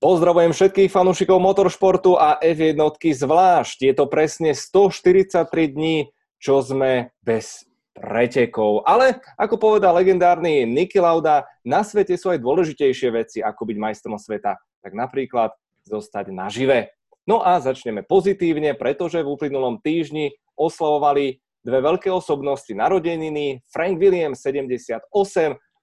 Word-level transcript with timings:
Pozdravujem 0.00 0.56
všetkých 0.56 0.88
fanúšikov 0.88 1.44
motoršportu 1.44 2.16
a 2.16 2.40
F1 2.40 2.80
zvlášť. 2.96 3.84
Je 3.84 3.92
to 3.92 4.08
presne 4.08 4.56
143 4.56 5.44
dní, 5.76 6.08
čo 6.40 6.64
sme 6.64 7.12
bez 7.20 7.68
pretekov. 7.92 8.80
Ale, 8.88 9.20
ako 9.36 9.60
povedal 9.60 9.92
legendárny 9.92 10.64
Niki 10.64 10.96
Lauda, 10.96 11.44
na 11.68 11.84
svete 11.84 12.16
sú 12.16 12.32
aj 12.32 12.40
dôležitejšie 12.40 13.12
veci, 13.12 13.38
ako 13.44 13.68
byť 13.68 13.76
majstrom 13.76 14.16
sveta. 14.16 14.56
Tak 14.80 14.92
napríklad 14.96 15.52
zostať 15.84 16.32
nažive. 16.32 16.96
No 17.28 17.44
a 17.44 17.60
začneme 17.60 18.00
pozitívne, 18.00 18.72
pretože 18.72 19.20
v 19.20 19.28
uplynulom 19.28 19.84
týždni 19.84 20.32
oslavovali 20.56 21.44
dve 21.60 21.78
veľké 21.84 22.08
osobnosti 22.08 22.72
narodeniny. 22.72 23.60
Frank 23.68 24.00
Williams 24.00 24.40
78 24.40 25.12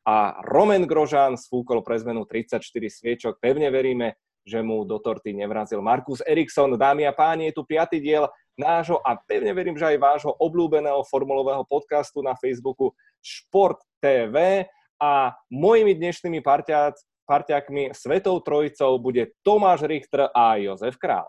a 0.07 0.39
Roman 0.47 0.87
Grožan 0.87 1.35
sfúkol 1.35 1.83
pre 1.83 1.99
zmenu 1.99 2.23
34 2.23 2.63
sviečok. 2.71 3.43
Pevne 3.43 3.67
veríme, 3.67 4.15
že 4.47 4.63
mu 4.63 4.87
do 4.87 5.03
torty 5.03 5.35
nevrazil 5.35 5.83
Markus 5.83 6.23
Eriksson. 6.23 6.79
Dámy 6.79 7.03
a 7.03 7.11
páni, 7.11 7.51
je 7.51 7.59
tu 7.59 7.67
piatý 7.67 7.99
diel 7.99 8.31
nášho 8.55 9.03
a 9.03 9.19
pevne 9.19 9.51
verím, 9.51 9.75
že 9.75 9.91
aj 9.91 9.99
vášho 9.99 10.31
obľúbeného 10.39 11.03
formulového 11.11 11.67
podcastu 11.67 12.23
na 12.23 12.39
Facebooku 12.39 12.95
Šport 13.19 13.83
TV 13.99 14.63
a 14.95 15.35
mojimi 15.51 15.91
dnešnými 15.99 16.39
parťák, 16.39 16.95
parťákmi 17.27 17.91
Svetou 17.91 18.39
trojicou 18.39 18.95
bude 19.03 19.35
Tomáš 19.43 19.83
Richter 19.83 20.31
a 20.31 20.55
Jozef 20.55 20.95
Král. 20.95 21.27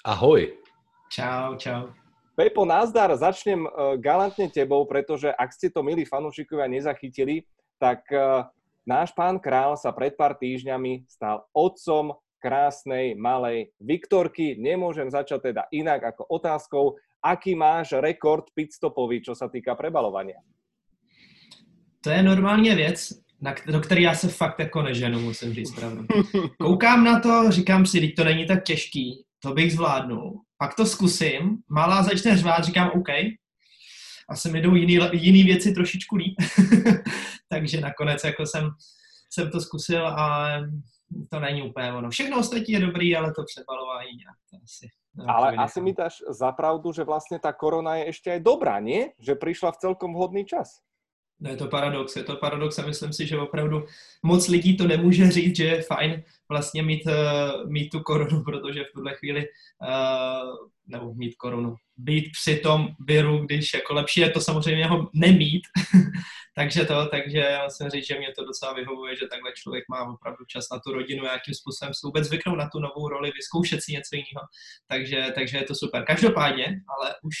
Ahoj. 0.00 0.56
Čau, 1.12 1.60
čau. 1.60 1.92
Pepo, 2.32 2.64
nazdar, 2.64 3.12
začnem 3.12 3.68
uh, 3.68 4.00
galantne 4.00 4.48
tebou, 4.48 4.88
pretože 4.88 5.28
ak 5.28 5.52
ste 5.52 5.68
to, 5.68 5.84
milí 5.84 6.08
fanúšikovia, 6.08 6.72
nezachytili, 6.72 7.44
tak 7.80 8.04
uh, 8.12 8.44
náš 8.84 9.16
pán 9.16 9.40
král 9.40 9.74
sa 9.80 9.90
pred 9.96 10.12
pár 10.12 10.36
týždňami 10.36 11.08
stal 11.08 11.48
otcom 11.56 12.20
krásnej 12.36 13.16
malej 13.16 13.72
Viktorky. 13.80 14.60
Nemôžem 14.60 15.08
začať 15.08 15.52
teda 15.52 15.64
inak 15.72 16.12
ako 16.12 16.28
otázkou, 16.28 16.84
aký 17.24 17.56
máš 17.56 17.96
rekord 17.96 18.48
pitstopový, 18.52 19.24
čo 19.24 19.32
sa 19.32 19.48
týka 19.48 19.72
prebalovania? 19.72 20.40
To 22.00 22.10
je 22.10 22.22
normálně 22.22 22.74
věc, 22.74 23.12
na, 23.40 23.54
do 23.66 23.80
které 23.80 24.00
já 24.00 24.14
se 24.14 24.28
fakt 24.28 24.58
jako 24.58 24.82
neženu, 24.82 25.20
musím 25.20 25.54
říct 25.54 25.74
pravdu. 25.74 26.06
Koukám 26.58 27.04
na 27.04 27.20
to, 27.20 27.50
říkám 27.50 27.86
si, 27.86 28.00
teď 28.00 28.14
to 28.14 28.24
není 28.24 28.46
tak 28.46 28.64
těžký, 28.64 29.24
to 29.42 29.52
bych 29.52 29.72
zvládnul. 29.72 30.40
Pak 30.58 30.74
to 30.74 30.86
zkusím, 30.86 31.56
malá 31.68 32.02
začne 32.02 32.36
řvát, 32.36 32.64
říkám 32.64 32.90
OK, 32.90 33.08
asi 34.30 34.50
mi 34.50 34.60
jdou 34.60 34.74
jiný, 34.74 34.98
jiný 35.12 35.42
věci 35.42 35.72
trošičku 35.72 36.16
líp. 36.16 36.34
Takže 37.48 37.80
nakonec 37.80 38.24
jako 38.24 38.46
jsem, 38.46 38.70
jsem 39.32 39.50
to 39.50 39.60
zkusil 39.60 40.06
a 40.06 40.48
to 41.30 41.40
není 41.40 41.62
úplně 41.70 41.92
ono. 41.92 42.10
Všechno 42.10 42.38
ostatní 42.38 42.74
je 42.74 42.80
dobrý, 42.80 43.16
ale 43.16 43.32
to 43.34 43.44
přebalování 43.44 44.16
nějak 44.16 44.36
to 44.50 44.56
asi... 44.64 44.88
Ale 45.26 45.56
asi 45.56 45.80
mi 45.80 45.92
dáš 45.92 46.22
za 46.28 46.52
pravdu, 46.52 46.92
že 46.92 47.04
vlastně 47.04 47.38
ta 47.38 47.52
korona 47.52 47.96
je 47.96 48.06
ještě 48.06 48.30
aj 48.32 48.40
dobrá, 48.40 48.80
nie? 48.80 49.10
Že 49.18 49.34
přišla 49.34 49.72
v 49.72 49.76
celkom 49.76 50.14
vhodný 50.14 50.44
čas. 50.44 50.78
No 51.40 51.50
je 51.50 51.56
to 51.56 51.66
paradox, 51.66 52.16
je 52.16 52.24
to 52.24 52.36
paradox 52.36 52.78
a 52.78 52.86
myslím 52.86 53.12
si, 53.12 53.26
že 53.26 53.38
opravdu 53.38 53.84
moc 54.22 54.48
lidí 54.48 54.76
to 54.76 54.86
nemůže 54.86 55.30
říct, 55.30 55.56
že 55.56 55.64
je 55.64 55.82
fajn 55.82 56.22
vlastně 56.48 56.82
mít, 56.82 57.06
uh, 57.06 57.70
mít 57.70 57.88
tu 57.88 58.00
korunu, 58.00 58.42
protože 58.44 58.84
v 58.84 58.92
tuhle 58.94 59.14
chvíli, 59.14 59.46
uh, 59.82 60.68
nebo 60.86 61.14
mít 61.14 61.34
korunu, 61.36 61.74
být 61.96 62.30
při 62.42 62.56
tom 62.56 62.88
viru, 63.06 63.38
když 63.38 63.74
jako 63.74 63.94
lepší 63.94 64.20
je 64.20 64.30
to 64.30 64.40
samozřejmě 64.40 64.86
ho 64.86 65.10
nemít, 65.14 65.62
takže 66.56 66.84
to, 66.84 67.06
takže 67.06 67.38
já 67.38 67.64
musím 67.64 67.88
říct, 67.88 68.06
že 68.06 68.18
mě 68.18 68.32
to 68.38 68.44
docela 68.44 68.72
vyhovuje, 68.72 69.16
že 69.16 69.26
takhle 69.26 69.52
člověk 69.52 69.84
má 69.90 70.02
opravdu 70.14 70.44
čas 70.44 70.64
na 70.72 70.78
tu 70.78 70.92
rodinu, 70.92 71.24
jakým 71.24 71.54
způsobem 71.54 71.94
se 71.94 72.06
vůbec 72.06 72.26
zvyknout 72.26 72.58
na 72.58 72.68
tu 72.72 72.80
novou 72.80 73.08
roli, 73.08 73.32
vyzkoušet 73.34 73.82
si 73.82 73.92
něco 73.92 74.16
jiného, 74.16 74.44
takže, 74.88 75.32
takže 75.34 75.56
je 75.56 75.64
to 75.64 75.74
super. 75.74 76.04
Každopádně, 76.04 76.66
ale 76.98 77.14
už 77.22 77.34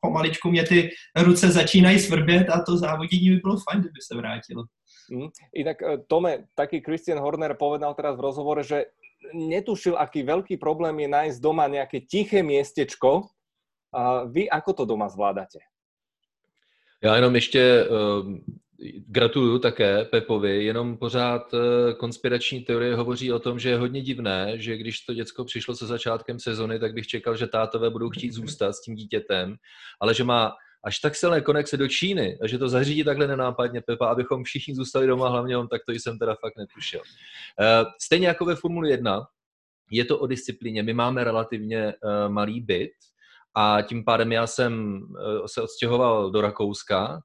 pomaličku 0.00 0.50
mě 0.50 0.64
ty 0.64 0.90
ruce 1.16 1.50
začínají 1.50 1.98
svrbět 1.98 2.50
a 2.50 2.62
to 2.62 2.76
závodění 2.76 3.30
by 3.30 3.36
bylo 3.36 3.56
fajn, 3.70 3.80
kdyby 3.80 4.00
se 4.02 4.16
vrátilo. 4.16 4.64
Mm. 5.10 5.28
Inak, 5.54 5.82
eh, 5.82 5.98
Tome, 6.06 6.44
taký 6.54 6.80
Christian 6.80 7.18
Horner 7.18 7.54
povedal 7.54 7.94
teraz 7.94 8.16
v 8.16 8.20
rozhovore, 8.20 8.62
že 8.62 8.84
netušil, 9.34 9.96
aký 9.98 10.22
veľký 10.22 10.56
problém 10.58 10.98
je 11.02 11.08
nájsť 11.08 11.38
doma 11.42 11.66
nejaké 11.66 12.06
tiché 12.06 12.42
miestečko. 12.42 13.30
A 13.94 14.28
vy 14.28 14.50
ako 14.50 14.72
to 14.72 14.84
doma 14.84 15.08
zvládate? 15.08 15.58
Já 17.02 17.16
jenom 17.16 17.34
ještě 17.34 17.88
uh, 17.88 18.38
Gratuluju 19.06 19.58
také 19.58 20.04
Pepovi, 20.04 20.64
jenom 20.64 20.96
pořád 20.96 21.54
eh, 21.54 21.94
konspirační 21.94 22.60
teorie 22.60 22.94
hovoří 22.94 23.32
o 23.32 23.38
tom, 23.38 23.58
že 23.58 23.68
je 23.68 23.78
hodně 23.78 24.02
divné, 24.02 24.52
že 24.54 24.76
když 24.76 25.00
to 25.00 25.14
děcko 25.14 25.44
přišlo 25.44 25.76
se 25.76 25.86
začátkem 25.86 26.40
sezony, 26.40 26.78
tak 26.78 26.94
bych 26.94 27.06
čekal, 27.06 27.36
že 27.36 27.46
tátové 27.46 27.90
budou 27.90 28.10
chtít 28.10 28.32
zůstat 28.32 28.72
s 28.72 28.82
tím 28.82 28.94
dítětem, 28.94 29.56
ale 30.00 30.14
že 30.14 30.24
má 30.24 30.52
až 30.84 30.98
tak 30.98 31.14
silné 31.14 31.40
konexe 31.40 31.76
do 31.76 31.88
Číny 31.88 32.38
a 32.42 32.46
že 32.46 32.58
to 32.58 32.68
zařídí 32.68 33.04
takhle 33.04 33.26
nenápadně 33.26 33.80
Pepa, 33.80 34.06
abychom 34.06 34.44
všichni 34.44 34.74
zůstali 34.74 35.06
doma, 35.06 35.28
hlavně 35.28 35.56
on, 35.56 35.68
tak 35.68 35.82
to 35.86 35.92
jsem 35.92 36.18
teda 36.18 36.34
fakt 36.34 36.56
netušil. 36.56 37.00
Eh, 37.60 37.84
stejně 38.02 38.26
jako 38.26 38.44
ve 38.44 38.54
Formuli 38.54 38.90
1, 38.90 39.26
je 39.90 40.04
to 40.04 40.18
o 40.18 40.26
disciplíně. 40.26 40.82
My 40.82 40.94
máme 40.94 41.24
relativně 41.24 41.78
eh, 41.78 42.28
malý 42.28 42.60
byt 42.60 42.92
a 43.54 43.82
tím 43.82 44.04
pádem 44.04 44.32
já 44.32 44.46
jsem 44.46 45.00
se 45.46 45.62
odstěhoval 45.62 46.30
do 46.30 46.40
Rakouska, 46.40 47.22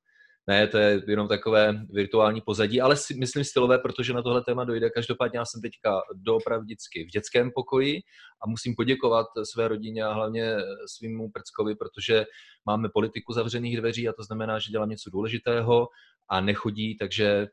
ne, 0.47 0.67
to 0.67 0.77
je 0.77 1.01
jenom 1.07 1.27
takové 1.27 1.85
virtuální 1.89 2.41
pozadí, 2.41 2.81
ale 2.81 2.97
si, 2.97 3.13
myslím 3.13 3.43
stylové, 3.43 3.79
protože 3.79 4.13
na 4.13 4.21
tohle 4.21 4.43
téma 4.43 4.63
dojde. 4.63 4.89
Každopádně 4.89 5.39
já 5.39 5.45
jsem 5.45 5.61
teďka 5.61 6.01
doopravdicky 6.13 7.03
v 7.03 7.07
dětském 7.07 7.51
pokoji 7.55 8.01
a 8.43 8.47
musím 8.47 8.75
poděkovat 8.75 9.27
své 9.43 9.67
rodině 9.67 10.03
a 10.03 10.13
hlavně 10.13 10.55
svýmu 10.87 11.31
prckovi, 11.31 11.75
protože 11.75 12.25
máme 12.65 12.89
politiku 12.93 13.33
zavřených 13.33 13.77
dveří 13.77 14.09
a 14.09 14.13
to 14.13 14.23
znamená, 14.23 14.59
že 14.59 14.71
dělám 14.71 14.89
něco 14.89 15.09
důležitého 15.09 15.87
a 16.29 16.41
nechodí, 16.41 16.97
takže 16.97 17.47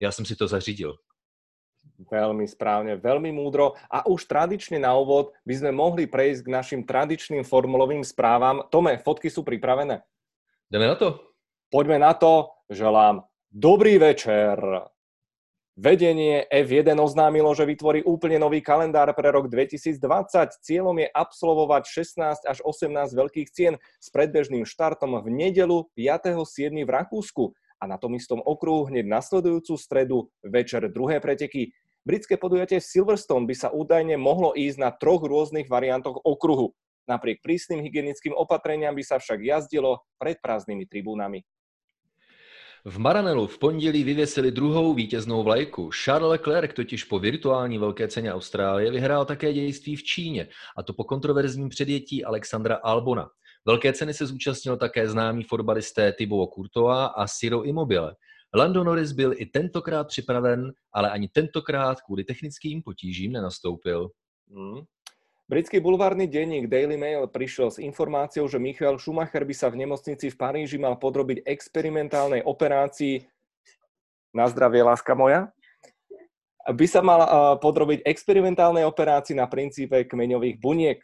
já 0.00 0.12
jsem 0.12 0.24
si 0.24 0.36
to 0.36 0.48
zařídil. 0.48 0.96
Veľmi 1.96 2.44
správne, 2.44 3.00
veľmi 3.00 3.32
múdro. 3.32 3.72
A 3.88 4.04
už 4.04 4.28
tradične 4.28 4.76
na 4.76 4.92
úvod 4.92 5.32
by 5.48 5.54
sme 5.56 5.72
mohli 5.72 6.04
prejsť 6.04 6.44
k 6.44 6.52
našim 6.52 6.80
tradičným 6.84 7.40
formulovým 7.40 8.04
správam. 8.04 8.68
Tome, 8.68 9.00
fotky 9.00 9.32
sú 9.32 9.40
pripravené? 9.40 10.04
Jdeme 10.68 10.92
na 10.92 10.96
to. 10.98 11.35
Poďme 11.66 11.98
na 11.98 12.14
to, 12.14 12.54
želám 12.70 13.26
dobrý 13.50 13.98
večer. 13.98 14.54
Vedenie 15.74 16.46
F1 16.46 16.94
oznámilo, 16.94 17.50
že 17.58 17.66
vytvorí 17.66 18.06
úplne 18.06 18.38
nový 18.38 18.62
kalendár 18.62 19.10
pre 19.18 19.34
rok 19.34 19.50
2020. 19.50 19.98
Cieľom 20.62 20.96
je 21.02 21.08
absolvovať 21.10 21.82
16 21.90 22.46
až 22.46 22.58
18 22.62 23.12
veľkých 23.12 23.48
cien 23.50 23.74
s 23.98 24.08
predbežným 24.14 24.62
štartom 24.62 25.18
v 25.18 25.26
nedelu 25.26 25.90
5.7. 25.98 26.70
v 26.86 26.90
Rakúsku 26.90 27.50
a 27.82 27.84
na 27.90 27.98
tom 27.98 28.14
istom 28.14 28.38
okruhu 28.46 28.86
hneď 28.86 29.04
nasledujúcu 29.10 29.74
stredu 29.74 30.30
večer 30.46 30.86
druhé 30.86 31.18
preteky. 31.18 31.74
Britské 32.06 32.38
podujatie 32.38 32.78
Silverstone 32.78 33.50
by 33.50 33.54
sa 33.58 33.68
údajne 33.74 34.14
mohlo 34.14 34.54
ísť 34.54 34.78
na 34.78 34.94
troch 34.94 35.26
rôznych 35.26 35.66
variantoch 35.66 36.22
okruhu. 36.22 36.78
Napriek 37.10 37.42
prísnym 37.42 37.82
hygienickým 37.82 38.34
opatreniam 38.38 38.94
by 38.94 39.02
sa 39.02 39.18
však 39.18 39.42
jazdilo 39.42 40.06
pred 40.14 40.38
prázdnymi 40.38 40.86
tribúnami. 40.86 41.42
V 42.88 42.98
Maranelu 42.98 43.46
v 43.46 43.58
pondělí 43.58 44.04
vyvěsili 44.04 44.50
druhou 44.50 44.94
vítěznou 44.94 45.42
vlajku. 45.42 45.90
Charles 46.04 46.30
Leclerc 46.30 46.74
totiž 46.74 47.04
po 47.04 47.18
virtuální 47.18 47.78
velké 47.78 48.08
ceně 48.08 48.34
Austrálie 48.34 48.90
vyhrál 48.90 49.24
také 49.24 49.52
dějství 49.52 49.96
v 49.96 50.02
Číně, 50.02 50.48
a 50.76 50.82
to 50.82 50.92
po 50.92 51.04
kontroverzním 51.04 51.68
předjetí 51.68 52.24
Alexandra 52.24 52.76
Albona. 52.76 53.30
Velké 53.64 53.92
ceny 53.92 54.14
se 54.14 54.26
zúčastnil 54.26 54.76
také 54.76 55.08
známý 55.08 55.42
fotbalisté 55.42 56.12
Thibaut 56.12 56.50
Courtois 56.54 57.10
a 57.16 57.26
Ciro 57.28 57.62
Immobile. 57.62 58.16
Lando 58.54 58.84
Norris 58.84 59.12
byl 59.12 59.32
i 59.36 59.46
tentokrát 59.46 60.04
připraven, 60.08 60.72
ale 60.92 61.10
ani 61.10 61.28
tentokrát 61.28 62.00
kvůli 62.00 62.24
technickým 62.24 62.82
potížím 62.82 63.32
nenastoupil. 63.32 64.10
Hmm. 64.50 64.80
Britský 65.46 65.78
bulvárny 65.78 66.26
denník 66.26 66.66
Daily 66.66 66.98
Mail 66.98 67.30
prišiel 67.30 67.70
s 67.70 67.78
informáciou, 67.78 68.50
že 68.50 68.58
Michael 68.58 68.98
Schumacher 68.98 69.46
by 69.46 69.54
sa 69.54 69.70
v 69.70 69.86
nemocnici 69.86 70.26
v 70.26 70.34
Paríži 70.34 70.74
mal 70.74 70.98
podrobiť 70.98 71.46
experimentálnej 71.46 72.42
operácii 72.42 73.22
na 74.34 74.50
zdravie, 74.50 74.82
láska 74.82 75.14
moja, 75.14 75.54
by 76.66 76.86
sa 76.90 76.98
mal 76.98 77.22
podrobiť 77.62 78.02
experimentálnej 78.02 78.82
operácii 78.82 79.38
na 79.38 79.46
princípe 79.46 80.02
kmeňových 80.10 80.58
buniek. 80.58 80.98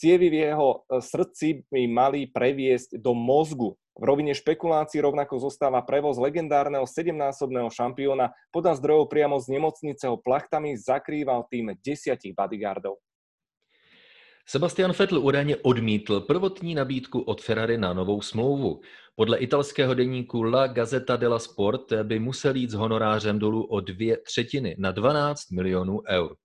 Cievy 0.00 0.32
v 0.32 0.48
jeho 0.48 0.88
e, 0.88 0.98
srdci 1.04 1.62
by 1.68 1.84
mali 1.84 2.26
previesť 2.32 2.96
do 2.96 3.12
mozgu. 3.12 3.76
V 3.92 4.02
rovine 4.08 4.32
špekulácií 4.32 5.04
rovnako 5.04 5.36
zostáva 5.36 5.84
prevoz 5.84 6.16
legendárneho 6.16 6.88
7-násobného 6.88 7.68
šampióna. 7.68 8.32
Podľa 8.50 8.80
zdrojov 8.80 9.12
priamo 9.12 9.36
z 9.36 9.52
nemocnice 9.52 10.08
ho 10.08 10.16
plachtami 10.16 10.74
zakrýval 10.80 11.44
tým 11.52 11.76
desiatich 11.84 12.32
bodyguardov. 12.32 12.98
Sebastian 14.46 14.92
Vettel 14.92 15.18
údajně 15.18 15.56
odmítl 15.56 16.20
prvotní 16.20 16.74
nabídku 16.74 17.20
od 17.20 17.42
Ferrari 17.42 17.78
na 17.78 17.92
novou 17.92 18.22
smlouvu. 18.22 18.80
Podle 19.14 19.38
italského 19.38 19.94
deníku 19.94 20.42
La 20.42 20.66
Gazzetta 20.66 21.16
della 21.16 21.38
Sport 21.38 21.92
by 22.02 22.18
musel 22.18 22.56
jít 22.56 22.70
s 22.70 22.74
honorářem 22.74 23.38
dolů 23.38 23.64
o 23.64 23.80
dvě 23.80 24.16
třetiny 24.16 24.76
na 24.78 24.90
12 24.92 25.50
milionů 25.50 26.00
eur. 26.08 26.36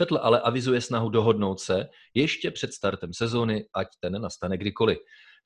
Vettel 0.00 0.18
ale 0.22 0.40
avizuje 0.40 0.80
snahu 0.80 1.08
dohodnout 1.08 1.60
se 1.60 1.88
ještě 2.14 2.50
před 2.50 2.72
startem 2.72 3.12
sezóny, 3.12 3.66
ať 3.74 3.88
ten 4.00 4.22
nastane 4.22 4.58
kdykoliv. 4.58 4.98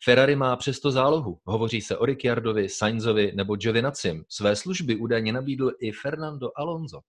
Ferrari 0.05 0.37
má 0.37 0.57
přesto 0.57 0.91
zálohu. 0.91 1.39
Hovoří 1.45 1.81
se 1.81 1.97
o 1.97 2.05
Ricciardovi, 2.05 2.69
Sainzovi 2.69 3.33
nebo 3.35 3.57
Giovinazim. 3.57 4.25
Své 4.29 4.57
služby 4.57 4.97
údajně 4.97 5.33
nabídl 5.33 5.73
i 5.81 5.93
Fernando 5.93 6.51
Alonso. 6.57 7.01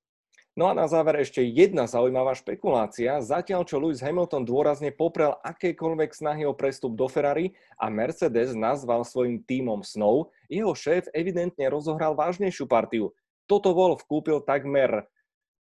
No 0.59 0.67
a 0.67 0.75
na 0.75 0.91
záver 0.91 1.23
ešte 1.23 1.39
jedna 1.39 1.87
zaujímavá 1.87 2.35
špekulácia. 2.35 3.23
Zatiaľ, 3.23 3.63
čo 3.63 3.79
Lewis 3.79 4.03
Hamilton 4.03 4.43
dôrazne 4.43 4.91
poprel 4.91 5.31
akékoľvek 5.39 6.11
snahy 6.11 6.43
o 6.43 6.51
prestup 6.51 6.99
do 6.99 7.07
Ferrari 7.07 7.55
a 7.79 7.87
Mercedes 7.87 8.51
nazval 8.51 9.07
svojim 9.07 9.39
tímom 9.39 9.87
Snow, 9.87 10.35
jeho 10.51 10.75
šéf 10.75 11.07
evidentne 11.15 11.63
rozohral 11.71 12.11
vážnejšiu 12.11 12.67
partiu. 12.67 13.15
Toto 13.47 13.71
Wolf 13.71 14.03
kúpil 14.03 14.43
takmer 14.43 15.07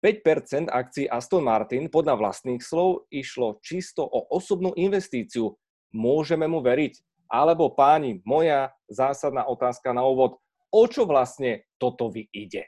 5% 0.01 0.73
akcií 0.73 1.05
Aston 1.05 1.45
Martin 1.45 1.94
podľa 1.94 2.17
vlastných 2.17 2.65
slov 2.65 3.05
išlo 3.13 3.61
čisto 3.61 4.01
o 4.01 4.25
osobnú 4.33 4.73
investíciu. 4.73 5.53
Môžeme 5.94 6.49
mu 6.49 6.57
veriť? 6.65 6.97
Alebo 7.29 7.69
páni, 7.69 8.17
moja 8.25 8.73
zásadná 8.89 9.45
otázka 9.45 9.94
na 9.94 10.01
úvod, 10.09 10.41
o 10.73 10.83
čo 10.89 11.05
vlastne 11.05 11.69
toto 11.77 12.09
vy 12.09 12.25
ide? 12.33 12.65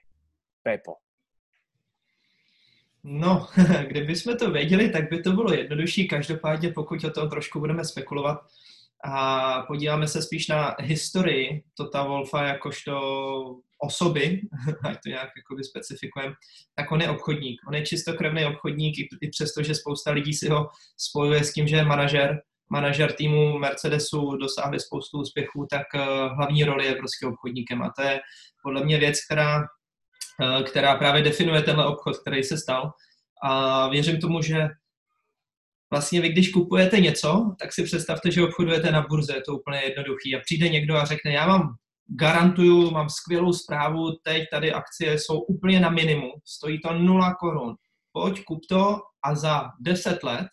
Pepo. 0.61 1.08
No, 3.03 3.47
kdyby 3.87 4.15
jsme 4.15 4.35
to 4.35 4.51
věděli, 4.51 4.89
tak 4.89 5.09
by 5.09 5.21
to 5.21 5.31
bylo 5.31 5.53
jednodušší. 5.53 6.07
Každopádně, 6.07 6.71
pokud 6.71 7.03
o 7.03 7.11
tom 7.11 7.29
trošku 7.29 7.59
budeme 7.59 7.85
spekulovat 7.85 8.39
a 9.05 9.61
podíváme 9.61 10.07
se 10.07 10.21
spíš 10.21 10.47
na 10.47 10.75
historii 10.79 11.63
Tota 11.77 12.03
Wolfa 12.03 12.43
jakožto 12.43 13.01
osoby, 13.77 14.41
ať 14.83 14.97
to 15.03 15.09
nějak 15.09 15.29
jakoby 15.37 15.63
specifikujeme, 15.63 16.33
tak 16.75 16.91
on 16.91 17.01
je 17.01 17.09
obchodník. 17.09 17.61
On 17.67 17.75
je 17.75 17.85
čistokrevný 17.85 18.45
obchodník, 18.45 18.95
i 19.21 19.29
přesto, 19.29 19.63
že 19.63 19.75
spousta 19.75 20.11
lidí 20.11 20.33
si 20.33 20.49
ho 20.49 20.69
spojuje 20.97 21.43
s 21.43 21.53
tím, 21.53 21.67
že 21.67 21.75
je 21.75 21.85
manažer, 21.85 22.41
manažer 22.69 23.11
týmu 23.11 23.59
Mercedesu 23.59 24.35
dosáhli 24.35 24.79
spoustu 24.79 25.19
úspěchů, 25.19 25.67
tak 25.69 25.85
eh, 25.95 25.99
hlavní 26.37 26.63
roli 26.63 26.85
je 26.85 26.95
prostě 26.95 27.25
obchodníkem. 27.25 27.81
A 27.81 27.91
to 27.97 28.01
je 28.01 28.19
podle 28.63 28.85
mě 28.85 28.97
věc, 28.97 29.25
která 29.25 29.63
která 30.65 30.95
právě 30.95 31.21
definuje 31.21 31.61
tenhle 31.61 31.85
obchod, 31.85 32.17
který 32.17 32.43
se 32.43 32.57
stal. 32.57 32.91
A 33.43 33.87
věřím 33.87 34.21
tomu, 34.21 34.41
že 34.41 34.67
vlastně 35.91 36.21
vy, 36.21 36.29
když 36.29 36.51
kupujete 36.51 36.99
něco, 36.99 37.55
tak 37.59 37.73
si 37.73 37.83
představte, 37.83 38.31
že 38.31 38.43
obchodujete 38.43 38.91
na 38.91 39.05
burze, 39.09 39.35
je 39.35 39.41
to 39.41 39.53
úplně 39.53 39.81
jednoduchý. 39.83 40.35
A 40.35 40.39
přijde 40.39 40.69
někdo 40.69 40.95
a 40.95 41.05
řekne, 41.05 41.31
já 41.31 41.47
mám 41.47 41.75
garantuju, 42.07 42.91
mám 42.91 43.09
skvělou 43.09 43.53
zprávu, 43.53 44.11
teď 44.23 44.43
tady 44.51 44.73
akcie 44.73 45.19
jsou 45.19 45.39
úplně 45.39 45.79
na 45.79 45.89
minimum, 45.89 46.31
stojí 46.45 46.81
to 46.81 46.93
0 46.93 47.35
korun. 47.39 47.75
Pojď, 48.11 48.43
kup 48.43 48.59
to 48.69 48.99
a 49.23 49.35
za 49.35 49.69
10 49.79 50.23
let 50.23 50.47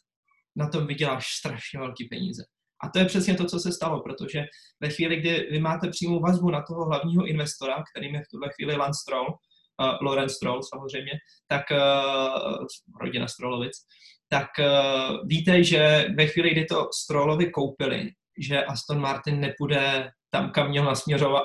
na 0.56 0.68
tom 0.68 0.86
vyděláš 0.86 1.26
strašně 1.26 1.78
velký 1.78 2.04
peníze. 2.04 2.44
A 2.82 2.88
to 2.88 2.98
je 2.98 3.04
přesně 3.04 3.34
to, 3.34 3.44
co 3.44 3.58
se 3.58 3.72
stalo, 3.72 4.02
protože 4.02 4.44
ve 4.80 4.88
chvíli, 4.88 5.16
kdy 5.16 5.48
vy 5.50 5.58
máte 5.58 5.88
přímou 5.88 6.20
vazbu 6.20 6.50
na 6.50 6.62
toho 6.62 6.84
hlavního 6.84 7.26
investora, 7.26 7.84
kterým 7.90 8.14
je 8.14 8.20
v 8.20 8.28
tuhle 8.30 8.48
chvíli 8.54 8.76
Lance 8.76 9.00
Stroll, 9.02 9.26
uh, 9.80 9.96
Lorenz 10.00 10.32
Stroll 10.32 10.62
samozřejmě, 10.62 11.12
tak 11.48 11.62
uh, 11.70 12.66
rodina 13.00 13.28
Strollovic, 13.28 13.72
tak 14.28 14.48
uh, 14.58 15.26
víte, 15.26 15.64
že 15.64 16.06
ve 16.18 16.26
chvíli, 16.26 16.50
kdy 16.50 16.64
to 16.64 16.88
Strollovi 17.04 17.50
koupili, 17.50 18.10
že 18.38 18.64
Aston 18.64 19.00
Martin 19.00 19.40
nepůjde 19.40 20.10
tam, 20.30 20.50
kam 20.50 20.68
měl 20.68 20.94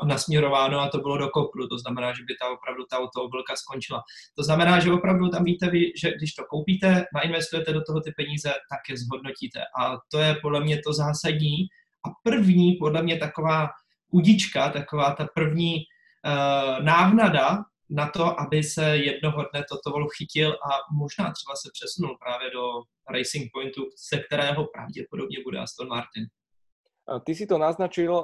nasměrováno 0.06 0.80
a 0.80 0.90
to 0.90 0.98
bylo 0.98 1.18
do 1.18 1.30
kopru. 1.30 1.68
To 1.68 1.78
znamená, 1.78 2.08
že 2.14 2.24
by 2.28 2.34
ta 2.42 2.50
opravdu 2.50 2.84
ta 2.90 2.98
automobilka 2.98 3.56
skončila. 3.56 4.02
To 4.38 4.44
znamená, 4.44 4.80
že 4.80 4.92
opravdu 4.92 5.30
tam 5.30 5.44
víte 5.44 5.70
vy, 5.70 5.92
že 6.02 6.12
když 6.18 6.34
to 6.34 6.44
koupíte, 6.46 7.06
nainvestujete 7.16 7.74
do 7.74 7.82
toho 7.88 8.02
ty 8.02 8.12
peníze, 8.18 8.50
tak 8.50 8.80
je 8.90 8.98
zhodnotíte. 8.98 9.60
A 9.80 9.98
to 10.12 10.20
je 10.20 10.36
podle 10.42 10.60
mě 10.60 10.82
to 10.82 10.94
zásadní. 10.94 11.58
A 12.06 12.10
první, 12.24 12.76
podle 12.76 13.04
mě 13.04 13.18
taková 13.18 13.70
udička, 14.12 14.70
taková 14.70 15.12
ta 15.12 15.28
první 15.36 15.76
uh, 15.76 16.86
návnada 16.86 17.58
na 17.92 18.08
to, 18.10 18.40
aby 18.40 18.64
se 18.64 18.98
jednoho 18.98 19.44
dne 19.52 19.64
toto 19.70 19.92
vol 19.92 20.08
chytil 20.18 20.52
a 20.56 20.70
možná 20.96 21.32
třeba 21.32 21.56
se 21.56 21.70
přesunul 21.74 22.18
právě 22.18 22.50
do 22.52 22.64
Racing 23.10 23.52
Pointu, 23.54 23.82
ze 24.12 24.24
kterého 24.24 24.68
pravděpodobně 24.74 25.38
bude 25.44 25.60
Aston 25.60 25.88
Martin. 25.88 26.26
Ty 27.26 27.36
si 27.36 27.48
to 27.48 27.58
naznačil, 27.58 28.24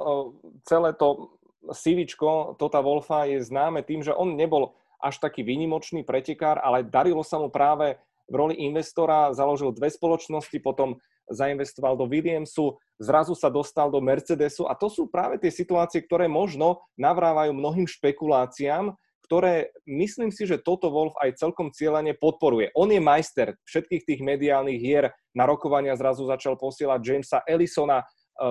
celé 0.64 0.92
to 0.92 1.28
CVčko 1.74 2.56
Tota 2.58 2.80
Wolfa 2.80 3.24
je 3.24 3.44
známe 3.44 3.82
tým, 3.82 4.02
že 4.02 4.14
on 4.14 4.36
nebol 4.36 4.72
až 5.02 5.18
taký 5.18 5.42
výnimočný 5.42 6.02
pretekár, 6.02 6.58
ale 6.64 6.86
darilo 6.86 7.20
sa 7.20 7.36
mu 7.36 7.52
práve 7.52 8.00
v 8.28 8.34
roli 8.34 8.54
investora, 8.64 9.36
založil 9.36 9.76
dve 9.76 9.92
spoločnosti, 9.92 10.58
potom 10.64 10.96
zainvestoval 11.28 11.96
do 11.96 12.08
Williamsu, 12.08 12.80
zrazu 12.96 13.36
sa 13.36 13.52
dostal 13.52 13.92
do 13.92 14.00
Mercedesu 14.00 14.64
a 14.64 14.72
to 14.72 14.88
sú 14.88 15.12
práve 15.12 15.36
tie 15.36 15.52
situácie, 15.52 16.00
ktoré 16.00 16.24
možno 16.24 16.80
navrávajú 16.96 17.52
mnohým 17.52 17.84
špekuláciám, 17.84 18.96
ktoré 19.28 19.76
myslím 19.84 20.32
si, 20.32 20.48
že 20.48 20.56
toto 20.56 20.88
Wolf 20.88 21.12
aj 21.20 21.36
celkom 21.36 21.68
cieľane 21.68 22.16
podporuje. 22.16 22.72
On 22.72 22.88
je 22.88 22.96
majster 22.96 23.52
všetkých 23.68 24.08
tých 24.08 24.20
mediálnych 24.24 24.80
hier, 24.80 25.12
na 25.36 25.44
rokovania 25.44 25.92
zrazu 26.00 26.24
začal 26.24 26.56
posielať 26.56 26.98
Jamesa 27.04 27.44
Ellisona, 27.44 28.00
e, 28.00 28.04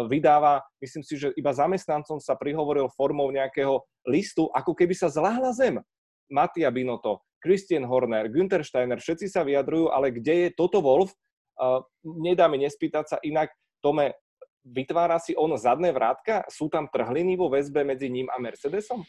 vydáva, 0.06 0.62
myslím 0.78 1.02
si, 1.02 1.18
že 1.18 1.34
iba 1.34 1.50
zamestnancom 1.50 2.22
sa 2.22 2.38
prihovoril 2.38 2.94
formou 2.94 3.26
nejakého 3.34 3.82
listu, 4.06 4.46
ako 4.54 4.78
keby 4.78 4.94
sa 4.94 5.10
zláhla 5.10 5.50
zem. 5.58 5.82
Matia 6.30 6.70
Binoto, 6.70 7.26
Christian 7.42 7.90
Horner, 7.90 8.30
Günther 8.30 8.62
Steiner, 8.62 9.02
všetci 9.02 9.34
sa 9.34 9.42
vyjadrujú, 9.42 9.90
ale 9.90 10.14
kde 10.14 10.48
je 10.48 10.50
toto 10.54 10.78
Wolf? 10.86 11.10
Uh, 11.58 11.82
nedá 12.06 12.46
mi 12.46 12.62
nespýtať 12.62 13.06
sa 13.10 13.18
inak, 13.26 13.50
Tome, 13.82 14.14
vytvára 14.62 15.18
si 15.18 15.34
on 15.34 15.54
zadné 15.58 15.90
vrátka? 15.90 16.46
Sú 16.52 16.68
tam 16.70 16.86
trhliny 16.92 17.34
vo 17.40 17.50
väzbe 17.50 17.82
medzi 17.82 18.12
ním 18.12 18.28
a 18.30 18.38
Mercedesom? 18.38 19.02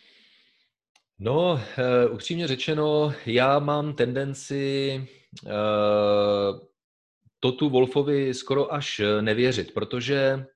No, 1.20 1.52
uh, 1.52 2.14
upřímně 2.14 2.46
řečeno, 2.46 3.12
já 3.26 3.58
mám 3.58 3.94
tendenci 3.94 5.06
uh, 5.44 6.60
to 7.40 7.52
tu 7.52 7.70
Wolfovi 7.70 8.34
skoro 8.34 8.74
až 8.74 9.00
nevěřit, 9.20 9.74
protože 9.74 10.46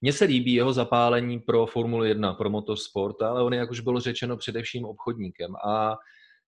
mně 0.00 0.12
se 0.12 0.24
líbí 0.24 0.54
jeho 0.54 0.72
zapálení 0.72 1.38
pro 1.38 1.66
Formuli 1.66 2.08
1, 2.08 2.34
pro 2.34 2.50
motorsport, 2.50 3.22
ale 3.22 3.42
on 3.42 3.52
je, 3.52 3.58
jak 3.58 3.70
už 3.70 3.80
bylo 3.80 4.00
řečeno, 4.00 4.36
především 4.36 4.84
obchodníkem. 4.84 5.56
A 5.56 5.96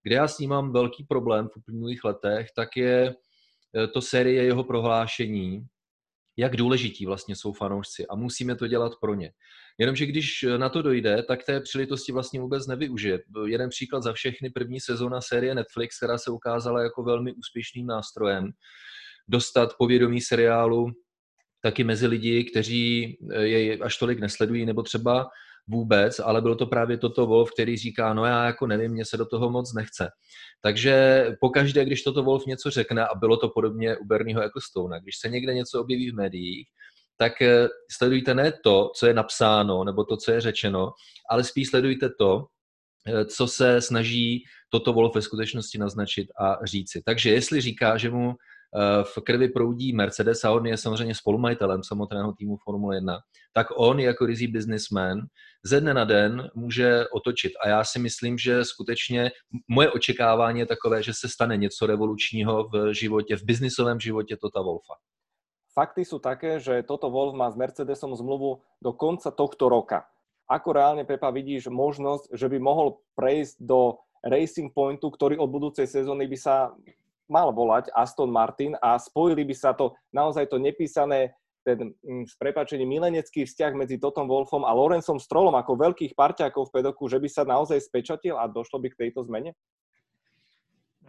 kde 0.02 0.14
já 0.14 0.28
s 0.28 0.38
ním 0.38 0.50
mám 0.50 0.72
velký 0.72 1.04
problém 1.04 1.48
v 1.48 1.56
uplynulých 1.56 2.04
letech, 2.04 2.48
tak 2.56 2.68
je 2.76 3.14
eh, 3.76 3.86
to 3.86 4.02
série 4.02 4.44
jeho 4.44 4.64
prohlášení, 4.64 5.66
jak 6.40 6.56
důležití 6.56 7.06
vlastně 7.06 7.36
jsou 7.36 7.52
fanoušci 7.52 8.06
a 8.06 8.16
musíme 8.16 8.56
to 8.56 8.66
dělat 8.66 8.92
pro 9.00 9.14
ně. 9.14 9.32
Jenomže 9.78 10.06
když 10.06 10.44
na 10.56 10.68
to 10.68 10.82
dojde, 10.82 11.22
tak 11.22 11.44
té 11.44 11.60
příležitosti 11.60 12.12
vlastně 12.12 12.40
vůbec 12.40 12.66
nevyužije. 12.66 13.18
Jeden 13.46 13.68
příklad 13.70 14.02
za 14.02 14.12
všechny, 14.12 14.50
první 14.50 14.80
sezóna 14.80 15.20
série 15.20 15.54
Netflix, 15.54 15.96
která 15.96 16.18
se 16.18 16.30
ukázala 16.30 16.82
jako 16.82 17.02
velmi 17.02 17.32
úspěšným 17.32 17.86
nástrojem, 17.86 18.50
dostat 19.28 19.74
povědomí 19.78 20.20
seriálu 20.20 20.86
taky 21.62 21.84
mezi 21.84 22.06
lidi, 22.06 22.44
kteří 22.44 23.18
jej 23.40 23.78
až 23.82 23.98
tolik 23.98 24.20
nesledují, 24.20 24.66
nebo 24.66 24.82
třeba 24.82 25.26
vůbec, 25.70 26.18
ale 26.18 26.40
bylo 26.40 26.54
to 26.54 26.66
právě 26.66 26.98
toto 26.98 27.26
Wolf, 27.26 27.50
který 27.52 27.76
říká, 27.76 28.14
no 28.14 28.24
já 28.24 28.44
jako 28.44 28.66
nevím, 28.66 28.92
mně 28.92 29.04
se 29.04 29.16
do 29.16 29.26
toho 29.26 29.50
moc 29.50 29.74
nechce. 29.74 30.08
Takže 30.60 31.26
pokaždé, 31.40 31.84
když 31.84 32.02
toto 32.02 32.22
Wolf 32.22 32.46
něco 32.46 32.70
řekne, 32.70 33.06
a 33.06 33.14
bylo 33.14 33.36
to 33.36 33.48
podobně 33.48 33.96
u 33.96 34.04
Bernieho 34.04 34.42
Ecclestona, 34.42 34.98
když 34.98 35.14
se 35.20 35.28
někde 35.28 35.54
něco 35.54 35.80
objeví 35.80 36.10
v 36.10 36.14
médiích, 36.14 36.68
tak 37.16 37.42
eh, 37.42 37.68
sledujte 37.90 38.34
ne 38.34 38.52
to, 38.64 38.90
co 38.96 39.06
je 39.06 39.14
napsáno, 39.14 39.84
nebo 39.84 40.04
to, 40.04 40.16
co 40.16 40.32
je 40.32 40.40
řečeno, 40.40 40.90
ale 41.30 41.44
spíš 41.44 41.68
sledujte 41.68 42.08
to, 42.18 42.46
eh, 43.06 43.24
co 43.24 43.48
se 43.48 43.80
snaží 43.80 44.44
toto 44.70 44.92
Wolf 44.92 45.14
ve 45.14 45.22
skutečnosti 45.22 45.78
naznačit 45.78 46.28
a 46.40 46.66
říci. 46.66 47.02
Takže 47.04 47.30
jestli 47.30 47.60
říká, 47.60 47.96
že 47.96 48.10
mu 48.10 48.34
v 49.02 49.14
krvi 49.24 49.48
proudí 49.48 49.92
Mercedes 49.92 50.44
a 50.44 50.52
on 50.52 50.66
je 50.66 50.76
samozřejmě 50.76 51.14
spolumajitelem 51.14 51.82
samotného 51.82 52.32
týmu 52.32 52.56
Formule 52.64 52.96
1, 52.96 53.18
tak 53.52 53.66
on 53.76 54.00
jako 54.00 54.26
rizí 54.26 54.46
businessman 54.46 55.20
ze 55.64 55.80
dne 55.80 55.94
na 55.94 56.04
den 56.04 56.50
může 56.54 57.04
otočit. 57.08 57.52
A 57.64 57.68
já 57.68 57.84
si 57.84 57.98
myslím, 57.98 58.38
že 58.38 58.64
skutečně 58.64 59.30
moje 59.68 59.90
očekávání 59.90 60.60
je 60.60 60.66
takové, 60.66 61.02
že 61.02 61.12
se 61.14 61.28
stane 61.28 61.56
něco 61.56 61.86
revolučního 61.86 62.68
v 62.68 62.94
životě, 62.94 63.36
v 63.36 63.44
biznisovém 63.44 64.00
životě 64.00 64.36
Tota 64.36 64.62
Wolfa. 64.62 64.94
Fakty 65.70 66.02
sú 66.02 66.18
také, 66.18 66.58
že 66.58 66.82
toto 66.82 67.06
Wolf 67.14 67.30
má 67.38 67.46
s 67.46 67.54
Mercedesom 67.54 68.10
zmluvu 68.18 68.58
do 68.82 68.90
konca 68.90 69.30
tohto 69.30 69.70
roka. 69.70 70.02
Ako 70.50 70.74
reálne, 70.74 71.06
Pepa, 71.06 71.30
vidíš 71.30 71.70
možnosť, 71.70 72.34
že 72.34 72.50
by 72.50 72.58
mohol 72.58 72.98
prejsť 73.14 73.62
do 73.62 74.02
Racing 74.18 74.74
Pointu, 74.74 75.14
ktorý 75.14 75.38
od 75.38 75.46
budúcej 75.46 75.86
sezóny 75.86 76.26
by 76.26 76.36
sa 76.36 76.74
mal 77.30 77.54
volať 77.54 77.94
Aston 77.94 78.28
Martin 78.28 78.74
a 78.82 78.98
spojili 78.98 79.46
by 79.46 79.54
sa 79.54 79.70
to 79.72 79.94
naozaj 80.10 80.50
to 80.50 80.58
nepísané 80.58 81.32
ten 81.62 81.92
mm, 82.02 82.26
s 82.26 82.34
prepačením 82.40 82.88
milenecký 82.88 83.44
vzťah 83.44 83.72
medzi 83.76 83.96
Totom 84.00 84.26
Wolfom 84.26 84.66
a 84.66 84.72
Lorencom 84.72 85.20
Strollom 85.20 85.54
ako 85.54 85.76
veľkých 85.78 86.16
parťákov 86.18 86.68
v 86.68 86.74
pedoku, 86.80 87.06
že 87.06 87.20
by 87.20 87.28
sa 87.28 87.42
naozaj 87.44 87.78
spečatil 87.84 88.34
a 88.34 88.48
došlo 88.48 88.80
by 88.80 88.88
k 88.92 88.98
tejto 89.06 89.22
zmene? 89.28 89.54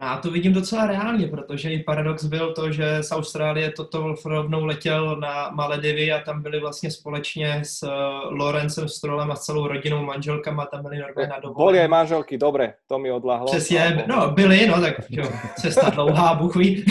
Já 0.02 0.16
to 0.16 0.30
vidím 0.30 0.52
docela 0.52 0.86
reálně, 0.86 1.28
protože 1.28 1.70
i 1.70 1.82
paradox 1.82 2.24
byl 2.24 2.52
to, 2.52 2.72
že 2.72 3.02
z 3.02 3.12
Austrálie 3.12 3.70
toto 3.70 4.02
Wolf 4.02 4.26
rovnou 4.26 4.64
letěl 4.64 5.16
na 5.16 5.50
Maledivy 5.50 6.12
a 6.12 6.20
tam 6.20 6.42
byli 6.42 6.60
vlastně 6.60 6.90
společně 6.90 7.60
s 7.64 7.82
uh, 7.82 7.90
Lorencem 8.38 8.88
Strolem 8.88 9.30
a 9.30 9.36
s 9.36 9.44
celou 9.44 9.66
rodinou, 9.66 10.04
manželkama, 10.04 10.66
tam 10.66 10.82
byli 10.82 10.98
normálně 10.98 11.28
na 11.28 11.38
dovolené. 11.38 11.72
Byly 11.72 11.80
aj 11.80 11.88
manželky, 11.88 12.38
dobré, 12.38 12.74
to 12.86 12.98
mi 12.98 13.12
odlahlo. 13.12 13.46
Přesně, 13.46 14.04
no 14.06 14.30
byli, 14.30 14.66
no 14.66 14.80
tak 14.80 14.94
jo, 15.10 15.24
cesta 15.60 15.90
dlouhá, 15.90 16.34
buchví. 16.34 16.84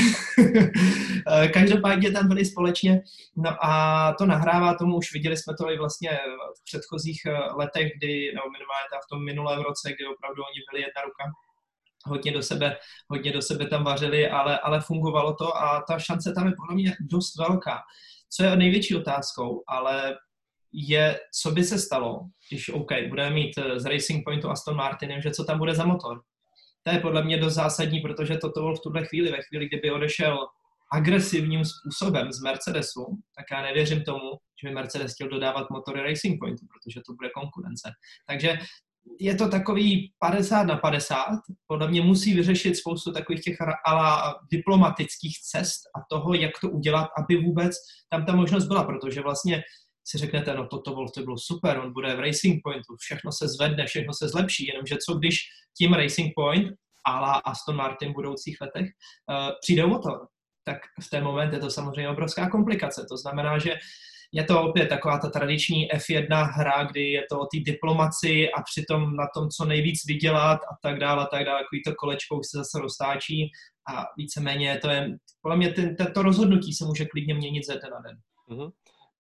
Eh, 1.28 1.48
každopádně 1.48 2.12
tam 2.12 2.28
byli 2.28 2.46
společně, 2.46 3.02
no 3.38 3.66
a 3.66 4.14
to 4.18 4.26
nahrává 4.26 4.74
tomu, 4.74 4.98
už 4.98 5.14
viděli 5.14 5.38
jsme 5.38 5.54
to 5.60 5.72
i 5.72 5.78
vlastně 5.78 6.10
v 6.58 6.64
předchozích 6.64 7.22
eh, 7.26 7.32
letech, 7.56 7.88
kdy, 7.98 8.32
nebo 8.36 8.48
minimálně 8.56 8.88
v 9.06 9.10
tom 9.10 9.26
minulém 9.26 9.60
roce, 9.62 9.86
kdy 9.96 10.04
opravdu 10.14 10.40
oni 10.50 10.60
byli 10.70 10.82
jedna 10.82 11.02
ruka 11.02 11.24
hodně 12.06 12.32
do 12.32 12.44
sebe, 12.44 12.78
hodně 13.08 13.32
do 13.32 13.42
sebe 13.42 13.68
tam 13.68 13.84
vařili, 13.84 14.30
ale, 14.30 14.60
ale 14.60 14.82
fungovalo 14.82 15.34
to 15.34 15.58
a 15.58 15.84
ta 15.88 16.00
šance 16.00 16.34
tam 16.34 16.48
je 16.48 16.54
podle 16.58 16.76
mě 16.76 16.96
dost 17.00 17.38
velká. 17.38 17.80
Co 18.30 18.44
je 18.44 18.56
největší 18.56 18.96
otázkou, 18.96 19.64
ale 19.68 20.18
je, 20.74 21.20
co 21.42 21.52
by 21.52 21.64
se 21.64 21.80
stalo, 21.80 22.20
když 22.50 22.70
OK, 22.70 22.92
budeme 23.10 23.30
mít 23.36 23.58
eh, 23.58 23.80
z 23.80 23.86
Racing 23.86 24.24
Pointu 24.24 24.50
Aston 24.50 24.76
Martinem, 24.76 25.22
že 25.22 25.32
co 25.32 25.44
tam 25.44 25.58
bude 25.58 25.76
za 25.76 25.86
motor. 25.86 26.22
To 26.84 26.92
je 26.92 27.00
podle 27.00 27.24
mě 27.24 27.38
dost 27.38 27.54
zásadní, 27.54 28.00
protože 28.00 28.38
toto 28.38 28.62
byl 28.62 28.76
v 28.76 28.82
tuhle 28.82 29.06
chvíli, 29.06 29.32
ve 29.32 29.42
chvíli, 29.42 29.68
kdyby 29.68 29.92
odešel 29.92 30.48
agresivním 30.92 31.66
způsobem 31.66 32.32
z 32.32 32.42
Mercedesu, 32.42 33.06
tak 33.36 33.46
já 33.52 33.62
nevěřím 33.62 34.04
tomu, 34.04 34.30
že 34.62 34.68
by 34.68 34.74
Mercedes 34.74 35.14
chtěl 35.14 35.30
dodávat 35.30 35.70
motory 35.70 36.04
Racing 36.04 36.40
Pointu, 36.40 36.66
protože 36.66 37.02
to 37.06 37.14
bude 37.14 37.30
konkurence. 37.30 37.92
Takže 38.28 38.58
je 39.20 39.36
to 39.36 39.50
takový 39.50 40.12
50 40.20 40.64
na 40.64 40.78
50. 40.78 41.26
Podle 41.68 41.90
mě 41.90 42.02
musí 42.02 42.34
vyřešit 42.34 42.76
spoustu 42.76 43.12
takových 43.12 43.42
těch 43.42 43.58
ala 43.86 44.36
diplomatických 44.52 45.40
cest 45.40 45.82
a 45.96 46.00
toho, 46.10 46.34
jak 46.34 46.52
to 46.62 46.70
udělat, 46.70 47.08
aby 47.18 47.38
vůbec 47.38 47.76
tam 48.10 48.26
ta 48.26 48.36
možnost 48.36 48.68
byla, 48.68 48.84
protože 48.84 49.22
vlastně 49.22 49.64
si 50.08 50.18
řeknete, 50.18 50.56
no 50.56 50.68
toto 50.68 50.94
Wolf 50.94 51.12
to 51.12 51.24
bylo 51.24 51.38
super, 51.38 51.78
on 51.78 51.94
bude 51.94 52.16
v 52.16 52.20
Racing 52.20 52.64
Pointu, 52.64 52.96
všechno 53.00 53.32
se 53.32 53.48
zvedne, 53.48 53.86
všechno 53.86 54.14
se 54.14 54.28
zlepší, 54.28 54.68
jenomže 54.68 54.98
co 55.06 55.14
když 55.14 55.40
tím 55.78 55.94
Racing 55.94 56.34
Point 56.36 56.74
ala 57.08 57.34
Aston 57.34 57.76
Martin 57.76 58.12
v 58.12 58.16
budoucích 58.16 58.58
letech 58.62 58.86
uh, 58.86 59.50
přijde 59.62 59.86
motor, 59.86 60.28
tak 60.64 60.78
v 61.02 61.10
ten 61.10 61.24
moment 61.24 61.54
je 61.54 61.60
to 61.60 61.70
samozřejmě 61.70 62.10
obrovská 62.10 62.50
komplikace. 62.50 63.06
To 63.10 63.18
znamená, 63.18 63.58
že 63.58 63.76
je 64.32 64.44
to 64.44 64.64
opět 64.64 64.88
taková 64.88 65.18
ta 65.18 65.30
tradiční 65.30 65.92
F1 65.92 66.52
hra, 66.54 66.84
kdy 66.84 67.12
je 67.12 67.24
to 67.30 67.40
o 67.40 67.46
té 67.46 67.60
diplomaci 67.66 68.52
a 68.52 68.62
přitom 68.62 69.16
na 69.16 69.28
tom, 69.36 69.50
co 69.50 69.66
nejvíc 69.66 70.06
vydělat 70.08 70.60
a 70.64 70.76
tak 70.82 71.00
dále, 71.00 71.24
a 71.24 71.26
tak 71.26 71.46
dále. 71.46 71.60
Takový 71.60 71.82
to 71.84 71.96
kolečko 71.96 72.40
už 72.40 72.48
se 72.48 72.58
zase 72.58 72.80
roztáčí 72.80 73.52
a 73.90 74.06
víceméně 74.18 74.80
to 74.82 74.90
je, 74.90 75.18
podle 75.42 75.58
mě 75.58 75.70
ten, 75.74 75.96
tento 75.96 76.22
rozhodnutí 76.22 76.74
se 76.74 76.86
může 76.86 77.06
klidně 77.06 77.34
měnit 77.34 77.66
ze 77.66 77.74
den 77.74 77.92
na 77.92 78.00
den. 78.00 78.18
Mm-hmm. 78.50 78.72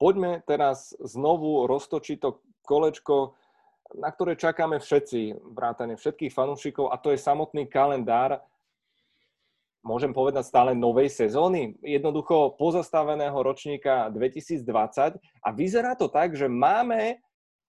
Poďme 0.01 0.41
teraz 0.49 0.97
znovu 0.97 1.69
roztočiť 1.69 2.17
to 2.17 2.41
kolečko, 2.65 3.37
na 4.01 4.09
ktoré 4.09 4.33
čakáme 4.33 4.81
všetci, 4.81 5.53
vrátane 5.53 5.93
všetkých 5.93 6.33
fanúšikov, 6.33 6.89
a 6.89 6.97
to 6.97 7.13
je 7.13 7.21
samotný 7.21 7.69
kalendár 7.69 8.41
môžem 9.81 10.13
povedať, 10.13 10.45
stále 10.45 10.77
novej 10.77 11.09
sezóny, 11.09 11.77
jednoducho 11.81 12.53
pozastaveného 12.57 13.33
ročníka 13.33 14.09
2020 14.13 15.17
a 15.17 15.49
vyzerá 15.53 15.97
to 15.97 16.05
tak, 16.05 16.37
že 16.37 16.45
máme 16.45 17.17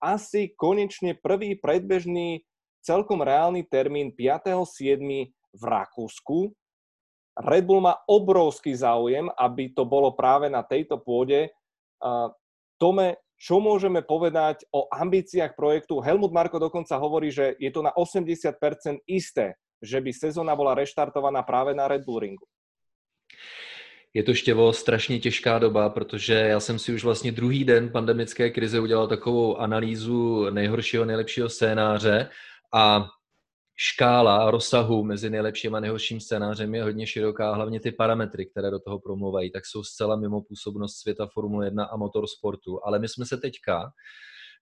asi 0.02 0.52
konečne 0.52 1.16
prvý 1.16 1.57
predbežný 1.57 2.45
celkom 2.83 3.23
reálny 3.23 3.62
termín 3.64 4.11
5.7. 4.11 4.99
v 5.33 5.62
Rakúsku. 5.62 6.50
Red 7.33 7.64
Bull 7.64 7.81
má 7.81 7.97
obrovský 8.04 8.76
záujem, 8.76 9.31
aby 9.38 9.73
to 9.73 9.88
bolo 9.88 10.12
práve 10.12 10.52
na 10.52 10.61
tejto 10.61 11.00
pôde. 11.00 11.49
Tome, 12.76 13.23
čo 13.38 13.62
môžeme 13.62 14.02
povedať 14.02 14.66
o 14.75 14.90
ambíciách 14.90 15.54
projektu? 15.54 16.02
Helmut 16.02 16.35
Marko 16.35 16.59
dokonca 16.59 16.99
hovorí, 16.99 17.31
že 17.31 17.54
je 17.57 17.71
to 17.71 17.81
na 17.81 17.95
80% 17.95 19.07
isté, 19.07 19.54
že 19.83 20.01
by 20.01 20.12
sezóna 20.12 20.57
byla 20.57 20.75
reštartovaná 20.75 21.43
právě 21.43 21.75
na 21.75 21.89
Red 21.89 22.05
Bull 22.05 22.19
ringu? 22.19 22.47
Je 24.15 24.23
to 24.23 24.35
štěvo 24.35 24.73
strašně 24.73 25.19
těžká 25.19 25.59
doba, 25.59 25.89
protože 25.89 26.35
já 26.35 26.61
jsem 26.61 26.79
si 26.79 26.95
už 26.95 27.05
vlastně 27.05 27.33
druhý 27.33 27.65
den 27.65 27.91
pandemické 27.91 28.51
krize 28.51 28.81
udělal 28.81 29.09
takovou 29.09 29.57
analýzu 29.57 30.51
nejhoršího, 30.51 31.05
nejlepšího 31.05 31.49
scénáře 31.49 32.29
a 32.75 33.09
škála 33.77 34.51
rozsahu 34.51 35.05
mezi 35.05 35.31
nejlepším 35.31 35.75
a 35.75 35.81
nejhorším 35.81 36.21
scénářem 36.21 36.75
je 36.75 36.83
hodně 36.83 37.07
široká, 37.07 37.55
hlavně 37.55 37.81
ty 37.81 37.93
parametry, 37.93 38.47
které 38.47 38.71
do 38.71 38.79
toho 38.81 39.01
promluvají, 39.01 39.51
tak 39.51 39.67
jsou 39.67 39.85
zcela 39.85 40.17
mimo 40.17 40.43
působnost 40.43 40.97
světa 40.97 41.27
Formule 41.33 41.67
1 41.67 41.85
a 41.85 41.97
motorsportu. 41.97 42.87
Ale 42.87 42.99
my 42.99 43.09
jsme 43.09 43.27
se 43.27 43.37
teďka 43.37 43.93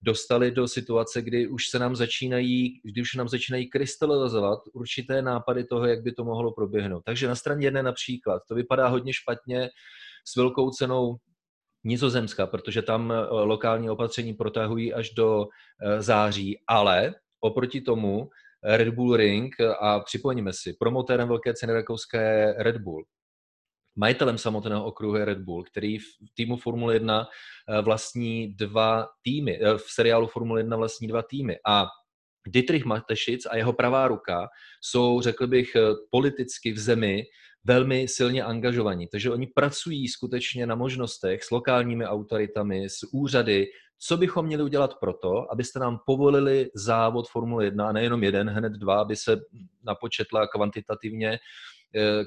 dostali 0.02 0.50
do 0.50 0.68
situace, 0.68 1.22
kdy 1.22 1.48
už 1.48 1.68
se 1.68 1.78
nám 1.78 1.96
začínají, 1.96 2.80
kdy 2.84 3.02
už 3.02 3.14
nám 3.14 3.28
začínají 3.28 3.70
krystalizovat 3.70 4.58
určité 4.72 5.22
nápady 5.22 5.64
toho, 5.64 5.86
jak 5.86 6.02
by 6.02 6.12
to 6.12 6.24
mohlo 6.24 6.52
proběhnout. 6.52 7.02
Takže 7.04 7.28
na 7.28 7.34
straně 7.34 7.66
jedné 7.66 7.82
například, 7.82 8.42
to 8.48 8.54
vypadá 8.54 8.88
hodně 8.88 9.12
špatně 9.12 9.70
s 10.24 10.36
velkou 10.36 10.70
cenou 10.70 11.16
Nizozemska, 11.84 12.46
protože 12.46 12.82
tam 12.82 13.12
eh, 13.12 13.26
lokální 13.30 13.90
opatření 13.90 14.34
protahují 14.34 14.94
až 14.94 15.10
do 15.10 15.46
eh, 15.46 16.02
září, 16.02 16.58
ale 16.66 17.14
oproti 17.40 17.80
tomu 17.80 18.30
Red 18.64 18.88
Bull 18.88 19.16
Ring 19.16 19.54
a 19.80 20.00
připomeňme 20.00 20.52
si, 20.52 20.72
promotérem 20.72 21.28
velké 21.28 21.54
ceny 21.54 21.72
rakouské 21.72 22.18
je 22.18 22.54
Red 22.58 22.76
Bull. 22.76 23.04
Majitelem 24.00 24.38
samotného 24.38 24.84
okruhu 24.84 25.16
je 25.16 25.24
Red 25.24 25.38
Bull, 25.38 25.64
který 25.64 25.98
v 25.98 26.04
týmu 26.34 26.56
Formule 26.56 26.94
1 26.94 27.26
eh, 27.68 27.82
vlastní 27.82 28.54
dva 28.54 29.08
týmy, 29.22 29.58
eh, 29.62 29.78
v 29.78 29.84
seriálu 29.88 30.26
Formule 30.26 30.60
1 30.60 30.76
vlastní 30.76 31.08
dva 31.08 31.22
týmy 31.22 31.56
a 31.66 31.86
Dietrich 32.46 32.84
Matešic 32.84 33.46
a 33.46 33.56
jeho 33.56 33.72
pravá 33.72 34.08
ruka 34.08 34.48
jsou, 34.80 35.20
řekl 35.20 35.46
bych, 35.46 35.76
eh, 35.76 35.80
politicky 36.10 36.72
v 36.72 36.78
zemi 36.78 37.22
velmi 37.64 38.08
silně 38.08 38.44
angažovaní. 38.44 39.06
Takže 39.06 39.30
oni 39.30 39.46
pracují 39.46 40.08
skutečně 40.08 40.66
na 40.66 40.74
možnostech 40.74 41.44
s 41.44 41.50
lokálními 41.50 42.06
autoritami, 42.06 42.88
s 42.88 43.06
úřady, 43.12 43.66
co 43.98 44.16
bychom 44.16 44.46
měli 44.46 44.62
udělat 44.62 44.94
proto, 45.00 45.52
abyste 45.52 45.78
nám 45.78 45.98
povolili 46.06 46.70
závod 46.74 47.28
Formule 47.28 47.64
1 47.64 47.88
a 47.88 47.92
nejenom 47.92 48.22
jeden, 48.24 48.50
hned 48.50 48.72
dva, 48.72 49.00
aby 49.00 49.16
se 49.16 49.40
napočetla 49.84 50.46
kvantitativně 50.46 51.38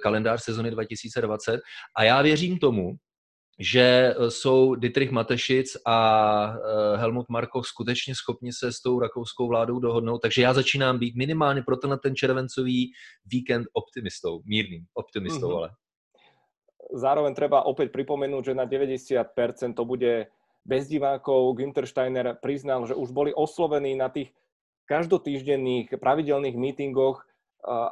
kalendář 0.01 0.43
sezony 0.43 0.71
2020 0.71 1.61
a 1.97 2.03
já 2.03 2.21
věřím 2.21 2.59
tomu, 2.59 2.97
že 3.59 4.15
eh, 4.17 4.31
jsou 4.31 4.75
Dietrich 4.75 5.11
Matešic 5.11 5.77
a 5.85 5.97
eh, 6.55 6.97
Helmut 6.97 7.29
Marko 7.29 7.63
skutečně 7.63 8.15
schopni 8.15 8.53
se 8.53 8.73
s 8.73 8.81
tou 8.81 8.99
rakouskou 8.99 9.47
vládou 9.47 9.79
dohodnout, 9.79 10.19
takže 10.19 10.41
já 10.41 10.53
začínám 10.53 10.99
být 10.99 11.15
minimálně 11.15 11.61
pro 11.61 11.77
tenhle 11.77 11.99
ten 11.99 12.15
červencový 12.15 12.91
víkend 13.25 13.67
optimistou, 13.73 14.41
mírným 14.45 14.85
optimistou, 14.93 15.49
mm-hmm. 15.49 15.57
ale. 15.57 15.69
Zároveň 16.93 17.33
treba 17.33 17.65
opäť 17.65 17.89
pripomenúť, 17.89 18.53
že 18.53 18.59
na 18.59 18.69
90% 18.69 19.25
to 19.73 19.81
bude 19.81 20.29
bez 20.61 20.85
divákov. 20.85 21.57
Günther 21.57 21.89
Steiner 21.89 22.37
priznal, 22.37 22.85
že 22.85 22.93
už 22.93 23.09
boli 23.09 23.33
oslovení 23.33 23.97
na 23.97 24.13
tých 24.13 24.29
každotýždenných 24.85 25.97
pravidelných 25.97 26.53
mítingoch 26.53 27.23
Eh, 27.23 27.32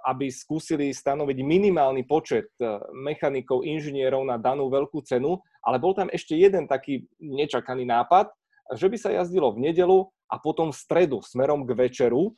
aby 0.06 0.28
skúsili 0.28 0.92
stanoviť 0.92 1.38
minimálny 1.42 2.04
počet 2.04 2.52
eh, 2.60 2.78
mechanikov, 2.92 3.64
inžinierov 3.64 4.28
na 4.28 4.36
danú 4.36 4.68
veľkú 4.68 5.00
cenu, 5.08 5.40
ale 5.64 5.80
bol 5.80 5.96
tam 5.96 6.12
ešte 6.12 6.36
jeden 6.36 6.68
taký 6.68 7.08
nečakaný 7.18 7.88
nápad, 7.88 8.28
že 8.76 8.88
by 8.88 8.98
sa 9.00 9.10
jazdilo 9.12 9.56
v 9.56 9.72
nedelu 9.72 10.08
a 10.32 10.36
potom 10.40 10.72
v 10.72 10.80
stredu 10.80 11.20
smerom 11.20 11.68
k 11.68 11.76
večeru. 11.76 12.32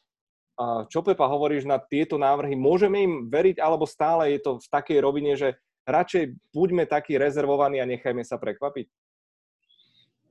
Čo 0.89 1.01
Pepa 1.01 1.29
hovoríš 1.29 1.65
na 1.65 1.77
tieto 1.77 2.17
návrhy? 2.17 2.57
Môžeme 2.57 3.05
im 3.05 3.13
veriť, 3.29 3.61
alebo 3.61 3.85
stále 3.85 4.33
je 4.33 4.39
to 4.41 4.51
v 4.57 4.67
takej 4.69 4.97
rovine, 5.01 5.33
že 5.37 5.57
radšej 5.85 6.53
buďme 6.53 6.89
takí 6.89 7.17
rezervovaní 7.21 7.81
a 7.81 7.89
nechajme 7.89 8.25
sa 8.25 8.41
prekvapiť? 8.41 8.85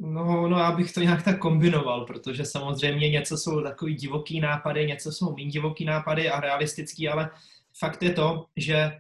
No, 0.05 0.49
no, 0.49 0.59
já 0.59 0.73
bych 0.73 0.93
to 0.93 1.01
nějak 1.01 1.23
tak 1.23 1.39
kombinoval, 1.39 2.05
protože 2.05 2.45
samozřejmě 2.45 3.11
něco 3.11 3.37
jsou 3.37 3.63
takový 3.63 3.95
divoký 3.95 4.41
nápady, 4.41 4.87
něco 4.87 5.13
jsou 5.13 5.37
méně 5.37 5.51
divoký 5.51 5.85
nápady 5.85 6.31
a 6.31 6.41
realistický, 6.41 7.09
ale 7.09 7.31
fakt 7.79 8.03
je 8.03 8.13
to, 8.13 8.45
že 8.57 8.91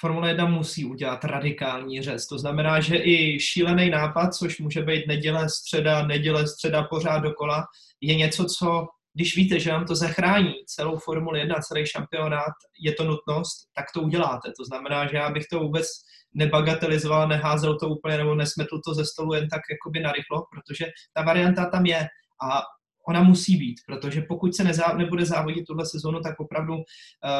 Formule 0.00 0.28
1 0.28 0.46
musí 0.46 0.84
udělat 0.84 1.24
radikální 1.24 2.02
řez. 2.02 2.26
To 2.26 2.38
znamená, 2.38 2.80
že 2.80 2.96
i 2.96 3.40
šílený 3.40 3.90
nápad, 3.90 4.34
což 4.34 4.58
může 4.58 4.82
být 4.82 5.06
neděle, 5.06 5.48
středa, 5.48 6.06
neděle, 6.06 6.46
středa, 6.46 6.82
pořád 6.82 7.18
dokola, 7.18 7.64
je 8.00 8.14
něco, 8.14 8.44
co, 8.44 8.86
když 9.14 9.36
víte, 9.36 9.60
že 9.60 9.72
vám 9.72 9.86
to 9.86 9.94
zachrání 9.94 10.52
celou 10.66 10.96
Formule 10.98 11.38
1, 11.38 11.56
celý 11.68 11.86
šampionát, 11.86 12.54
je 12.80 12.92
to 12.92 13.04
nutnost, 13.04 13.68
tak 13.74 13.84
to 13.94 14.00
uděláte. 14.00 14.52
To 14.58 14.64
znamená, 14.64 15.06
že 15.06 15.16
já 15.16 15.30
bych 15.30 15.44
to 15.52 15.58
vůbec 15.58 15.86
nebagatelizoval, 16.34 17.28
neházel 17.28 17.78
to 17.78 17.88
úplně 17.88 18.18
nebo 18.18 18.34
nesmetl 18.34 18.80
to 18.86 18.94
ze 18.94 19.04
stolu 19.04 19.34
jen 19.34 19.48
tak 19.48 19.60
jakoby 19.70 20.00
narychlo, 20.00 20.46
protože 20.50 20.86
ta 21.12 21.22
varianta 21.22 21.70
tam 21.70 21.86
je 21.86 22.06
a 22.42 22.62
ona 23.08 23.22
musí 23.22 23.56
být, 23.56 23.76
protože 23.86 24.22
pokud 24.28 24.54
se 24.54 24.64
nezá, 24.64 24.96
nebude 24.96 25.26
závodit 25.26 25.66
tuhle 25.66 25.86
sezónu, 25.86 26.20
tak 26.20 26.40
opravdu 26.40 26.74
uh, 26.74 26.82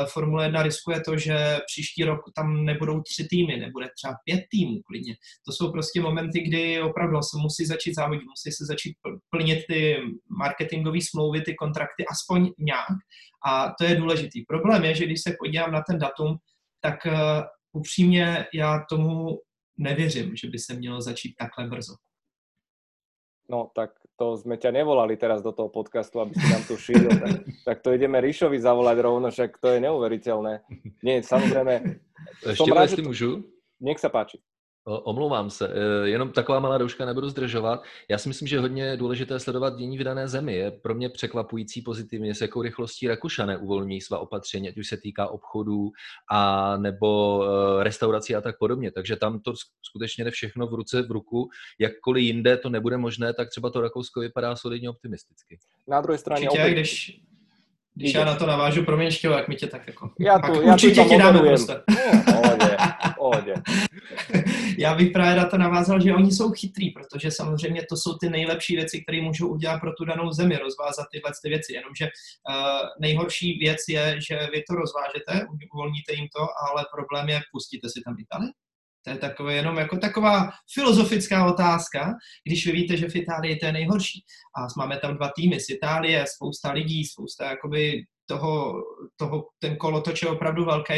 Formule 0.06 0.44
1 0.44 0.62
riskuje 0.62 1.00
to, 1.00 1.18
že 1.18 1.58
příští 1.66 2.04
rok 2.04 2.20
tam 2.36 2.64
nebudou 2.64 3.00
tři 3.02 3.26
týmy, 3.30 3.56
nebude 3.56 3.88
třeba 3.96 4.14
pět 4.24 4.40
týmů 4.50 4.80
klidně. 4.86 5.14
To 5.46 5.52
jsou 5.52 5.72
prostě 5.72 6.00
momenty, 6.00 6.40
kdy 6.40 6.82
opravdu 6.82 7.22
se 7.22 7.36
musí 7.42 7.66
začít 7.66 7.94
závodit, 7.94 8.24
musí 8.24 8.52
se 8.52 8.64
začít 8.64 8.96
plnit 9.30 9.58
ty 9.68 9.96
marketingové 10.38 10.98
smlouvy, 11.10 11.40
ty 11.40 11.54
kontrakty 11.54 12.04
aspoň 12.10 12.50
nějak 12.58 12.98
a 13.46 13.74
to 13.78 13.84
je 13.84 13.96
důležitý. 13.96 14.42
Problém 14.42 14.84
je, 14.84 14.94
že 14.94 15.04
když 15.04 15.20
se 15.22 15.36
podívám 15.38 15.72
na 15.72 15.82
ten 15.82 15.98
datum, 15.98 16.36
tak 16.80 17.06
uh, 17.06 17.12
upřímně 17.72 18.46
já 18.54 18.84
tomu 18.88 19.38
nevěřím, 19.78 20.36
že 20.36 20.48
by 20.50 20.58
se 20.58 20.74
mělo 20.74 21.00
začít 21.00 21.34
takhle 21.38 21.68
brzo. 21.68 21.94
No, 23.50 23.70
tak 23.74 23.90
to 24.14 24.38
sme 24.38 24.54
ťa 24.54 24.70
nevolali 24.70 25.18
teraz 25.18 25.42
do 25.42 25.50
toho 25.50 25.68
podcastu, 25.68 26.22
aby 26.22 26.38
si 26.38 26.46
nám 26.46 26.62
tu 26.64 26.78
šíril. 26.78 27.10
Tak, 27.10 27.32
tak 27.64 27.76
to 27.82 27.90
ideme 27.90 28.22
Ríšovi 28.22 28.62
zavolať 28.62 28.96
rovno, 29.02 29.26
však 29.30 29.58
to 29.58 29.74
je 29.74 29.78
neuveriteľné. 29.82 30.62
Nie, 31.02 31.22
samozrejme. 31.22 31.98
Ještě 32.46 32.74
rád, 32.74 32.82
jestli 32.82 33.02
můžu? 33.02 33.44
Nech 33.80 33.98
sa 33.98 34.08
páči. 34.08 34.38
Omlouvám 34.86 35.50
se, 35.50 35.68
e, 35.68 36.08
jenom 36.08 36.32
taková 36.32 36.60
malá 36.60 36.78
douška, 36.78 37.06
nebudu 37.06 37.28
zdržovat. 37.28 37.82
Já 38.08 38.18
si 38.18 38.28
myslím, 38.28 38.48
že 38.48 38.60
hodně 38.60 38.96
důležité 38.96 39.40
sledovat 39.40 39.76
dění 39.76 39.98
v 39.98 40.04
dané 40.04 40.28
zemi. 40.28 40.54
Je 40.54 40.70
pro 40.70 40.94
mě 40.94 41.08
překvapující 41.08 41.82
pozitivně, 41.82 42.34
s 42.34 42.40
jakou 42.40 42.62
rychlostí 42.62 43.08
Rakušané 43.08 43.56
uvolňují 43.56 44.00
svá 44.00 44.18
opatření, 44.18 44.68
ať 44.68 44.78
už 44.78 44.88
se 44.88 44.96
týká 44.96 45.28
obchodů 45.28 45.90
a 46.30 46.76
nebo 46.76 47.40
e, 47.44 47.84
restaurací 47.84 48.34
a 48.34 48.40
tak 48.40 48.58
podobně. 48.58 48.90
Takže 48.90 49.16
tam 49.16 49.40
to 49.40 49.52
skutečně 49.82 50.24
jde 50.24 50.30
všechno 50.30 50.66
v 50.66 50.74
ruce 50.74 51.02
v 51.02 51.10
ruku. 51.10 51.48
Jakkoliv 51.78 52.24
jinde 52.24 52.56
to 52.56 52.70
nebude 52.70 52.96
možné, 52.96 53.34
tak 53.34 53.50
třeba 53.50 53.70
to 53.70 53.80
Rakousko 53.80 54.20
vypadá 54.20 54.56
solidně 54.56 54.90
optimisticky. 54.90 55.58
Na 55.88 56.00
druhé 56.00 56.18
straně... 56.18 56.48
Určitě, 56.48 56.62
opět... 56.62 56.72
když, 56.72 57.20
když 57.94 58.14
já 58.14 58.24
na 58.24 58.34
to 58.34 58.46
navážu, 58.46 58.84
promiň, 58.84 59.10
jak 59.24 59.48
mi 59.48 59.56
tě 59.56 59.66
tak 59.66 59.86
jako... 59.86 60.10
Já 60.20 60.38
tu, 60.38 60.62
já 60.62 60.72
určitě 60.72 61.02
tu 61.02 61.08
ti 61.08 61.18
dáme 61.18 61.38
prostě. 61.38 61.74
Pohodě, 62.24 62.63
pohodě. 63.24 63.54
já 64.78 64.94
bych 64.94 65.10
právě 65.12 65.36
na 65.36 65.44
to 65.48 65.58
navázal, 65.58 66.00
že 66.00 66.14
oni 66.14 66.32
jsou 66.32 66.50
chytrý, 66.50 66.90
protože 66.90 67.30
samozřejmě 67.30 67.82
to 67.88 67.96
jsou 67.96 68.18
ty 68.18 68.30
nejlepší 68.30 68.76
věci, 68.76 69.02
které 69.02 69.22
můžou 69.22 69.48
udělat 69.48 69.80
pro 69.80 69.92
tu 69.92 70.04
danou 70.04 70.32
zemi, 70.32 70.56
rozvázat 70.56 71.06
tyhle 71.12 71.30
ty 71.42 71.48
věci. 71.48 71.72
Jenomže 71.72 72.04
uh, 72.04 72.88
nejhorší 73.00 73.58
věc 73.58 73.80
je, 73.88 74.20
že 74.28 74.36
vy 74.52 74.62
to 74.68 74.74
rozvážete, 74.74 75.46
uvolníte 75.74 76.12
jim 76.14 76.28
to, 76.36 76.42
ale 76.64 76.84
problém 76.94 77.28
je, 77.28 77.40
pustíte 77.52 77.88
si 77.88 78.00
tam 78.04 78.14
Itálii? 78.18 78.52
To 79.04 79.10
je 79.10 79.16
takové 79.16 79.54
jenom 79.54 79.76
jako 79.76 79.96
taková 79.96 80.50
filozofická 80.74 81.46
otázka, 81.46 82.12
když 82.44 82.66
vy 82.66 82.72
víte, 82.72 82.96
že 82.96 83.08
v 83.08 83.16
Itálii 83.16 83.56
to 83.56 83.66
je 83.66 83.72
nejhorší. 83.72 84.24
A 84.56 84.60
máme 84.76 84.96
tam 84.96 85.16
dva 85.16 85.30
týmy 85.36 85.60
z 85.60 85.68
Itálie, 85.70 86.24
spousta 86.34 86.72
lidí, 86.72 87.04
spousta 87.04 87.50
jakoby 87.50 88.04
toho, 88.26 88.82
toho 89.16 89.48
ten 89.58 89.76
kolotoč 89.76 90.22
je 90.22 90.28
opravdu 90.28 90.64
velký, 90.64 90.94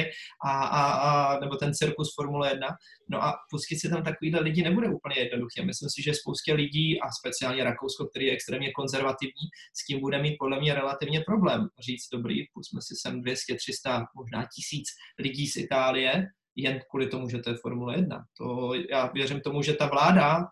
a, 0.46 0.50
a, 0.50 0.92
a, 0.92 1.40
nebo 1.40 1.56
ten 1.56 1.74
cirkus 1.74 2.14
Formule 2.14 2.50
1. 2.50 2.68
No 3.10 3.24
a 3.24 3.34
pustit 3.50 3.78
si 3.78 3.88
tam 3.88 4.02
takovýhle 4.02 4.40
lidi 4.40 4.62
nebude 4.62 4.88
úplně 4.88 5.18
jednoduché. 5.18 5.64
Myslím 5.64 5.90
si, 5.90 6.02
že 6.02 6.14
spoustě 6.14 6.54
lidí, 6.54 7.00
a 7.00 7.10
speciálně 7.20 7.64
Rakousko, 7.64 8.06
který 8.06 8.26
je 8.26 8.32
extrémně 8.32 8.72
konzervativní, 8.72 9.46
s 9.74 9.86
tím 9.86 10.00
bude 10.00 10.22
mít 10.22 10.36
podle 10.38 10.60
mě 10.60 10.74
relativně 10.74 11.20
problém. 11.20 11.68
Říct, 11.80 12.08
dobrý, 12.12 12.44
pusme 12.54 12.80
si 12.82 12.94
sem 13.02 13.20
200, 13.20 13.54
300, 13.54 14.04
možná 14.16 14.46
tisíc 14.54 14.86
lidí 15.18 15.46
z 15.46 15.56
Itálie, 15.56 16.26
jen 16.56 16.80
kvůli 16.90 17.06
tomu, 17.06 17.28
že 17.28 17.38
to 17.38 17.50
je 17.50 17.56
Formule 17.62 17.96
1. 17.96 18.24
To, 18.38 18.72
já 18.90 19.06
věřím 19.06 19.40
tomu, 19.40 19.62
že 19.62 19.72
ta 19.72 19.86
vláda, 19.86 20.44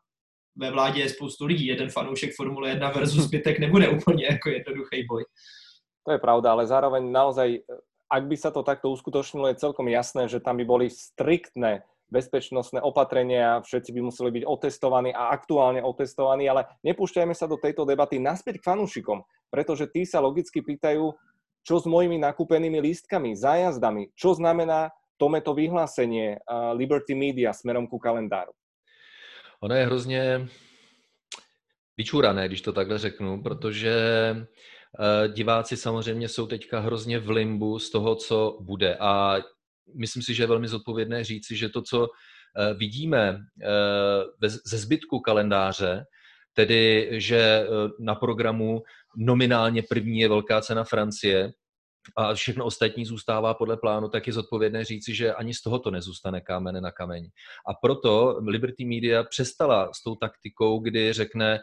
ve 0.56 0.70
vládě 0.70 1.00
je 1.00 1.08
spoustu 1.08 1.46
lidí, 1.46 1.66
jeden 1.66 1.90
fanoušek 1.90 2.34
Formule 2.36 2.68
1 2.68 2.90
versus 2.90 3.24
zbytek 3.24 3.58
nebude 3.58 3.88
úplně 3.88 4.24
jako 4.24 4.48
jednoduchý 4.48 5.04
boj. 5.08 5.24
To 6.04 6.12
je 6.12 6.20
pravda, 6.20 6.52
ale 6.52 6.68
zároveň 6.68 7.00
naozaj, 7.08 7.64
ak 8.12 8.22
by 8.28 8.36
sa 8.36 8.52
to 8.52 8.60
takto 8.60 8.92
uskutočnilo, 8.92 9.48
je 9.48 9.60
celkom 9.60 9.88
jasné, 9.88 10.28
že 10.28 10.40
tam 10.40 10.60
by 10.60 10.64
boli 10.68 10.86
striktné 10.92 11.82
bezpečnostné 12.12 12.84
opatrenia, 12.84 13.64
všetci 13.64 13.90
by 13.90 14.00
museli 14.04 14.30
byť 14.30 14.44
otestovaní 14.44 15.10
a 15.16 15.32
aktuálne 15.32 15.80
otestovaní, 15.80 16.44
ale 16.46 16.68
nepúšťajme 16.84 17.32
sa 17.32 17.48
do 17.48 17.56
tejto 17.56 17.88
debaty 17.88 18.20
naspäť 18.20 18.60
k 18.60 18.66
fanúšikom, 18.70 19.24
pretože 19.48 19.88
tí 19.88 20.04
sa 20.04 20.20
logicky 20.20 20.60
pýtajú, 20.60 21.16
čo 21.64 21.74
s 21.80 21.88
mojimi 21.88 22.20
nakúpenými 22.20 22.76
lístkami, 22.84 23.32
zájazdami, 23.32 24.12
čo 24.12 24.36
znamená 24.36 24.92
tometo 25.16 25.56
vyhlásenie 25.56 26.44
Liberty 26.76 27.16
Media 27.16 27.56
smerom 27.56 27.88
ku 27.88 27.96
kalendáru? 27.96 28.52
Ono 29.60 29.74
je 29.74 29.86
hrozně 29.86 30.46
vyčúrané, 31.96 32.48
když 32.48 32.60
to 32.60 32.72
takhle 32.72 32.98
řeknu, 32.98 33.42
protože 33.42 33.94
diváci 35.28 35.76
samozřejmě 35.76 36.28
jsou 36.28 36.46
teďka 36.46 36.80
hrozně 36.80 37.18
v 37.18 37.30
limbu 37.30 37.78
z 37.78 37.90
toho, 37.90 38.14
co 38.14 38.58
bude. 38.60 38.96
A 39.00 39.36
myslím 39.94 40.22
si, 40.22 40.34
že 40.34 40.42
je 40.42 40.46
velmi 40.46 40.68
zodpovědné 40.68 41.24
říci, 41.24 41.56
že 41.56 41.68
to, 41.68 41.82
co 41.82 42.08
eh, 42.08 42.74
vidíme 42.74 43.38
eh, 43.62 44.48
ze 44.64 44.78
zbytku 44.78 45.20
kalendáře, 45.20 46.04
tedy 46.54 47.08
že 47.12 47.66
na 48.00 48.14
programu 48.14 48.82
nominálně 49.16 49.82
první 49.82 50.20
je 50.20 50.28
velká 50.28 50.60
cena 50.60 50.84
Francie, 50.84 51.52
a 52.16 52.34
všechno 52.34 52.64
ostatní 52.64 53.04
zůstává 53.04 53.54
podle 53.54 53.76
plánu, 53.76 54.08
tak 54.08 54.26
je 54.26 54.32
zodpovědné 54.32 54.84
říci, 54.84 55.14
že 55.14 55.34
ani 55.34 55.54
z 55.54 55.62
tohoto 55.62 55.90
nezůstane 55.90 56.40
kámen 56.40 56.82
na 56.82 56.90
kameň. 56.90 57.30
A 57.68 57.74
proto 57.74 58.38
Liberty 58.46 58.84
Media 58.84 59.24
přestala 59.24 59.92
s 59.92 60.02
tou 60.02 60.14
taktikou, 60.14 60.78
kdy 60.78 61.12
řekne, 61.12 61.60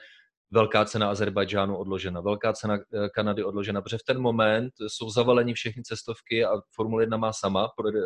velká 0.52 0.86
cena 0.86 1.10
Azerbajdžánu 1.10 1.78
odložena, 1.78 2.22
velká 2.22 2.54
cena 2.54 2.78
eh, 2.78 3.10
Kanady 3.10 3.44
odložena, 3.44 3.82
protože 3.82 3.98
v 3.98 4.04
ten 4.04 4.22
moment 4.22 4.74
jsou 4.88 5.10
zavaleni 5.10 5.54
všechny 5.54 5.84
cestovky 5.84 6.46
a 6.46 6.62
Formule 6.76 7.04
1 7.04 7.18
má 7.18 7.34
sama, 7.34 7.70
eh, 7.88 8.00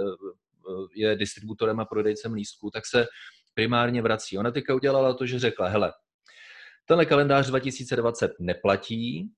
je 0.96 1.16
distributorem 1.16 1.80
a 1.80 1.86
prodejcem 1.86 2.34
lístků, 2.34 2.72
tak 2.72 2.86
se 2.86 3.06
primárně 3.54 4.02
vrací. 4.02 4.38
Ona 4.38 4.52
teďka 4.52 4.76
udělala 4.76 5.14
to, 5.14 5.26
že 5.26 5.40
řekla, 5.40 5.68
hele, 5.68 5.94
tenhle 6.86 7.06
kalendář 7.06 7.48
2020 7.48 8.32
neplatí, 8.40 9.32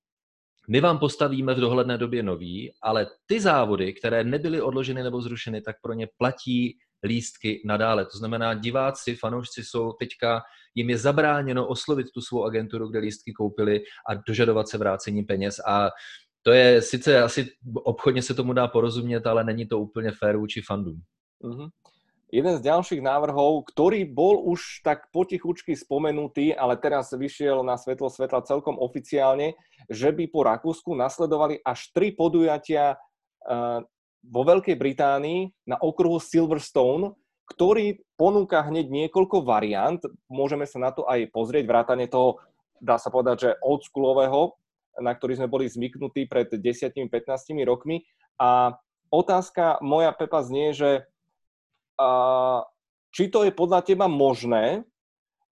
my 0.70 0.80
vám 0.80 0.98
postavíme 0.98 1.54
v 1.54 1.60
dohledné 1.60 1.98
době 1.98 2.22
nový, 2.22 2.72
ale 2.82 3.06
ty 3.26 3.40
závody, 3.40 3.92
které 3.92 4.24
nebyly 4.24 4.60
odloženy 4.60 5.02
nebo 5.02 5.20
zrušeny, 5.20 5.60
tak 5.60 5.76
pro 5.82 5.92
ně 5.92 6.08
platí 6.18 6.78
lístky 7.04 7.62
nadále. 7.66 8.04
To 8.04 8.18
znamená, 8.18 8.54
diváci, 8.54 9.16
fanoušci 9.16 9.64
jsou 9.64 9.92
teďka, 9.92 10.42
jim 10.74 10.90
je 10.90 10.98
zabráněno 10.98 11.66
oslovit 11.66 12.06
tu 12.14 12.20
svou 12.20 12.44
agenturu, 12.44 12.88
kde 12.88 12.98
lístky 12.98 13.32
koupili 13.32 13.80
a 14.08 14.14
dožadovat 14.14 14.68
se 14.68 14.78
vrácení 14.78 15.22
peněz 15.22 15.58
a 15.66 15.90
to 16.42 16.52
je 16.52 16.82
sice 16.82 17.22
asi 17.22 17.46
obchodně 17.74 18.22
se 18.22 18.34
tomu 18.34 18.52
dá 18.52 18.68
porozumět, 18.68 19.26
ale 19.26 19.44
není 19.44 19.66
to 19.66 19.78
úplně 19.78 20.10
fér 20.10 20.36
vůči 20.36 20.62
fandům. 20.62 21.00
Mm-hmm. 21.44 21.68
Jeden 22.28 22.60
z 22.60 22.64
ďalších 22.68 23.00
návrhov, 23.00 23.64
ktorý 23.72 24.04
bol 24.04 24.44
už 24.52 24.84
tak 24.84 25.08
potichučky 25.16 25.72
spomenutý, 25.72 26.52
ale 26.52 26.76
teraz 26.76 27.08
vyšiel 27.16 27.64
na 27.64 27.80
svetlo 27.80 28.12
svetla 28.12 28.44
celkom 28.44 28.76
oficiálne, 28.76 29.56
že 29.88 30.12
by 30.12 30.28
po 30.28 30.44
Rakúsku 30.44 30.92
nasledovali 30.92 31.64
až 31.64 31.88
tri 31.96 32.12
podujatia 32.12 33.00
eh, 33.00 33.80
vo 34.24 34.42
Veľkej 34.42 34.76
Británii 34.76 35.68
na 35.68 35.78
okruhu 35.78 36.18
Silverstone, 36.18 37.14
ktorý 37.48 38.04
ponúka 38.20 38.60
hneď 38.60 38.92
niekoľko 38.92 39.40
variant. 39.40 40.00
Môžeme 40.28 40.68
sa 40.68 40.76
na 40.78 40.90
to 40.92 41.08
aj 41.08 41.32
pozrieť, 41.32 41.64
vrátane 41.64 42.04
toho, 42.10 42.42
dá 42.78 43.00
sa 43.00 43.08
povedať, 43.08 43.36
že 43.40 43.50
oldschoolového, 43.64 44.52
na 45.00 45.14
ktorý 45.16 45.40
sme 45.40 45.48
boli 45.48 45.70
zvyknutí 45.70 46.28
pred 46.28 46.50
10-15 46.52 47.08
rokmi. 47.64 48.04
A 48.36 48.76
otázka 49.08 49.80
moja, 49.80 50.12
Pepa, 50.12 50.44
znie, 50.44 50.76
že 50.76 51.08
a, 51.96 52.62
či 53.10 53.32
to 53.32 53.48
je 53.48 53.52
podľa 53.54 53.82
teba 53.82 54.06
možné 54.06 54.84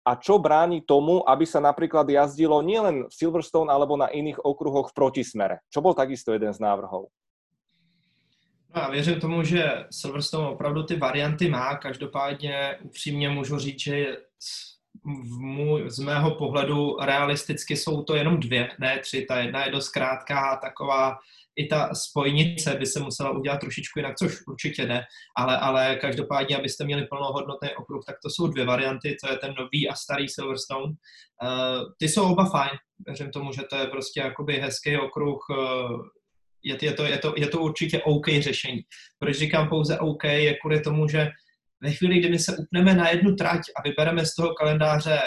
a 0.06 0.12
čo 0.20 0.38
bráni 0.38 0.86
tomu, 0.86 1.26
aby 1.26 1.50
sa 1.50 1.58
napríklad 1.58 2.06
jazdilo 2.06 2.62
nielen 2.62 3.10
v 3.10 3.14
Silverstone 3.14 3.74
alebo 3.74 3.98
na 3.98 4.12
iných 4.12 4.38
okruhoch 4.44 4.94
v 4.94 4.98
protismere, 4.98 5.66
čo 5.74 5.82
bol 5.82 5.98
takisto 5.98 6.30
jeden 6.30 6.54
z 6.54 6.62
návrhov. 6.62 7.10
Já 8.76 8.90
věřím 8.90 9.20
tomu, 9.20 9.44
že 9.44 9.86
Silverstone 9.92 10.48
opravdu 10.48 10.84
ty 10.84 10.96
varianty 10.96 11.50
má. 11.50 11.76
Každopádně 11.76 12.78
upřímně 12.82 13.30
můžu 13.30 13.58
říct, 13.60 13.80
že 13.80 14.18
v 15.04 15.40
můj, 15.40 15.90
z 15.90 16.00
mého 16.00 16.32
pohledu 16.32 16.98
realisticky 17.02 17.78
jsou 17.78 18.04
to 18.04 18.16
jenom 18.16 18.40
dvě, 18.40 18.70
ne 18.80 19.00
tři. 19.00 19.26
Ta 19.26 19.40
jedna 19.40 19.66
je 19.66 19.72
dost 19.72 19.90
krátká, 19.90 20.56
taková 20.56 21.18
i 21.56 21.66
ta 21.68 21.90
spojnice 21.94 22.76
by 22.76 22.86
se 22.86 23.00
musela 23.00 23.32
udělat 23.32 23.58
trošičku 23.58 24.00
jinak, 24.00 24.16
což 24.18 24.48
určitě 24.48 24.86
ne, 24.86 25.04
ale, 25.38 25.58
ale 25.58 25.96
každopádně, 25.96 26.58
abyste 26.58 26.86
měli 26.86 27.08
plnohodnotný 27.08 27.70
okruh, 27.78 28.04
tak 28.06 28.16
to 28.24 28.30
jsou 28.30 28.48
dvě 28.48 28.66
varianty, 28.66 29.18
to 29.24 29.32
je 29.32 29.38
ten 29.38 29.54
nový 29.60 29.90
a 29.90 29.96
starý 29.96 30.30
Silverstone. 30.30 30.86
Uh, 30.86 31.94
ty 32.00 32.10
jsou 32.10 32.32
oba 32.32 32.46
fajn, 32.46 32.72
věřím 33.08 33.32
tomu, 33.32 33.52
že 33.54 33.62
to 33.70 33.76
je 33.76 33.88
prostě 33.88 34.20
jakoby 34.20 34.54
hezký 34.54 34.98
okruh, 34.98 35.46
uh, 35.50 36.02
je, 36.66 36.78
je, 36.82 36.94
to, 36.94 37.06
je, 37.06 37.18
to, 37.18 37.34
je 37.38 37.48
to 37.48 37.60
určitě 37.60 38.02
OK 38.04 38.26
řešení. 38.40 38.82
Proč 39.20 39.38
říkám 39.38 39.70
pouze 39.70 40.00
OK, 40.00 40.24
je 40.24 40.54
kvůli 40.54 40.82
tomu, 40.82 41.08
že 41.08 41.30
ve 41.82 41.92
chvíli, 41.92 42.20
kdy 42.20 42.30
my 42.30 42.40
se 42.40 42.58
upneme 42.58 42.94
na 42.94 43.10
jednu 43.10 43.36
trať 43.36 43.62
a 43.78 43.82
vybereme 43.82 44.26
z 44.26 44.36
toho 44.36 44.54
kalendáře 44.54 45.20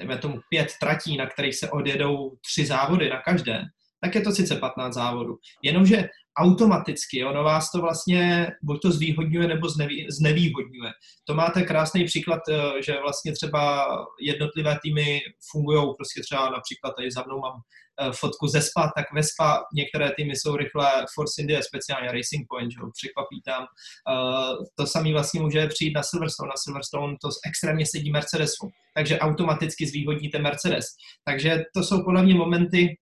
dejme 0.00 0.18
tomu 0.18 0.40
pět 0.48 0.68
tratí, 0.80 1.16
na 1.16 1.26
kterých 1.26 1.56
se 1.56 1.70
odjedou 1.70 2.36
tři 2.46 2.66
závody 2.66 3.08
na 3.08 3.22
každé, 3.22 3.62
tak 4.00 4.14
je 4.14 4.20
to 4.20 4.32
sice 4.32 4.56
15 4.56 4.94
závodů. 4.94 5.36
Jenomže 5.62 6.08
automaticky, 6.40 7.24
ono 7.24 7.44
vás 7.44 7.70
to 7.70 7.80
vlastně 7.80 8.48
buď 8.62 8.82
to 8.82 8.90
zvýhodňuje 8.92 9.48
nebo 9.48 9.68
znevý, 9.68 10.06
znevýhodňuje. 10.10 10.90
To 11.24 11.34
máte 11.34 11.62
krásný 11.62 12.04
příklad, 12.04 12.40
eh, 12.48 12.82
že 12.82 13.00
vlastně 13.00 13.32
třeba 13.32 13.86
jednotlivé 14.20 14.78
týmy 14.82 15.20
fungují, 15.50 15.82
prostě 15.98 16.20
třeba 16.20 16.50
například 16.50 16.92
tady 16.96 17.10
za 17.10 17.22
mnou 17.26 17.38
mám 17.40 17.60
eh, 18.00 18.12
fotku 18.12 18.46
ze 18.46 18.62
SPA, 18.62 18.92
tak 18.96 19.06
ve 19.14 19.22
SPA 19.22 19.64
některé 19.74 20.10
týmy 20.16 20.36
jsou 20.36 20.56
rychle 20.56 20.86
Force 21.14 21.40
India, 21.42 21.62
speciálně 21.62 22.12
Racing 22.12 22.46
Point, 22.48 22.72
že 22.72 22.78
překvapí 22.98 23.42
tam. 23.44 23.62
Eh, 23.64 24.54
to 24.78 24.86
samý 24.86 25.12
vlastně 25.12 25.40
může 25.40 25.66
přijít 25.66 25.94
na 25.94 26.02
Silverstone. 26.02 26.48
Na 26.48 26.56
Silverstone 26.64 27.16
to 27.22 27.28
extrémně 27.48 27.86
sedí 27.86 28.10
Mercedesu, 28.10 28.70
takže 28.94 29.18
automaticky 29.18 29.86
zvýhodníte 29.86 30.38
Mercedes. 30.38 30.86
Takže 31.24 31.64
to 31.74 31.82
jsou 31.82 32.04
podle 32.04 32.22
mě 32.22 32.34
momenty, 32.34 32.96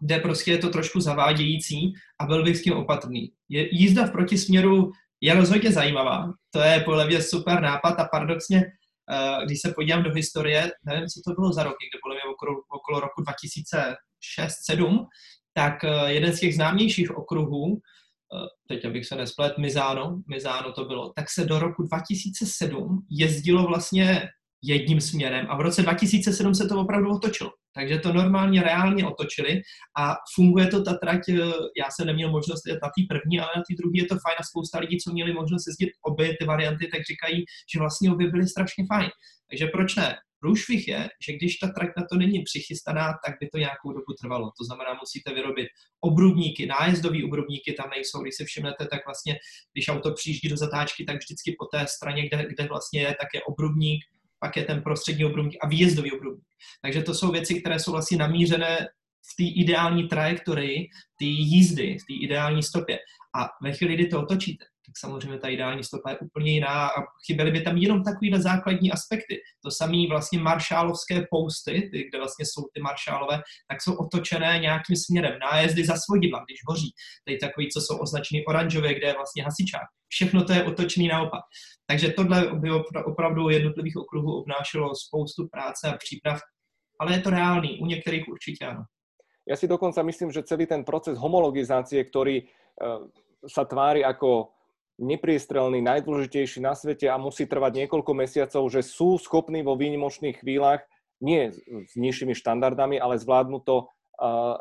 kde 0.00 0.18
prostě 0.18 0.50
je 0.50 0.58
to 0.58 0.68
trošku 0.68 1.00
zavádějící 1.00 1.92
a 2.20 2.26
byl 2.26 2.44
bych 2.44 2.56
s 2.56 2.62
tím 2.62 2.72
opatrný. 2.72 3.32
Je, 3.48 3.68
jízda 3.76 4.06
v 4.06 4.12
protisměru 4.12 4.90
je 5.20 5.34
rozhodně 5.34 5.72
zajímavá. 5.72 6.32
To 6.50 6.60
je 6.60 6.80
podle 6.80 7.06
mě 7.06 7.22
super 7.22 7.60
nápad 7.60 8.00
a 8.00 8.08
paradoxně, 8.12 8.58
uh, 8.58 9.44
když 9.44 9.60
se 9.60 9.72
podívám 9.76 10.02
do 10.02 10.12
historie, 10.12 10.72
nevím, 10.84 11.06
co 11.06 11.20
to 11.26 11.34
bylo 11.34 11.52
za 11.52 11.62
roky, 11.62 11.86
kde 11.90 11.98
podle 12.02 12.14
mě 12.14 12.22
okolo, 12.34 12.52
okolo 12.68 13.00
roku 13.00 13.22
2006-2007, 14.76 15.06
tak 15.54 15.84
uh, 15.84 16.06
jeden 16.06 16.32
z 16.32 16.40
těch 16.40 16.54
známějších 16.54 17.16
okruhů, 17.16 17.64
uh, 17.72 17.78
teď 18.68 18.84
abych 18.84 19.06
se 19.06 19.16
nesplet, 19.16 19.58
Mizano, 19.58 20.22
Mizano 20.28 20.72
to 20.72 20.84
bylo, 20.84 21.12
tak 21.16 21.30
se 21.30 21.44
do 21.44 21.58
roku 21.58 21.82
2007 21.82 23.06
jezdilo 23.10 23.66
vlastně 23.66 24.28
jedním 24.62 25.00
směrem 25.00 25.46
a 25.48 25.56
v 25.56 25.60
roce 25.60 25.82
2007 25.82 26.54
se 26.54 26.68
to 26.68 26.80
opravdu 26.80 27.10
otočilo. 27.10 27.50
Takže 27.76 27.98
to 27.98 28.12
normálně 28.12 28.62
reálně 28.62 29.06
otočili 29.06 29.62
a 29.98 30.14
funguje 30.34 30.66
to 30.66 30.82
ta 30.82 30.94
trať, 30.94 31.28
eh, 31.28 31.34
já 31.78 31.90
jsem 31.90 32.06
neměl 32.06 32.30
možnost 32.30 32.66
jet 32.66 32.78
na 32.82 32.88
té 32.88 33.02
první, 33.08 33.40
ale 33.40 33.50
na 33.56 33.62
té 33.68 33.74
druhé 33.78 33.92
je 33.94 34.04
to 34.04 34.14
fajn 34.14 34.36
a 34.38 34.42
spousta 34.42 34.78
lidí, 34.78 34.98
co 34.98 35.12
měli 35.12 35.32
možnost 35.32 35.66
jezdit 35.66 35.90
obě 36.02 36.36
ty 36.38 36.44
varianty, 36.44 36.88
tak 36.92 37.00
říkají, 37.10 37.44
že 37.72 37.78
vlastně 37.78 38.12
obě 38.12 38.30
byly 38.30 38.46
strašně 38.46 38.84
fajn. 38.86 39.10
Takže 39.50 39.66
proč 39.66 39.96
ne? 39.96 40.16
Průšvih 40.40 40.88
je, 40.88 41.08
že 41.26 41.32
když 41.32 41.56
ta 41.56 41.68
trať 41.68 41.90
na 41.96 42.04
to 42.12 42.16
není 42.16 42.42
přichystaná, 42.42 43.14
tak 43.26 43.34
by 43.40 43.48
to 43.48 43.58
nějakou 43.58 43.92
dobu 43.92 44.12
trvalo. 44.20 44.52
To 44.58 44.64
znamená, 44.64 44.94
musíte 44.94 45.34
vyrobit 45.34 45.68
obrubníky, 46.00 46.66
nájezdové 46.66 47.18
obrubníky 47.24 47.72
tam 47.72 47.90
nejsou. 47.90 48.22
Když 48.22 48.34
si 48.34 48.44
všimnete, 48.44 48.86
tak 48.86 49.00
vlastně, 49.06 49.38
když 49.72 49.88
auto 49.88 50.12
přijíždí 50.12 50.48
do 50.48 50.56
zatáčky, 50.56 51.04
tak 51.04 51.16
vždycky 51.16 51.56
po 51.58 51.64
té 51.64 51.86
straně, 51.86 52.28
kde, 52.28 52.46
kde 52.48 52.64
vlastně 52.66 53.00
je, 53.00 53.16
tak 53.20 53.28
je 53.34 53.42
obrubník, 53.42 54.04
pak 54.46 54.56
je 54.56 54.64
ten 54.64 54.82
prostřední 54.82 55.24
obrubník 55.24 55.56
a 55.62 55.68
výjezdový 55.68 56.12
obrubník. 56.12 56.44
Takže 56.82 57.02
to 57.02 57.14
jsou 57.14 57.32
věci, 57.32 57.60
které 57.60 57.78
jsou 57.78 57.92
vlastně 57.92 58.18
namířené 58.18 58.78
v 59.32 59.36
té 59.36 59.44
ideální 59.44 60.08
trajektorii, 60.08 60.88
té 61.18 61.24
jízdy, 61.24 61.98
v 61.98 62.06
té 62.06 62.14
ideální 62.24 62.62
stopě. 62.62 62.98
A 63.36 63.48
ve 63.62 63.72
chvíli, 63.72 63.94
kdy 63.94 64.06
to 64.06 64.22
otočíte, 64.22 64.64
tak 64.86 64.98
samozřejmě 64.98 65.38
ta 65.38 65.48
ideální 65.48 65.84
stopa 65.84 66.10
je 66.10 66.18
úplně 66.18 66.50
jiná 66.52 66.86
a 66.86 67.02
chyběly 67.26 67.50
by 67.50 67.60
tam 67.60 67.76
jenom 67.76 68.02
takovýhle 68.02 68.42
základní 68.42 68.92
aspekty. 68.92 69.40
To 69.64 69.70
samé 69.70 70.06
vlastně 70.08 70.38
maršálovské 70.38 71.26
posty, 71.30 71.88
ty, 71.92 72.08
kde 72.08 72.18
vlastně 72.18 72.44
jsou 72.46 72.62
ty 72.74 72.80
maršálové, 72.80 73.42
tak 73.68 73.82
jsou 73.82 73.94
otočené 73.94 74.58
nějakým 74.58 74.96
směrem. 74.96 75.38
Nájezdy 75.38 75.84
za 75.84 75.96
svodidla, 75.96 76.44
když 76.48 76.58
hoří. 76.68 76.90
Tady 77.24 77.38
takový, 77.38 77.68
co 77.68 77.80
jsou 77.80 77.98
označeny 77.98 78.44
oranžové, 78.44 78.94
kde 78.94 79.06
je 79.06 79.14
vlastně 79.14 79.44
hasičák. 79.44 79.86
Všechno 80.08 80.44
to 80.44 80.52
je 80.52 80.64
otočený 80.64 81.08
naopak. 81.08 81.40
Takže 81.86 82.12
tohle 82.12 82.50
by 82.54 82.70
opravdu 83.06 83.48
jednotlivých 83.50 83.96
okruhů 83.96 84.38
obnášelo 84.40 84.94
spoustu 84.94 85.48
práce 85.48 85.88
a 85.88 85.96
příprav, 85.96 86.40
ale 87.00 87.12
je 87.12 87.20
to 87.20 87.30
reálný. 87.30 87.78
U 87.80 87.86
některých 87.86 88.28
určitě 88.28 88.66
ano. 88.66 88.84
Ja 89.46 89.54
si 89.54 89.70
dokonca 89.70 90.02
myslím, 90.02 90.34
že 90.34 90.42
celý 90.42 90.66
ten 90.66 90.82
proces 90.82 91.14
homologizácie, 91.14 92.02
ktorý 92.02 92.42
uh, 92.42 93.06
sa 93.46 93.62
tvári 93.62 94.02
ako 94.02 94.55
nepriestrelný, 94.96 95.84
najdôležitejší 95.84 96.64
na 96.64 96.72
svete 96.72 97.08
a 97.08 97.20
musí 97.20 97.44
trvať 97.44 97.84
niekoľko 97.84 98.12
mesiacov, 98.16 98.62
že 98.72 98.80
sú 98.80 99.20
schopní 99.20 99.60
vo 99.60 99.76
výnimočných 99.76 100.40
chvíľach, 100.40 100.84
nie 101.20 101.52
s 101.52 101.92
nižšími 101.96 102.36
štandardami, 102.36 103.00
ale 103.00 103.20
zvládnu 103.20 103.60
to 103.64 103.88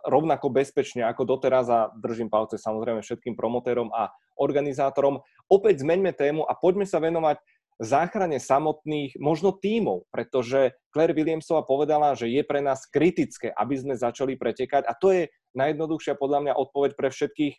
rovnako 0.04 0.52
bezpečne 0.52 1.08
ako 1.08 1.24
doteraz 1.24 1.72
a 1.72 1.88
držím 1.96 2.28
palce 2.28 2.60
samozrejme 2.60 3.00
všetkým 3.00 3.40
promotérom 3.40 3.88
a 3.96 4.12
organizátorom. 4.36 5.24
Opäť 5.48 5.88
zmeňme 5.88 6.12
tému 6.12 6.44
a 6.44 6.52
poďme 6.60 6.84
sa 6.84 7.00
venovať 7.00 7.40
záchrane 7.80 8.40
samotných, 8.40 9.20
možno 9.20 9.56
tímov, 9.56 10.08
pretože 10.12 10.76
Claire 10.96 11.16
Williamsová 11.16 11.64
povedala, 11.64 12.16
že 12.16 12.32
je 12.32 12.44
pre 12.44 12.64
nás 12.64 12.88
kritické, 12.88 13.52
aby 13.52 13.76
sme 13.76 13.96
začali 13.96 14.40
pretekať 14.40 14.88
a 14.88 14.96
to 14.96 15.12
je 15.12 15.24
najjednoduchšia 15.56 16.20
podľa 16.20 16.40
mňa 16.40 16.54
odpoveď 16.56 16.92
pre 17.00 17.12
všetkých 17.12 17.56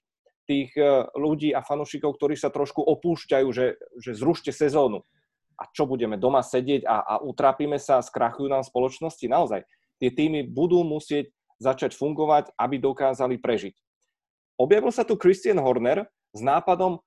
tých 0.46 0.70
e, 0.78 1.10
ľudí 1.18 1.50
a 1.52 1.60
fanúšikov, 1.60 2.16
ktorí 2.16 2.38
sa 2.38 2.48
trošku 2.48 2.80
opúšťajú, 2.80 3.46
že, 3.50 3.76
že 3.98 4.14
zrušte 4.14 4.54
sezónu. 4.54 5.02
A 5.58 5.66
čo 5.74 5.84
budeme 5.84 6.14
doma 6.16 6.40
sedieť 6.40 6.86
a, 6.86 7.02
a 7.02 7.14
utrápime 7.20 7.76
sa, 7.82 8.00
skrachujú 8.00 8.46
nám 8.48 8.62
spoločnosti? 8.62 9.26
Naozaj, 9.26 9.66
tie 9.98 10.10
týmy 10.14 10.46
budú 10.46 10.86
musieť 10.86 11.34
začať 11.58 11.98
fungovať, 11.98 12.54
aby 12.56 12.76
dokázali 12.78 13.42
prežiť. 13.42 13.74
Objavil 14.56 14.92
sa 14.94 15.04
tu 15.04 15.18
Christian 15.20 15.60
Horner 15.60 16.08
s 16.32 16.40
nápadom 16.40 17.00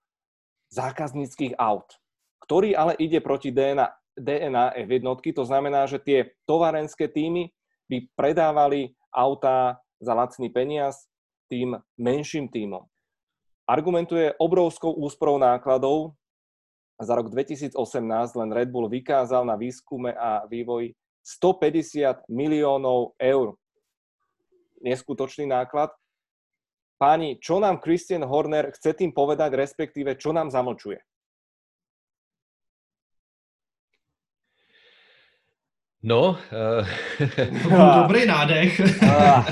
zákazníckých 0.70 1.58
aut, 1.58 1.98
ktorý 2.46 2.78
ale 2.78 2.94
ide 3.02 3.22
proti 3.22 3.50
DNA, 3.50 3.90
DNA 4.18 4.86
F1, 4.86 5.06
to 5.34 5.44
znamená, 5.46 5.86
že 5.90 6.02
tie 6.02 6.34
tovarenské 6.46 7.10
týmy 7.10 7.50
by 7.90 8.06
predávali 8.14 8.94
autá 9.10 9.82
za 9.98 10.14
lacný 10.14 10.54
peniaz 10.54 11.10
tým 11.50 11.78
menším 11.98 12.50
týmom 12.50 12.86
argumentuje 13.70 14.34
obrovskou 14.42 14.98
úsporou 14.98 15.38
nákladov. 15.38 16.18
Za 16.98 17.14
rok 17.16 17.30
2018 17.30 17.78
len 18.36 18.50
Red 18.50 18.74
Bull 18.74 18.90
vykázal 18.90 19.46
na 19.46 19.56
výskume 19.56 20.12
a 20.18 20.44
vývoji 20.50 20.98
150 21.22 22.26
miliónov 22.28 23.14
eur. 23.22 23.54
Neskutočný 24.82 25.46
náklad. 25.46 25.94
Páni, 27.00 27.40
čo 27.40 27.64
nám 27.64 27.80
Christian 27.80 28.28
Horner 28.28 28.76
chce 28.76 28.92
tým 28.92 29.16
povedať, 29.16 29.56
respektíve 29.56 30.20
čo 30.20 30.36
nám 30.36 30.52
zamlčuje? 30.52 31.00
No, 36.04 36.36
uh... 36.36 36.84
dobrý 38.04 38.28
nádech. 38.28 38.72
Ah. 39.04 39.44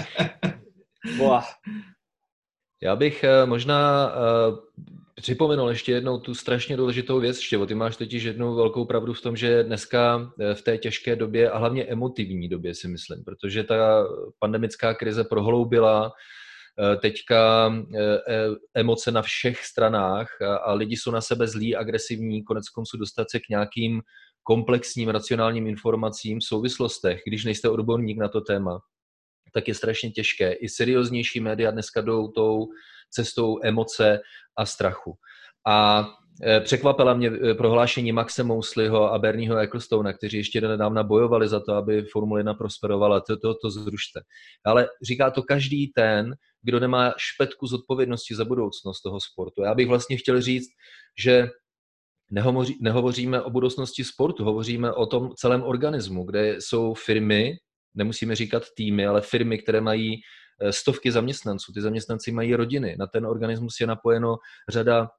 Já 2.81 2.95
bych 2.95 3.23
eh, 3.23 3.45
možná 3.45 4.11
eh, 4.11 4.81
připomenul 5.21 5.69
ještě 5.69 5.91
jednou 5.91 6.19
tu 6.19 6.35
strašně 6.35 6.77
důležitou 6.77 7.19
věc, 7.19 7.39
Štěvo. 7.39 7.65
Ty 7.65 7.75
máš 7.75 7.97
totiž 7.97 8.23
jednu 8.23 8.55
velkou 8.55 8.85
pravdu 8.85 9.13
v 9.13 9.21
tom, 9.21 9.35
že 9.35 9.63
dneska 9.63 10.31
eh, 10.39 10.55
v 10.55 10.61
té 10.61 10.77
těžké 10.77 11.15
době 11.15 11.51
a 11.51 11.57
hlavně 11.57 11.85
emotivní 11.85 12.49
době 12.49 12.75
si 12.75 12.87
myslím, 12.87 13.23
protože 13.23 13.63
ta 13.63 14.07
pandemická 14.39 14.93
krize 14.93 15.23
prohloubila 15.23 16.11
teďka 17.01 17.73
emoce 18.73 19.11
na 19.11 19.21
všech 19.21 19.65
stranách 19.65 20.41
a 20.63 20.73
lidi 20.73 20.97
jsou 20.97 21.11
na 21.11 21.21
sebe 21.21 21.47
zlí, 21.47 21.75
agresivní, 21.75 22.43
konec 22.43 22.69
konců 22.69 22.97
dostat 22.97 23.31
se 23.31 23.39
k 23.39 23.49
nějakým 23.49 24.01
komplexním 24.43 25.09
racionálním 25.09 25.67
informacím 25.67 26.39
v 26.39 26.43
souvislostech, 26.43 27.21
když 27.25 27.45
nejste 27.45 27.69
odborník 27.69 28.17
na 28.17 28.27
to 28.27 28.41
téma, 28.41 28.79
tak 29.53 29.67
je 29.67 29.73
strašně 29.73 30.11
těžké. 30.11 30.53
I 30.53 30.69
serióznější 30.69 31.39
média 31.39 31.71
dneska 31.71 32.01
jdou 32.01 32.27
tou 32.27 32.67
cestou 33.09 33.59
emoce 33.63 34.19
a 34.57 34.65
strachu. 34.65 35.13
A 35.67 36.07
e, 36.43 36.61
Překvapila 36.61 37.13
mě 37.13 37.31
e, 37.31 37.53
prohlášení 37.53 38.11
Maxe 38.11 38.43
Mousliho 38.43 39.13
a 39.13 39.19
Bernieho 39.19 39.57
Ecclestona, 39.57 40.13
kteří 40.13 40.37
ještě 40.37 40.61
nedávna 40.61 41.03
bojovali 41.03 41.47
za 41.47 41.59
to, 41.59 41.73
aby 41.73 42.05
Formule 42.11 42.39
1 42.39 42.53
prosperovala. 42.53 43.21
To, 43.21 43.37
to, 43.37 43.55
to 43.61 43.69
zrušte. 43.69 44.19
Ale 44.65 44.87
říká 45.03 45.31
to 45.31 45.43
každý 45.43 45.87
ten, 45.87 46.35
kdo 46.61 46.79
nemá 46.79 47.13
špetku 47.17 47.67
zodpovědnosti 47.67 48.35
za 48.35 48.45
budoucnost 48.45 49.01
toho 49.01 49.19
sportu. 49.19 49.61
Já 49.63 49.75
bych 49.75 49.87
vlastně 49.87 50.17
chtěl 50.17 50.41
říct, 50.41 50.67
že 51.23 51.49
nehovoří, 52.31 52.77
nehovoříme 52.81 53.41
o 53.41 53.49
budoucnosti 53.49 54.03
sportu, 54.03 54.43
hovoříme 54.43 54.93
o 54.93 55.05
tom 55.05 55.29
celém 55.35 55.63
organismu, 55.63 56.23
kde 56.23 56.55
jsou 56.59 56.93
firmy, 56.93 57.57
nemusíme 57.97 58.35
říkat 58.35 58.63
týmy, 58.75 59.05
ale 59.05 59.21
firmy, 59.21 59.57
které 59.57 59.81
mají 59.81 60.15
eh, 60.61 60.73
stovky 60.73 61.11
zaměstnanců. 61.11 61.73
Ty 61.73 61.81
zaměstnanci 61.81 62.31
mají 62.31 62.55
rodiny. 62.55 62.95
Na 62.99 63.07
ten 63.07 63.25
organismus 63.25 63.79
je 63.81 63.87
napojeno 63.87 64.37
řada 64.69 65.09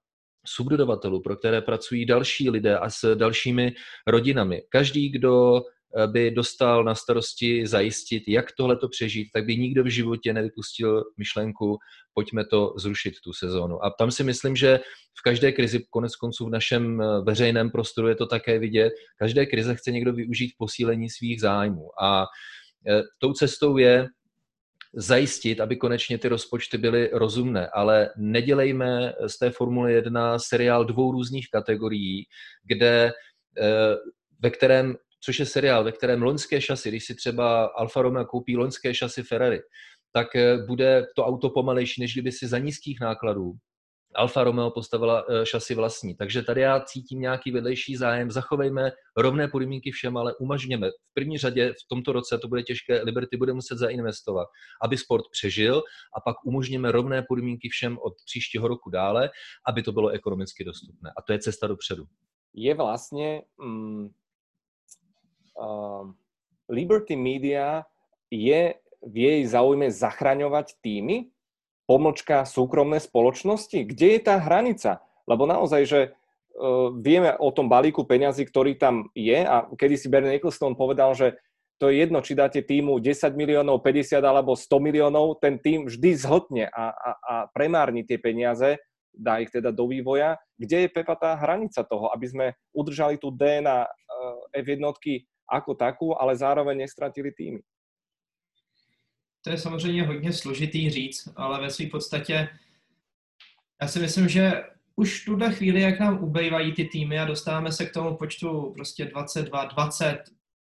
subdodavatelů, 0.46 1.22
pro 1.22 1.36
které 1.36 1.60
pracují 1.60 2.06
další 2.06 2.50
lidé 2.50 2.78
a 2.78 2.90
s 2.90 3.14
dalšími 3.14 3.72
rodinami. 4.06 4.62
Každý, 4.70 5.08
kdo 5.08 5.62
by 6.06 6.30
dostal 6.30 6.84
na 6.84 6.94
starosti 6.94 7.66
zajistit, 7.66 8.22
jak 8.28 8.52
tohle 8.52 8.76
to 8.76 8.88
přežít, 8.88 9.28
tak 9.32 9.44
by 9.44 9.56
nikdo 9.56 9.84
v 9.84 9.86
životě 9.86 10.32
nevypustil 10.32 11.04
myšlenku, 11.18 11.78
pojďme 12.14 12.44
to 12.44 12.74
zrušit 12.76 13.14
tu 13.24 13.32
sezónu. 13.32 13.84
A 13.84 13.90
tam 13.90 14.10
si 14.10 14.24
myslím, 14.24 14.56
že 14.56 14.80
v 15.18 15.22
každé 15.22 15.52
krizi, 15.52 15.84
konec 15.90 16.16
konců 16.16 16.46
v 16.46 16.50
našem 16.50 17.00
eh, 17.02 17.04
veřejném 17.24 17.70
prostoru 17.70 18.08
je 18.08 18.14
to 18.14 18.26
také 18.26 18.58
vidět, 18.58 18.92
každé 19.18 19.46
krize 19.46 19.74
chce 19.74 19.90
někdo 19.90 20.12
využít 20.12 20.52
posílení 20.58 21.10
svých 21.10 21.40
zájmů. 21.40 21.88
A 22.02 22.22
eh, 22.22 22.26
tou 23.18 23.32
cestou 23.32 23.76
je 23.76 24.08
zajistit, 24.94 25.60
aby 25.60 25.76
konečně 25.76 26.18
ty 26.18 26.28
rozpočty 26.28 26.78
byly 26.78 27.10
rozumné, 27.12 27.68
ale 27.68 28.10
nedělejme 28.16 29.14
z 29.26 29.38
té 29.38 29.50
Formule 29.50 29.92
1 29.92 30.38
seriál 30.38 30.84
dvou 30.84 31.12
různých 31.12 31.48
kategorií, 31.52 32.24
kde 32.64 33.12
eh, 33.58 33.94
ve 34.42 34.50
kterém 34.50 34.96
což 35.20 35.38
je 35.38 35.46
seriál, 35.46 35.84
ve 35.84 35.92
kterém 35.92 36.22
loňské 36.22 36.60
šasy, 36.60 36.88
když 36.88 37.04
si 37.04 37.14
třeba 37.14 37.64
Alfa 37.64 38.02
Romeo 38.02 38.24
koupí 38.24 38.56
loňské 38.56 38.94
šasy 38.94 39.22
Ferrari, 39.22 39.60
tak 40.12 40.36
eh, 40.36 40.58
bude 40.66 41.06
to 41.16 41.24
auto 41.24 41.50
pomalejší, 41.50 42.00
než 42.00 42.12
kdyby 42.12 42.32
si 42.32 42.46
za 42.46 42.58
nízkých 42.58 43.00
nákladů 43.00 43.52
Alfa 44.14 44.44
Romeo 44.44 44.70
postavila 44.70 45.24
eh, 45.28 45.46
šasy 45.46 45.74
vlastní. 45.74 46.14
Takže 46.14 46.42
tady 46.42 46.60
já 46.60 46.80
cítím 46.80 47.20
nějaký 47.20 47.50
vedlejší 47.50 47.96
zájem. 47.96 48.30
Zachovejme 48.30 48.92
rovné 49.16 49.48
podmínky 49.48 49.90
všem, 49.90 50.16
ale 50.16 50.34
umožněme. 50.36 50.90
V 50.90 51.14
první 51.14 51.38
řadě 51.38 51.72
v 51.72 51.88
tomto 51.88 52.12
roce 52.12 52.38
to 52.38 52.48
bude 52.48 52.62
těžké, 52.62 53.02
Liberty 53.02 53.36
bude 53.36 53.52
muset 53.52 53.78
zainvestovat, 53.78 54.48
aby 54.82 54.96
sport 54.96 55.24
přežil 55.32 55.82
a 56.16 56.20
pak 56.20 56.36
umožněme 56.44 56.92
rovné 56.92 57.22
podmínky 57.28 57.68
všem 57.68 57.98
od 57.98 58.12
příštího 58.24 58.68
roku 58.68 58.90
dále, 58.90 59.30
aby 59.66 59.82
to 59.82 59.92
bylo 59.92 60.08
ekonomicky 60.08 60.64
dostupné. 60.64 61.12
A 61.18 61.22
to 61.22 61.32
je 61.32 61.38
cesta 61.38 61.66
dopředu. 61.66 62.04
Je 62.54 62.74
vlastně 62.74 63.42
mm, 63.58 64.08
uh, 65.60 66.10
Liberty 66.68 67.16
Media 67.16 67.84
je 68.30 68.74
v 69.02 69.16
jej 69.16 69.46
záujme 69.46 69.90
zachraňovať 69.90 70.74
týmy? 70.80 71.30
Pomlčka 71.88 72.44
súkromné 72.44 73.00
spoločnosti? 73.00 73.88
Kde 73.88 74.06
je 74.14 74.20
tá 74.20 74.36
hranica? 74.36 75.00
Lebo 75.24 75.48
naozaj, 75.48 75.82
že 75.88 76.00
uh, 76.12 76.92
vieme 76.92 77.32
o 77.40 77.48
tom 77.48 77.72
balíku 77.72 78.04
peňazí, 78.04 78.44
ktorý 78.44 78.76
tam 78.76 79.08
je 79.16 79.40
a 79.40 79.64
kedy 79.72 79.96
si 79.96 80.12
Bernie 80.12 80.36
Eccleston 80.36 80.76
povedal, 80.76 81.16
že 81.16 81.40
to 81.78 81.88
je 81.88 82.02
jedno, 82.02 82.18
či 82.20 82.34
dáte 82.34 82.60
týmu 82.60 82.98
10 82.98 83.38
miliónov, 83.38 83.86
50 83.86 84.18
alebo 84.20 84.58
100 84.58 84.68
miliónov, 84.82 85.38
ten 85.38 85.62
tým 85.62 85.86
vždy 85.86 86.10
zhltne 86.18 86.66
a, 86.68 86.90
a, 86.90 87.10
a 87.22 87.34
premárni 87.54 88.02
tie 88.02 88.18
peniaze, 88.18 88.82
dá 89.14 89.38
ich 89.38 89.48
teda 89.54 89.70
do 89.70 89.86
vývoja. 89.86 90.34
Kde 90.58 90.84
je 90.84 90.92
Pepa 90.92 91.14
tá 91.14 91.38
hranica 91.38 91.86
toho, 91.86 92.10
aby 92.10 92.26
sme 92.26 92.46
udržali 92.74 93.16
tú 93.22 93.30
DNA 93.30 93.86
F1 94.58 94.82
ako 95.48 95.70
takú, 95.78 96.12
ale 96.18 96.34
zároveň 96.34 96.82
nestratili 96.82 97.30
týmy? 97.30 97.62
To 99.42 99.50
je 99.50 99.58
samozřejmě 99.58 100.02
hodně 100.02 100.32
složitý 100.32 100.90
říct, 100.90 101.28
ale 101.36 101.60
ve 101.60 101.70
své 101.70 101.86
podstatě 101.86 102.48
já 103.82 103.88
si 103.88 104.00
myslím, 104.00 104.28
že 104.28 104.62
už 104.96 105.22
v 105.22 105.24
tuhle 105.24 105.52
chvíli, 105.52 105.80
jak 105.80 106.00
nám 106.00 106.24
ubejvají 106.24 106.72
ty 106.72 106.84
týmy 106.84 107.18
a 107.18 107.24
dostáváme 107.24 107.72
se 107.72 107.86
k 107.86 107.92
tomu 107.92 108.16
počtu 108.16 108.72
prostě 108.76 109.04
22, 109.04 109.64
20, 109.64 110.18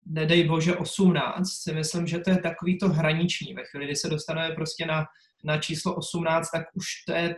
nedej 0.05 0.43
bože 0.43 0.75
18, 0.75 1.47
si 1.49 1.73
myslím, 1.73 2.07
že 2.07 2.19
to 2.19 2.29
je 2.29 2.37
takový 2.37 2.77
to 2.77 2.89
hraniční. 2.89 3.53
Ve 3.53 3.63
chvíli, 3.65 3.85
kdy 3.85 3.95
se 3.95 4.09
dostaneme 4.09 4.55
prostě 4.55 4.85
na, 4.85 5.05
na 5.43 5.57
číslo 5.57 5.95
18, 5.95 6.51
tak 6.51 6.63
už 6.73 6.85
to 7.07 7.13
je 7.13 7.35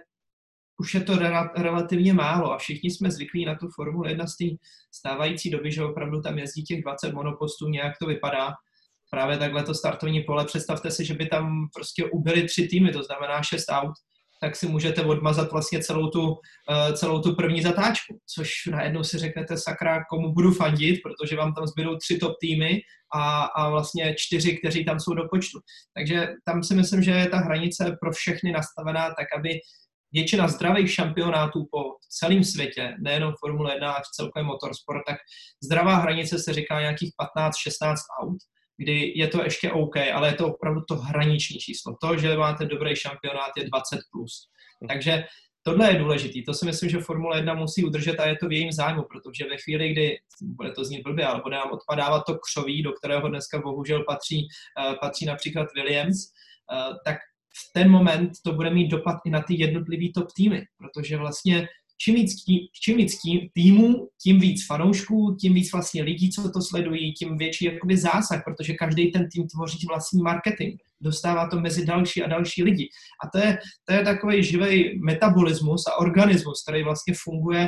už 0.79 0.93
je 0.93 1.01
to 1.01 1.13
rel- 1.13 1.49
relativně 1.57 2.13
málo 2.13 2.53
a 2.53 2.57
všichni 2.57 2.91
jsme 2.91 3.11
zvyklí 3.11 3.45
na 3.45 3.55
tu 3.55 3.67
Formule 3.75 4.11
1 4.11 4.27
z 4.27 4.37
té 4.37 4.45
stávající 4.91 5.49
doby, 5.49 5.71
že 5.71 5.83
opravdu 5.83 6.21
tam 6.21 6.37
jezdí 6.37 6.63
těch 6.63 6.81
20 6.81 7.13
monopostů, 7.13 7.69
nějak 7.69 7.97
to 7.97 8.05
vypadá. 8.05 8.53
Právě 9.09 9.37
takhle 9.37 9.63
to 9.63 9.73
startovní 9.73 10.23
pole, 10.23 10.45
představte 10.45 10.91
si, 10.91 11.05
že 11.05 11.13
by 11.13 11.25
tam 11.25 11.67
prostě 11.75 12.05
ubyly 12.05 12.43
tři 12.43 12.67
týmy, 12.67 12.91
to 12.91 13.03
znamená 13.03 13.43
šest 13.43 13.65
aut, 13.69 13.93
tak 14.41 14.55
si 14.55 14.67
můžete 14.67 15.03
odmazat 15.03 15.51
vlastně 15.51 15.83
celou 15.83 16.09
tu, 16.09 16.27
uh, 16.27 16.35
celou 16.93 17.21
tu 17.21 17.35
první 17.35 17.61
zatáčku, 17.61 18.19
což 18.35 18.49
najednou 18.71 19.03
si 19.03 19.17
řeknete 19.17 19.57
sakra, 19.57 20.03
komu 20.09 20.33
budu 20.33 20.53
fandit, 20.53 20.99
protože 21.03 21.35
vám 21.35 21.53
tam 21.53 21.67
zbydou 21.67 21.95
tři 21.97 22.17
top 22.17 22.33
týmy 22.41 22.81
a, 23.15 23.43
a 23.43 23.69
vlastně 23.69 24.15
čtyři, 24.17 24.57
kteří 24.57 24.85
tam 24.85 24.99
jsou 24.99 25.13
do 25.13 25.23
počtu. 25.31 25.59
Takže 25.95 26.27
tam 26.45 26.63
si 26.63 26.75
myslím, 26.75 27.03
že 27.03 27.11
je 27.11 27.29
ta 27.29 27.37
hranice 27.37 27.97
pro 28.01 28.11
všechny 28.11 28.51
nastavená 28.51 29.07
tak, 29.07 29.27
aby 29.37 29.59
většina 30.11 30.47
zdravých 30.47 30.93
šampionátů 30.93 31.67
po 31.71 31.79
celém 32.09 32.43
světě, 32.43 32.95
nejenom 32.99 33.33
Formule 33.39 33.73
1, 33.73 33.91
ale 33.91 34.03
celkovém 34.15 34.45
motorsport, 34.45 35.01
tak 35.07 35.17
zdravá 35.63 35.95
hranice 35.95 36.39
se 36.39 36.53
říká 36.53 36.81
nějakých 36.81 37.11
15-16 37.37 37.95
aut, 38.21 38.37
kdy 38.77 39.13
je 39.15 39.27
to 39.27 39.43
ještě 39.43 39.71
OK, 39.71 39.97
ale 40.13 40.27
je 40.27 40.33
to 40.33 40.47
opravdu 40.47 40.81
to 40.87 40.95
hraniční 40.95 41.59
číslo. 41.59 41.95
To, 42.01 42.17
že 42.17 42.37
máte 42.37 42.65
dobrý 42.65 42.95
šampionát, 42.95 43.51
je 43.57 43.63
20+. 43.63 43.69
Plus. 44.11 44.49
Hm. 44.83 44.87
Takže 44.87 45.23
tohle 45.63 45.91
je 45.91 45.99
důležité. 45.99 46.39
To 46.45 46.53
si 46.53 46.65
myslím, 46.65 46.89
že 46.89 46.99
Formule 46.99 47.37
1 47.37 47.53
musí 47.53 47.83
udržet 47.83 48.19
a 48.19 48.27
je 48.27 48.35
to 48.35 48.47
v 48.47 48.51
jejím 48.51 48.71
zájmu, 48.71 49.03
protože 49.11 49.49
ve 49.49 49.57
chvíli, 49.57 49.89
kdy, 49.89 50.17
bude 50.41 50.71
to 50.71 50.85
znít 50.85 51.03
blbě, 51.03 51.25
ale 51.25 51.41
bude 51.43 51.55
nám 51.55 51.71
odpadávat 51.71 52.23
to 52.27 52.37
křoví, 52.37 52.83
do 52.83 52.91
kterého 52.91 53.27
dneska 53.27 53.61
bohužel 53.61 54.03
patří, 54.03 54.47
uh, 54.79 54.95
patří 55.01 55.25
například 55.25 55.67
Williams, 55.75 56.17
uh, 56.17 56.95
tak 57.05 57.17
v 57.57 57.73
ten 57.73 57.91
moment 57.91 58.31
to 58.43 58.53
bude 58.53 58.69
mít 58.69 58.87
dopad 58.87 59.15
i 59.25 59.29
na 59.29 59.41
ty 59.41 59.61
jednotlivý 59.61 60.13
top 60.13 60.27
týmy, 60.35 60.65
protože 60.77 61.17
vlastně 61.17 61.67
čím 61.97 62.15
víc, 62.15 62.31
čím 62.81 62.97
víc 62.97 63.17
týmů, 63.53 64.09
tím 64.23 64.39
víc 64.39 64.65
fanoušků, 64.65 65.37
tím 65.41 65.53
víc 65.53 65.71
vlastně 65.71 66.03
lidí, 66.03 66.29
co 66.29 66.51
to 66.51 66.61
sledují, 66.61 67.13
tím 67.13 67.37
větší 67.37 67.65
jakoby 67.65 67.97
zásah, 67.97 68.43
protože 68.43 68.73
každý 68.73 69.11
ten 69.11 69.27
tým 69.31 69.47
tvoří 69.47 69.87
vlastní 69.87 70.21
marketing. 70.21 70.79
Dostává 71.01 71.49
to 71.49 71.59
mezi 71.59 71.85
další 71.85 72.23
a 72.23 72.27
další 72.27 72.63
lidi. 72.63 72.89
A 73.23 73.29
to 73.29 73.37
je, 73.37 73.57
to 73.85 73.93
je 73.93 74.03
takový 74.03 74.43
živý 74.43 74.99
metabolismus 75.05 75.87
a 75.87 75.95
organismus, 75.99 76.63
který 76.63 76.83
vlastně 76.83 77.13
funguje 77.23 77.67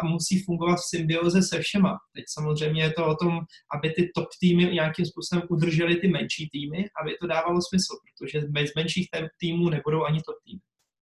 a 0.00 0.06
musí 0.06 0.42
fungovat 0.42 0.76
v 0.76 0.88
symbioze 0.96 1.42
se 1.42 1.60
všema. 1.60 1.98
Teď 2.14 2.24
samozřejmě 2.28 2.82
je 2.82 2.92
to 2.92 3.06
o 3.06 3.16
tom, 3.16 3.40
aby 3.74 3.90
ty 3.90 4.10
top 4.14 4.28
týmy 4.40 4.64
nějakým 4.64 5.06
způsobem 5.06 5.42
udržely 5.50 5.96
ty 5.96 6.08
menší 6.08 6.48
týmy, 6.52 6.84
aby 7.02 7.10
to 7.20 7.26
dávalo 7.26 7.58
smysl, 7.68 7.94
protože 8.04 8.46
bez 8.48 8.70
menších 8.76 9.08
týmů 9.40 9.68
nebudou 9.68 10.04
ani 10.04 10.20
top 10.26 10.36
týmy. 10.44 10.60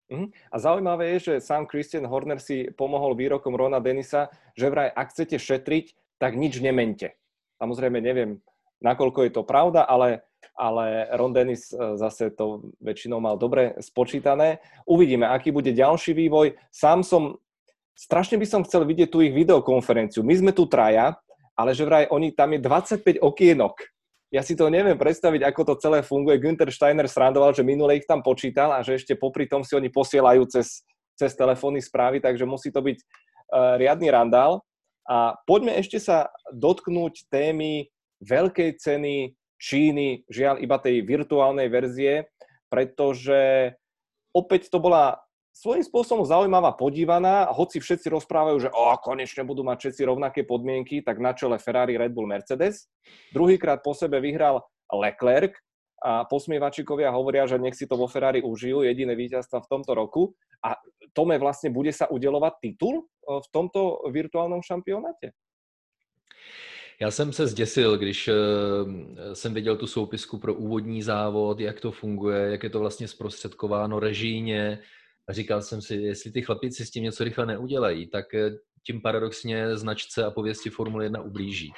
Uh-huh. 0.08 0.32
A 0.48 0.56
zaujímavé 0.56 1.16
je, 1.16 1.18
že 1.20 1.44
sám 1.44 1.68
Christian 1.68 2.08
Horner 2.08 2.40
si 2.40 2.72
pomohol 2.72 3.12
výrokom 3.12 3.52
Rona 3.52 3.76
Denisa, 3.76 4.32
že 4.56 4.72
vraj, 4.72 4.88
ak 4.88 5.12
chcete 5.12 5.36
šetriť, 5.36 6.16
tak 6.16 6.34
nič 6.34 6.58
nemente. 6.64 7.12
Samozrejme, 7.60 8.00
neviem, 8.00 8.40
nakoľko 8.80 9.28
je 9.28 9.32
to 9.36 9.42
pravda, 9.44 9.84
ale, 9.84 10.24
ale 10.56 11.12
Ron 11.12 11.36
Dennis 11.36 11.70
e, 11.70 12.00
zase 12.00 12.32
to 12.32 12.72
väčšinou 12.80 13.20
mal 13.20 13.36
dobre 13.36 13.76
spočítané. 13.84 14.64
Uvidíme, 14.88 15.28
aký 15.28 15.52
bude 15.52 15.76
ďalší 15.76 16.16
vývoj. 16.16 16.56
Sám 16.72 17.04
som, 17.04 17.36
strašne 17.92 18.40
by 18.40 18.46
som 18.48 18.64
chcel 18.64 18.88
vidieť 18.88 19.12
tú 19.12 19.20
ich 19.20 19.36
videokonferenciu. 19.36 20.24
My 20.24 20.34
sme 20.40 20.52
tu 20.56 20.64
traja, 20.64 21.20
ale 21.52 21.76
že 21.76 21.84
vraj 21.84 22.08
oni, 22.08 22.32
tam 22.32 22.56
je 22.56 22.60
25 22.64 23.20
okienok 23.20 23.97
ja 24.28 24.44
si 24.44 24.52
to 24.52 24.68
neviem 24.68 24.96
predstaviť, 24.96 25.40
ako 25.40 25.72
to 25.72 25.74
celé 25.80 26.04
funguje. 26.04 26.36
Günther 26.36 26.68
Steiner 26.68 27.08
srandoval, 27.08 27.56
že 27.56 27.64
minule 27.64 27.96
ich 27.96 28.04
tam 28.04 28.20
počítal 28.20 28.76
a 28.76 28.84
že 28.84 29.00
ešte 29.00 29.16
popri 29.16 29.48
tom 29.48 29.64
si 29.64 29.72
oni 29.72 29.88
posielajú 29.88 30.44
cez, 30.52 30.84
cez 31.16 31.32
telefónne 31.32 31.80
správy, 31.80 32.20
takže 32.20 32.44
musí 32.44 32.68
to 32.68 32.84
byť 32.84 32.98
uh, 33.00 33.80
riadny 33.80 34.12
randál. 34.12 34.60
A 35.08 35.32
poďme 35.48 35.80
ešte 35.80 35.96
sa 35.96 36.28
dotknúť 36.52 37.32
témy 37.32 37.88
veľkej 38.20 38.76
ceny 38.76 39.32
Číny, 39.58 40.22
žiaľ 40.30 40.62
iba 40.62 40.78
tej 40.78 41.02
virtuálnej 41.02 41.66
verzie, 41.66 42.30
pretože 42.70 43.72
opäť 44.30 44.70
to 44.70 44.78
bola 44.78 45.18
svojím 45.58 45.82
spôsobom 45.82 46.22
zaujímavá 46.22 46.70
podívaná, 46.78 47.50
hoci 47.50 47.82
všetci 47.82 48.14
rozprávajú, 48.14 48.62
že 48.62 48.70
o, 48.70 48.94
konečne 49.02 49.42
budú 49.42 49.66
mať 49.66 49.78
všetci 49.90 50.02
rovnaké 50.06 50.46
podmienky, 50.46 51.02
tak 51.02 51.18
na 51.18 51.34
čele 51.34 51.58
Ferrari, 51.58 51.98
Red 51.98 52.14
Bull, 52.14 52.30
Mercedes. 52.30 52.86
Druhýkrát 53.34 53.82
po 53.82 53.90
sebe 53.90 54.22
vyhral 54.22 54.62
Leclerc 54.86 55.58
a 55.98 56.22
posmievačikovia 56.30 57.10
hovoria, 57.10 57.42
že 57.50 57.58
nech 57.58 57.74
si 57.74 57.90
to 57.90 57.98
vo 57.98 58.06
Ferrari 58.06 58.38
užijú, 58.38 58.86
jediné 58.86 59.18
víťazstva 59.18 59.66
v 59.66 59.70
tomto 59.70 59.98
roku. 59.98 60.30
A 60.62 60.78
Tome 61.10 61.34
vlastne 61.42 61.74
bude 61.74 61.90
sa 61.90 62.06
udelovať 62.06 62.62
titul 62.62 63.10
v 63.26 63.48
tomto 63.50 64.06
virtuálnom 64.14 64.62
šampionáte? 64.62 65.34
Já 67.00 67.10
jsem 67.10 67.32
se 67.32 67.46
zděsil, 67.46 67.98
když 67.98 68.30
jsem 69.32 69.54
viděl 69.54 69.76
tu 69.76 69.86
soupisku 69.86 70.38
pro 70.38 70.54
úvodní 70.54 71.02
závod, 71.02 71.60
jak 71.60 71.80
to 71.80 71.90
funguje, 71.92 72.50
jak 72.50 72.62
je 72.62 72.70
to 72.70 72.78
vlastně 72.78 73.08
zprostředkováno 73.08 74.00
režijně, 74.00 74.78
a 75.28 75.32
říkal 75.32 75.62
jsem 75.62 75.82
si, 75.82 75.94
jestli 75.94 76.32
ty 76.32 76.42
chlapíci 76.42 76.86
s 76.86 76.90
tím 76.90 77.04
něco 77.04 77.24
rychle 77.24 77.46
neudělají, 77.46 78.06
tak 78.06 78.34
eh, 78.34 78.50
tím 78.86 79.00
paradoxně 79.00 79.76
značce 79.76 80.24
a 80.24 80.30
pověsti 80.30 80.70
Formule 80.70 81.04
1 81.04 81.20
ublíží. 81.20 81.72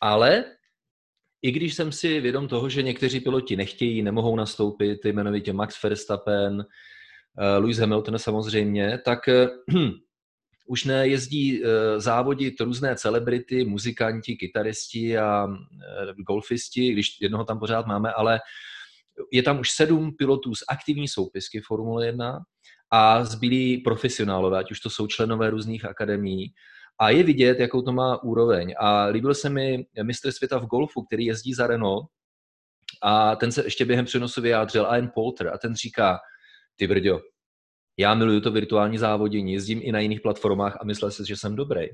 Ale 0.00 0.44
i 1.42 1.50
když 1.50 1.74
jsem 1.74 1.92
si 1.92 2.20
vědom 2.20 2.48
toho, 2.48 2.68
že 2.68 2.82
někteří 2.82 3.20
piloti 3.20 3.56
nechtějí, 3.56 4.02
nemohou 4.02 4.36
nastoupit, 4.36 5.04
jmenovitě 5.04 5.52
Max 5.52 5.82
Verstappen, 5.82 6.66
eh, 7.38 7.58
Lewis 7.58 7.78
Hamilton 7.78 8.18
samozřejmě, 8.18 8.98
tak 9.04 9.28
eh, 9.28 9.48
už 10.66 10.84
nejezdí 10.84 11.62
závodit 11.96 12.60
různé 12.60 12.96
celebrity, 12.96 13.64
muzikanti, 13.64 14.36
kytaristi 14.36 15.18
a 15.18 15.46
golfisti, 16.26 16.92
když 16.92 17.20
jednoho 17.20 17.44
tam 17.44 17.58
pořád 17.58 17.86
máme, 17.86 18.12
ale 18.12 18.40
je 19.32 19.42
tam 19.42 19.60
už 19.60 19.70
sedm 19.70 20.16
pilotů 20.16 20.54
z 20.54 20.64
aktivní 20.68 21.08
soupisky 21.08 21.60
Formule 21.60 22.06
1 22.06 22.44
a 22.92 23.24
zbylí 23.24 23.78
profesionálové, 23.78 24.58
ať 24.58 24.70
už 24.70 24.80
to 24.80 24.90
jsou 24.90 25.06
členové 25.06 25.50
různých 25.50 25.84
akademií. 25.84 26.52
A 26.98 27.10
je 27.10 27.22
vidět, 27.22 27.60
jakou 27.60 27.82
to 27.82 27.92
má 27.92 28.22
úroveň. 28.22 28.74
A 28.78 29.04
líbil 29.04 29.34
se 29.34 29.50
mi 29.50 29.86
mistr 30.02 30.32
světa 30.32 30.58
v 30.58 30.66
golfu, 30.66 31.02
který 31.02 31.24
jezdí 31.24 31.54
za 31.54 31.66
Renault, 31.66 32.06
a 33.02 33.36
ten 33.36 33.52
se 33.52 33.64
ještě 33.64 33.84
během 33.84 34.04
přenosu 34.04 34.42
vyjádřil, 34.42 34.82
Ian 34.82 35.10
Polter, 35.14 35.48
a 35.48 35.58
ten 35.58 35.74
říká, 35.74 36.18
ty 36.76 36.86
brďo, 36.86 37.20
já 37.96 38.14
miluju 38.14 38.40
to 38.40 38.50
virtuální 38.50 38.98
závodění, 38.98 39.52
jezdím 39.52 39.80
i 39.82 39.92
na 39.92 40.00
jiných 40.00 40.20
platformách 40.20 40.76
a 40.80 40.84
myslel 40.84 41.10
si, 41.10 41.22
že 41.26 41.36
jsem 41.36 41.56
dobrý. 41.56 41.86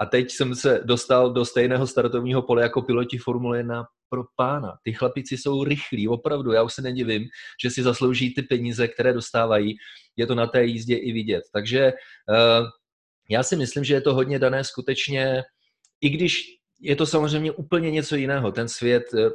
A 0.00 0.06
teď 0.06 0.30
jsem 0.30 0.54
se 0.54 0.80
dostal 0.84 1.32
do 1.32 1.44
stejného 1.44 1.86
startovního 1.86 2.42
pole 2.42 2.62
jako 2.62 2.82
piloti 2.82 3.18
Formule 3.18 3.58
1 3.58 3.84
pro 4.08 4.24
pána. 4.36 4.78
Ty 4.82 4.92
chlapici 4.92 5.38
jsou 5.38 5.64
rychlí, 5.64 6.08
opravdu. 6.08 6.52
Já 6.52 6.62
už 6.62 6.74
se 6.74 6.82
nedivím, 6.82 7.24
že 7.62 7.70
si 7.70 7.82
zaslouží 7.82 8.34
ty 8.34 8.42
peníze, 8.42 8.88
které 8.88 9.12
dostávají. 9.12 9.76
Je 10.16 10.26
to 10.26 10.34
na 10.34 10.46
té 10.46 10.64
jízdě 10.64 10.96
i 10.96 11.12
vidět. 11.12 11.42
Takže 11.52 11.92
uh, 11.92 12.66
já 13.30 13.42
si 13.42 13.56
myslím, 13.56 13.84
že 13.84 13.94
je 13.94 14.00
to 14.00 14.14
hodně 14.14 14.38
dané 14.38 14.64
skutečně, 14.64 15.42
i 16.00 16.08
když 16.08 16.42
je 16.80 16.96
to 16.96 17.06
samozřejmě 17.06 17.52
úplně 17.52 17.90
něco 17.90 18.16
jiného. 18.16 18.52
Ten 18.52 18.68
svět 18.68 19.04
eh, 19.14 19.30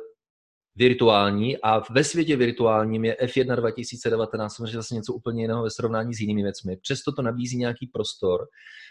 virtuální 0.75 1.57
a 1.57 1.81
ve 1.91 2.03
světě 2.03 2.35
virtuálním 2.35 3.05
je 3.05 3.17
F1 3.23 3.55
2019 3.55 4.55
samozřejmě 4.55 4.77
zase 4.77 4.95
něco 4.95 5.13
úplně 5.13 5.43
jiného 5.43 5.63
ve 5.63 5.69
srovnání 5.69 6.13
s 6.13 6.19
jinými 6.19 6.43
věcmi. 6.43 6.77
Přesto 6.77 7.11
to 7.11 7.21
nabízí 7.21 7.57
nějaký 7.57 7.87
prostor, 7.87 8.47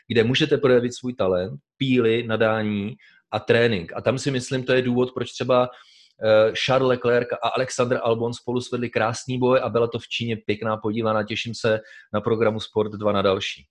kde 0.09 0.25
můžete 0.25 0.59
projevit 0.59 0.95
svůj 0.95 1.15
talent, 1.15 1.61
píly, 1.77 2.27
nadání 2.27 2.97
a 3.33 3.41
trénink. 3.41 3.93
A 3.97 4.01
tam 4.01 4.19
si 4.19 4.31
myslím, 4.31 4.65
to 4.65 4.73
je 4.73 4.83
důvod, 4.83 5.15
proč 5.15 5.33
třeba 5.33 5.69
eh, 5.69 6.53
Charles 6.67 6.89
Leclerc 6.89 7.29
a 7.43 7.49
Alexander 7.49 8.01
Albon 8.03 8.35
spolu 8.35 8.61
svedli 8.61 8.91
krásný 8.91 9.39
boj 9.39 9.61
a 9.63 9.69
byla 9.69 9.87
to 9.87 9.99
v 9.99 10.09
Číně 10.09 10.37
pěkná 10.37 10.77
podívaná. 10.77 11.23
Těším 11.23 11.55
se 11.55 11.81
na 12.13 12.21
programu 12.21 12.61
Sport 12.61 12.93
2 12.93 13.13
na 13.13 13.23
další. 13.23 13.67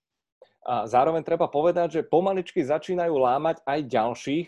A 0.68 0.84
zároveň 0.84 1.24
treba 1.24 1.48
povedať, 1.48 1.96
že 1.96 2.02
pomaličky 2.04 2.60
začínajú 2.60 3.16
lámať 3.16 3.64
aj 3.64 3.80
ďalších. 3.88 4.46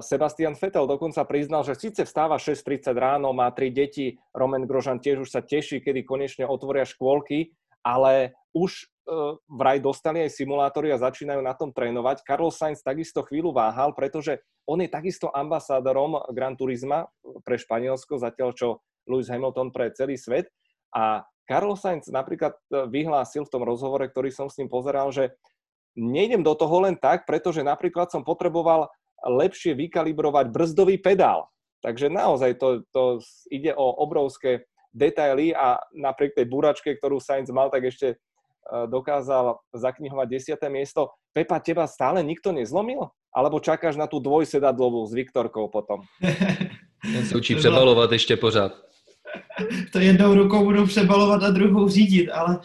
Sebastian 0.00 0.56
Vettel 0.56 0.88
dokonca 0.88 1.20
priznal, 1.28 1.60
že 1.60 1.76
síce 1.76 2.08
vstáva 2.08 2.40
6.30 2.40 2.88
ráno, 2.96 3.36
má 3.36 3.52
tri 3.52 3.68
deti, 3.68 4.16
Roman 4.32 4.64
Grožan 4.64 4.96
tiež 4.96 5.28
už 5.28 5.30
sa 5.30 5.44
teší, 5.44 5.84
kedy 5.84 6.08
konečne 6.08 6.48
otvoria 6.48 6.88
škôlky, 6.88 7.52
ale 7.84 8.32
už 8.56 8.88
uh, 9.08 9.36
vraj 9.44 9.76
dostali 9.76 10.24
aj 10.24 10.32
simulátory 10.32 10.88
a 10.88 11.00
začínajú 11.00 11.44
na 11.44 11.52
tom 11.52 11.68
trénovať. 11.68 12.24
Carlos 12.24 12.56
Sainz 12.56 12.80
takisto 12.80 13.20
chvíľu 13.28 13.52
váhal, 13.52 13.92
pretože 13.92 14.40
on 14.64 14.80
je 14.80 14.88
takisto 14.88 15.28
ambasádorom 15.32 16.32
Gran 16.32 16.56
Turisma 16.56 17.08
pre 17.44 17.60
Španielsko, 17.60 18.20
zatiaľ 18.20 18.56
čo 18.56 18.68
Lewis 19.08 19.32
Hamilton 19.32 19.72
pre 19.72 19.92
celý 19.92 20.20
svet. 20.20 20.52
A 20.92 21.24
Carlos 21.48 21.80
Sainz 21.80 22.12
napríklad 22.12 22.52
e, 22.68 22.84
vyhlásil 22.92 23.48
v 23.48 23.52
tom 23.52 23.64
rozhovore, 23.64 24.04
ktorý 24.04 24.28
som 24.28 24.52
s 24.52 24.60
ním 24.60 24.68
pozeral, 24.68 25.08
že 25.08 25.32
nejdem 25.96 26.44
do 26.44 26.52
toho 26.52 26.84
len 26.84 27.00
tak, 27.00 27.24
pretože 27.24 27.64
napríklad 27.64 28.12
som 28.12 28.20
potreboval 28.20 28.92
lepšie 29.26 29.74
vykalibrovať 29.74 30.46
brzdový 30.52 30.98
pedál. 30.98 31.50
Takže 31.82 32.10
naozaj 32.10 32.58
to, 32.58 32.82
to 32.90 33.02
ide 33.50 33.70
o 33.74 33.86
obrovské 34.02 34.66
detaily 34.94 35.54
a 35.54 35.78
napriek 35.94 36.34
tej 36.34 36.46
buračke, 36.50 36.90
ktorú 36.98 37.22
Sainz 37.22 37.50
mal, 37.54 37.70
tak 37.70 37.86
ešte 37.86 38.14
e, 38.14 38.16
dokázal 38.90 39.62
zaknihovať 39.70 40.58
10. 40.58 40.74
miesto. 40.74 41.14
Pepa, 41.30 41.62
teba 41.62 41.86
stále 41.86 42.24
nikto 42.26 42.50
nezlomil? 42.50 43.14
Alebo 43.30 43.62
čakáš 43.62 43.94
na 43.94 44.10
tú 44.10 44.18
dvojsedadlovú 44.18 45.06
s 45.06 45.14
Viktorkou 45.14 45.70
potom? 45.70 46.02
Ten 47.14 47.24
se 47.26 47.36
učí 47.36 47.54
přebalovat 47.54 48.12
ještě 48.12 48.36
pořád. 48.36 48.72
To 49.92 49.98
jednou 49.98 50.34
rukou 50.34 50.64
budu 50.64 50.86
přebalovat 50.86 51.42
a 51.42 51.50
druhou 51.50 51.88
řídit, 51.88 52.30
ale 52.30 52.58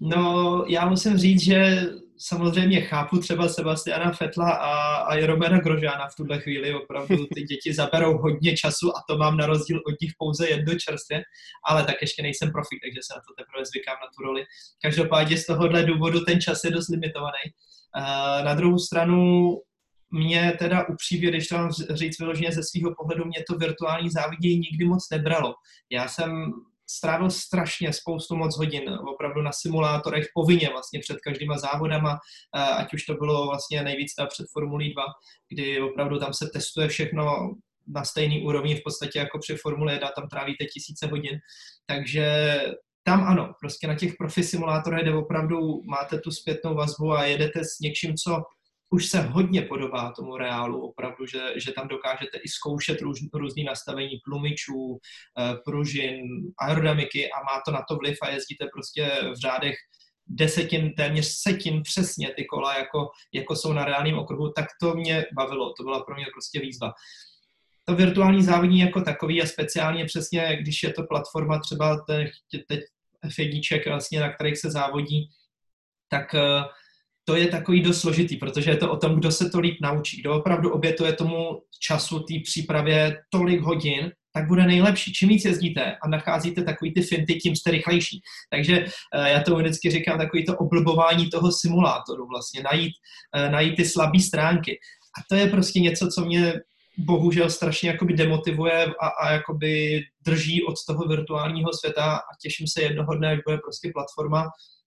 no, 0.00 0.64
já 0.68 0.88
musím 0.88 1.16
říct, 1.16 1.42
že 1.42 1.86
samozřejmě 2.18 2.80
chápu 2.80 3.18
třeba 3.18 3.48
Sebastiana 3.48 4.12
Fetla 4.12 4.50
a, 4.50 4.94
a 4.96 5.26
Romana 5.26 5.58
Grožána 5.58 6.08
v 6.08 6.14
tuhle 6.16 6.40
chvíli. 6.40 6.74
Opravdu 6.74 7.26
ty 7.34 7.42
děti 7.42 7.74
zaberou 7.74 8.18
hodně 8.18 8.56
času 8.56 8.88
a 8.96 9.02
to 9.08 9.18
mám 9.18 9.36
na 9.36 9.46
rozdíl 9.46 9.78
od 9.86 10.00
nich 10.00 10.12
pouze 10.18 10.48
jedno 10.48 10.74
čerstvě, 10.74 11.22
ale 11.68 11.84
tak 11.84 11.96
ještě 12.00 12.22
nejsem 12.22 12.52
profik, 12.52 12.78
takže 12.82 13.00
se 13.02 13.14
na 13.16 13.20
to 13.28 13.34
teprve 13.38 13.64
zvykám 13.64 13.96
na 14.02 14.08
tu 14.16 14.22
roli. 14.22 14.44
Každopádně 14.82 15.36
z 15.36 15.46
tohohle 15.46 15.82
důvodu 15.84 16.20
ten 16.20 16.40
čas 16.40 16.64
je 16.64 16.70
dost 16.70 16.88
limitovaný. 16.88 17.44
Na 18.44 18.54
druhou 18.54 18.78
stranu 18.78 19.52
mě 20.10 20.56
teda 20.58 20.88
upřímně, 20.88 21.28
když 21.28 21.48
to 21.48 21.58
mám 21.58 21.70
říct 21.72 22.18
vyloženě 22.18 22.52
ze 22.52 22.62
svého 22.62 22.94
pohledu, 22.94 23.24
mě 23.24 23.44
to 23.50 23.58
virtuální 23.58 24.10
závidění 24.10 24.58
nikdy 24.58 24.84
moc 24.84 25.10
nebralo. 25.10 25.54
Já 25.90 26.08
jsem 26.08 26.52
strávil 26.90 27.30
strašně 27.30 27.92
spoustu 27.92 28.36
moc 28.36 28.56
hodin 28.56 28.90
opravdu 29.14 29.42
na 29.42 29.52
simulátorech 29.52 30.26
povinně 30.34 30.68
vlastně 30.72 31.00
před 31.00 31.16
každýma 31.20 31.58
závodama, 31.58 32.18
ať 32.52 32.94
už 32.94 33.04
to 33.04 33.14
bylo 33.14 33.46
vlastně 33.46 33.82
nejvíc 33.82 34.12
před 34.28 34.46
Formulí 34.52 34.92
2, 34.92 35.02
kdy 35.48 35.80
opravdu 35.80 36.18
tam 36.18 36.32
se 36.32 36.50
testuje 36.52 36.88
všechno 36.88 37.54
na 37.86 38.04
stejný 38.04 38.42
úrovni 38.42 38.74
v 38.74 38.82
podstatě 38.84 39.18
jako 39.18 39.38
při 39.38 39.56
Formule 39.56 39.92
1, 39.92 40.08
tam 40.16 40.28
trávíte 40.28 40.64
tisíce 40.64 41.06
hodin, 41.06 41.38
takže 41.86 42.56
tam 43.04 43.24
ano, 43.24 43.54
prostě 43.60 43.86
na 43.86 43.94
těch 43.94 44.12
profi 44.18 44.42
simulátorech, 44.44 45.02
kde 45.02 45.14
opravdu 45.14 45.82
máte 45.84 46.18
tu 46.18 46.30
zpětnou 46.30 46.74
vazbu 46.74 47.12
a 47.12 47.24
jedete 47.24 47.64
s 47.64 47.80
něčím, 47.80 48.14
co 48.16 48.42
už 48.90 49.06
se 49.06 49.20
hodně 49.20 49.62
podobá 49.62 50.12
tomu 50.12 50.36
reálu, 50.36 50.88
opravdu, 50.88 51.26
že, 51.26 51.40
že 51.56 51.72
tam 51.72 51.88
dokážete 51.88 52.38
i 52.38 52.48
zkoušet 52.48 53.00
růz, 53.00 53.18
různý 53.34 53.64
nastavení 53.64 54.20
tlumičů, 54.24 54.98
eh, 55.38 55.54
pružin, 55.64 56.20
aerodynamiky 56.58 57.30
a 57.30 57.38
má 57.38 57.62
to 57.66 57.70
na 57.70 57.82
to 57.88 57.96
vliv 57.96 58.18
a 58.22 58.30
jezdíte 58.30 58.66
prostě 58.74 59.10
v 59.32 59.40
řádech 59.40 59.74
desetin, 60.26 60.94
téměř 60.94 61.26
setin 61.26 61.82
přesně 61.82 62.30
ty 62.36 62.44
kola, 62.44 62.78
jako, 62.78 63.08
jako 63.34 63.56
jsou 63.56 63.72
na 63.72 63.84
reálném 63.84 64.18
okruhu, 64.18 64.52
tak 64.52 64.66
to 64.80 64.94
mě 64.94 65.24
bavilo, 65.36 65.72
to 65.72 65.82
byla 65.82 66.04
pro 66.04 66.14
mě 66.14 66.26
prostě 66.34 66.60
výzva. 66.60 66.92
To 67.84 67.94
virtuální 67.94 68.42
závodní 68.42 68.80
jako 68.80 69.00
takový 69.00 69.42
a 69.42 69.46
speciálně 69.46 70.04
přesně, 70.04 70.56
když 70.60 70.82
je 70.82 70.92
to 70.92 71.02
platforma 71.02 71.58
třeba 71.58 72.04
teď, 72.06 72.30
teď 72.68 72.80
F1, 73.26 73.88
vlastně, 73.88 74.20
na 74.20 74.32
kterých 74.32 74.58
se 74.58 74.70
závodí, 74.70 75.28
tak 76.08 76.34
uh, 76.34 76.64
to 77.28 77.36
je 77.36 77.48
takový 77.48 77.82
dost 77.82 78.00
složitý, 78.00 78.36
protože 78.36 78.70
je 78.70 78.76
to 78.76 78.92
o 78.92 78.96
tom, 78.96 79.14
kdo 79.14 79.30
se 79.30 79.50
to 79.50 79.60
líp 79.60 79.76
naučí, 79.82 80.20
kdo 80.20 80.34
opravdu 80.34 80.70
obětuje 80.70 81.12
tomu 81.12 81.62
času, 81.80 82.18
té 82.18 82.34
přípravě 82.44 83.16
tolik 83.30 83.60
hodin, 83.60 84.12
tak 84.32 84.46
bude 84.46 84.66
nejlepší. 84.66 85.12
Čím 85.12 85.28
víc 85.28 85.44
jezdíte 85.44 85.96
a 86.02 86.08
nacházíte 86.08 86.62
takový 86.62 86.94
ty 86.94 87.02
finty, 87.02 87.34
tím 87.34 87.56
jste 87.56 87.70
rychlejší. 87.70 88.20
Takže 88.50 88.80
uh, 88.80 89.24
já 89.24 89.42
to 89.42 89.56
vždycky 89.56 89.90
říkám, 89.90 90.18
takový 90.18 90.44
to 90.44 90.56
oblbování 90.56 91.30
toho 91.30 91.52
simulátoru, 91.52 92.26
vlastně 92.28 92.62
najít, 92.62 92.92
uh, 93.36 93.52
najít 93.52 93.76
ty 93.76 93.84
slabé 93.84 94.20
stránky. 94.20 94.78
A 95.18 95.20
to 95.28 95.34
je 95.34 95.46
prostě 95.46 95.80
něco, 95.80 96.08
co 96.08 96.24
mě 96.24 96.52
bohužel 96.98 97.50
strašně 97.50 97.90
jakoby 97.90 98.14
demotivuje 98.14 98.86
a, 98.86 99.08
a 99.08 99.32
jakoby 99.32 100.00
drží 100.24 100.64
od 100.64 100.74
toho 100.86 101.08
virtuálního 101.08 101.70
světa 101.72 102.16
a 102.16 102.36
těším 102.42 102.66
se 102.66 102.82
jednoho 102.82 103.14
dne, 103.14 103.28
až 103.28 103.38
bude 103.46 103.58
prostě 103.58 103.90
platforma, 103.94 104.44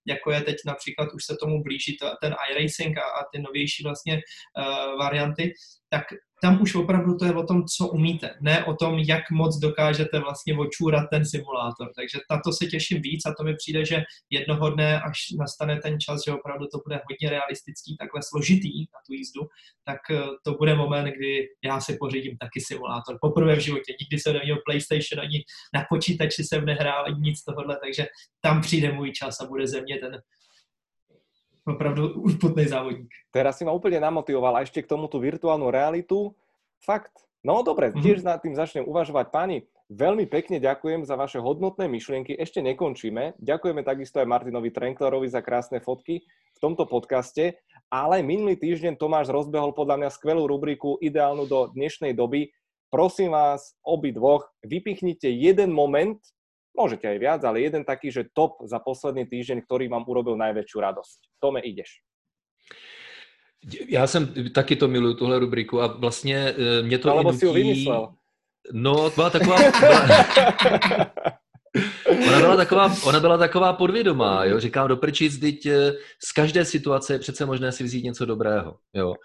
jako 0.07 0.31
je 0.31 0.41
teď 0.41 0.55
například 0.65 1.13
už 1.13 1.25
se 1.25 1.35
tomu 1.35 1.63
blíží 1.63 1.97
ten 2.21 2.35
iRacing 2.51 2.97
a, 2.97 3.01
a 3.01 3.23
ty 3.33 3.41
novější 3.41 3.83
vlastně 3.83 4.21
uh, 4.57 4.99
varianty, 4.99 5.53
tak 5.89 6.03
tam 6.43 6.61
už 6.61 6.75
opravdu 6.75 7.17
to 7.17 7.25
je 7.25 7.33
o 7.33 7.43
tom, 7.43 7.63
co 7.65 7.87
umíte, 7.87 8.35
ne 8.41 8.65
o 8.65 8.73
tom, 8.75 8.99
jak 8.99 9.31
moc 9.31 9.57
dokážete 9.57 10.19
vlastně 10.19 10.57
očůrat 10.57 11.09
ten 11.09 11.25
simulátor. 11.25 11.91
Takže 11.95 12.17
na 12.31 12.41
to 12.45 12.53
se 12.53 12.65
těším 12.65 13.01
víc 13.01 13.25
a 13.25 13.33
to 13.37 13.43
mi 13.43 13.55
přijde, 13.55 13.85
že 13.85 14.03
jednoho 14.29 14.69
dne, 14.69 15.01
až 15.01 15.17
nastane 15.39 15.79
ten 15.79 15.99
čas, 15.99 16.21
že 16.25 16.33
opravdu 16.33 16.67
to 16.67 16.77
bude 16.85 17.01
hodně 17.09 17.29
realistický, 17.29 17.97
takhle 17.97 18.21
složitý 18.23 18.79
na 18.79 18.99
tu 19.07 19.13
jízdu, 19.13 19.41
tak 19.85 19.99
eh, 20.11 20.21
to 20.43 20.53
bude 20.53 20.75
moment, 20.75 21.05
kdy 21.05 21.47
já 21.63 21.79
si 21.81 21.97
pořídím 21.97 22.37
taky 22.37 22.61
simulátor. 22.61 23.17
Poprvé 23.21 23.55
v 23.55 23.59
životě, 23.59 23.93
nikdy 23.99 24.19
jsem 24.19 24.33
neměl 24.33 24.57
PlayStation 24.65 25.19
ani 25.19 25.43
na 25.73 25.85
počítači 25.89 26.43
jsem 26.43 26.65
nehrál 26.65 27.05
ani 27.05 27.19
nic 27.19 27.43
tohohle, 27.43 27.77
takže 27.83 28.05
tam 28.41 28.61
přijde 28.61 28.91
můj 28.91 29.11
čas 29.11 29.41
a 29.41 29.45
bude 29.45 29.67
ze 29.67 29.81
mě 29.81 29.97
ten 29.97 30.21
opravdu 31.65 32.17
urputný 32.21 32.65
závodník. 32.65 33.11
Teraz 33.29 33.57
si 33.57 33.63
ma 33.65 33.73
úplne 33.75 34.01
namotivoval 34.01 34.59
a 34.59 34.63
ešte 34.65 34.81
k 34.81 34.89
tomu 34.89 35.05
tú 35.05 35.21
virtuálnu 35.21 35.69
realitu. 35.69 36.33
Fakt. 36.81 37.13
No 37.41 37.65
dobre, 37.65 37.89
mm-hmm. 37.89 38.03
tiež 38.05 38.19
nad 38.21 38.37
tým 38.41 38.53
začnem 38.53 38.85
uvažovať. 38.85 39.33
Páni, 39.33 39.65
veľmi 39.89 40.29
pekne 40.29 40.61
ďakujem 40.61 41.05
za 41.09 41.17
vaše 41.17 41.41
hodnotné 41.41 41.89
myšlienky. 41.89 42.37
Ešte 42.37 42.61
nekončíme. 42.61 43.37
Ďakujeme 43.41 43.81
takisto 43.81 44.21
aj 44.21 44.29
Martinovi 44.29 44.69
Trenklerovi 44.69 45.25
za 45.25 45.41
krásne 45.41 45.81
fotky 45.81 46.21
v 46.27 46.59
tomto 46.61 46.85
podcaste. 46.85 47.57
Ale 47.89 48.21
minulý 48.21 48.61
týždeň 48.61 48.95
Tomáš 48.95 49.33
rozbehol 49.33 49.73
podľa 49.73 50.05
mňa 50.05 50.09
skvelú 50.13 50.45
rubriku 50.45 51.01
ideálnu 51.01 51.49
do 51.49 51.73
dnešnej 51.73 52.13
doby. 52.13 52.53
Prosím 52.93 53.33
vás, 53.33 53.73
obi 53.81 54.13
dvoch, 54.13 54.51
vypichnite 54.61 55.27
jeden 55.31 55.73
moment, 55.73 56.21
Môžete 56.71 57.03
aj 57.07 57.17
viac, 57.19 57.41
ale 57.43 57.61
jeden 57.61 57.83
taký, 57.83 58.11
že 58.11 58.31
top 58.31 58.63
za 58.63 58.79
posledný 58.79 59.27
týždeň, 59.27 59.67
ktorý 59.67 59.91
vám 59.91 60.07
urobil 60.07 60.39
najväčšiu 60.39 60.77
radosť. 60.79 61.19
Tome, 61.39 61.59
ideš. 61.59 61.99
Já 63.87 64.07
jsem 64.07 64.33
taky 64.53 64.75
to 64.75 64.87
miluju, 64.87 65.13
tuhle 65.13 65.39
rubriku 65.39 65.81
a 65.81 65.87
vlastně 65.87 66.53
eh, 66.57 66.81
mě 66.81 66.97
to 66.97 67.23
nutí... 67.23 67.37
si 67.37 67.45
ho 67.45 67.53
vymyslel. 67.53 68.13
No, 68.73 69.09
byla 69.09 69.29
taková... 69.29 69.57
Byla... 69.79 70.07
Ona 72.27 72.39
byla 72.39 72.55
taková, 72.55 72.95
ona 73.05 73.19
byla 73.19 73.37
taková 73.37 73.73
podvědomá, 73.73 74.45
jo? 74.45 74.59
říkám 74.59 74.87
do 74.87 74.97
prčic, 74.97 75.43
eh, 75.65 75.93
z 76.23 76.31
každé 76.31 76.65
situace 76.65 77.13
je 77.13 77.19
přece 77.19 77.45
možné 77.45 77.71
si 77.71 77.83
vzít 77.83 78.03
něco 78.03 78.25
dobrého. 78.25 78.77
Jo? 78.93 79.15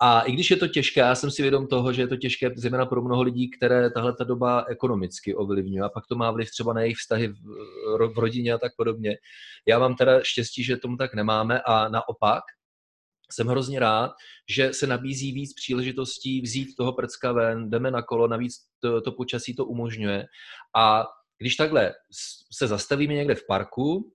A 0.00 0.20
i 0.20 0.32
když 0.32 0.50
je 0.50 0.56
to 0.56 0.68
těžké, 0.68 1.00
já 1.00 1.14
jsem 1.14 1.30
si 1.30 1.42
vědom 1.42 1.66
toho, 1.66 1.92
že 1.92 2.02
je 2.02 2.08
to 2.08 2.16
těžké 2.16 2.50
zejména 2.56 2.86
pro 2.86 3.02
mnoho 3.02 3.22
lidí, 3.22 3.50
které 3.50 3.90
tahle 3.90 4.12
ta 4.16 4.24
doba 4.24 4.64
ekonomicky 4.68 5.34
ovlivňuje 5.34 5.82
a 5.82 5.88
pak 5.88 6.06
to 6.06 6.14
má 6.14 6.30
vliv 6.30 6.50
třeba 6.50 6.72
na 6.72 6.80
jejich 6.80 6.96
vztahy 6.96 7.28
v, 7.28 7.34
v 8.14 8.18
rodině 8.18 8.52
a 8.52 8.58
tak 8.58 8.72
podobně. 8.76 9.16
Já 9.68 9.78
mám 9.78 9.96
teda 9.96 10.20
štěstí, 10.22 10.64
že 10.64 10.76
tomu 10.76 10.96
tak 10.96 11.14
nemáme 11.14 11.60
a 11.60 11.88
naopak, 11.88 12.42
jsem 13.32 13.46
hrozně 13.46 13.80
rád, 13.80 14.10
že 14.48 14.72
se 14.72 14.86
nabízí 14.86 15.32
víc 15.32 15.54
příležitostí 15.54 16.40
vzít 16.40 16.76
toho 16.76 16.92
prcka 16.92 17.32
ven, 17.32 17.70
jdeme 17.70 17.90
na 17.90 18.02
kolo, 18.02 18.28
navíc 18.28 18.54
to, 18.80 19.00
to 19.00 19.12
počasí 19.12 19.54
to 19.54 19.64
umožňuje. 19.64 20.26
A 20.76 21.04
když 21.42 21.56
takhle 21.56 21.94
se 22.52 22.66
zastavíme 22.66 23.14
někde 23.14 23.34
v 23.34 23.46
parku, 23.46 24.12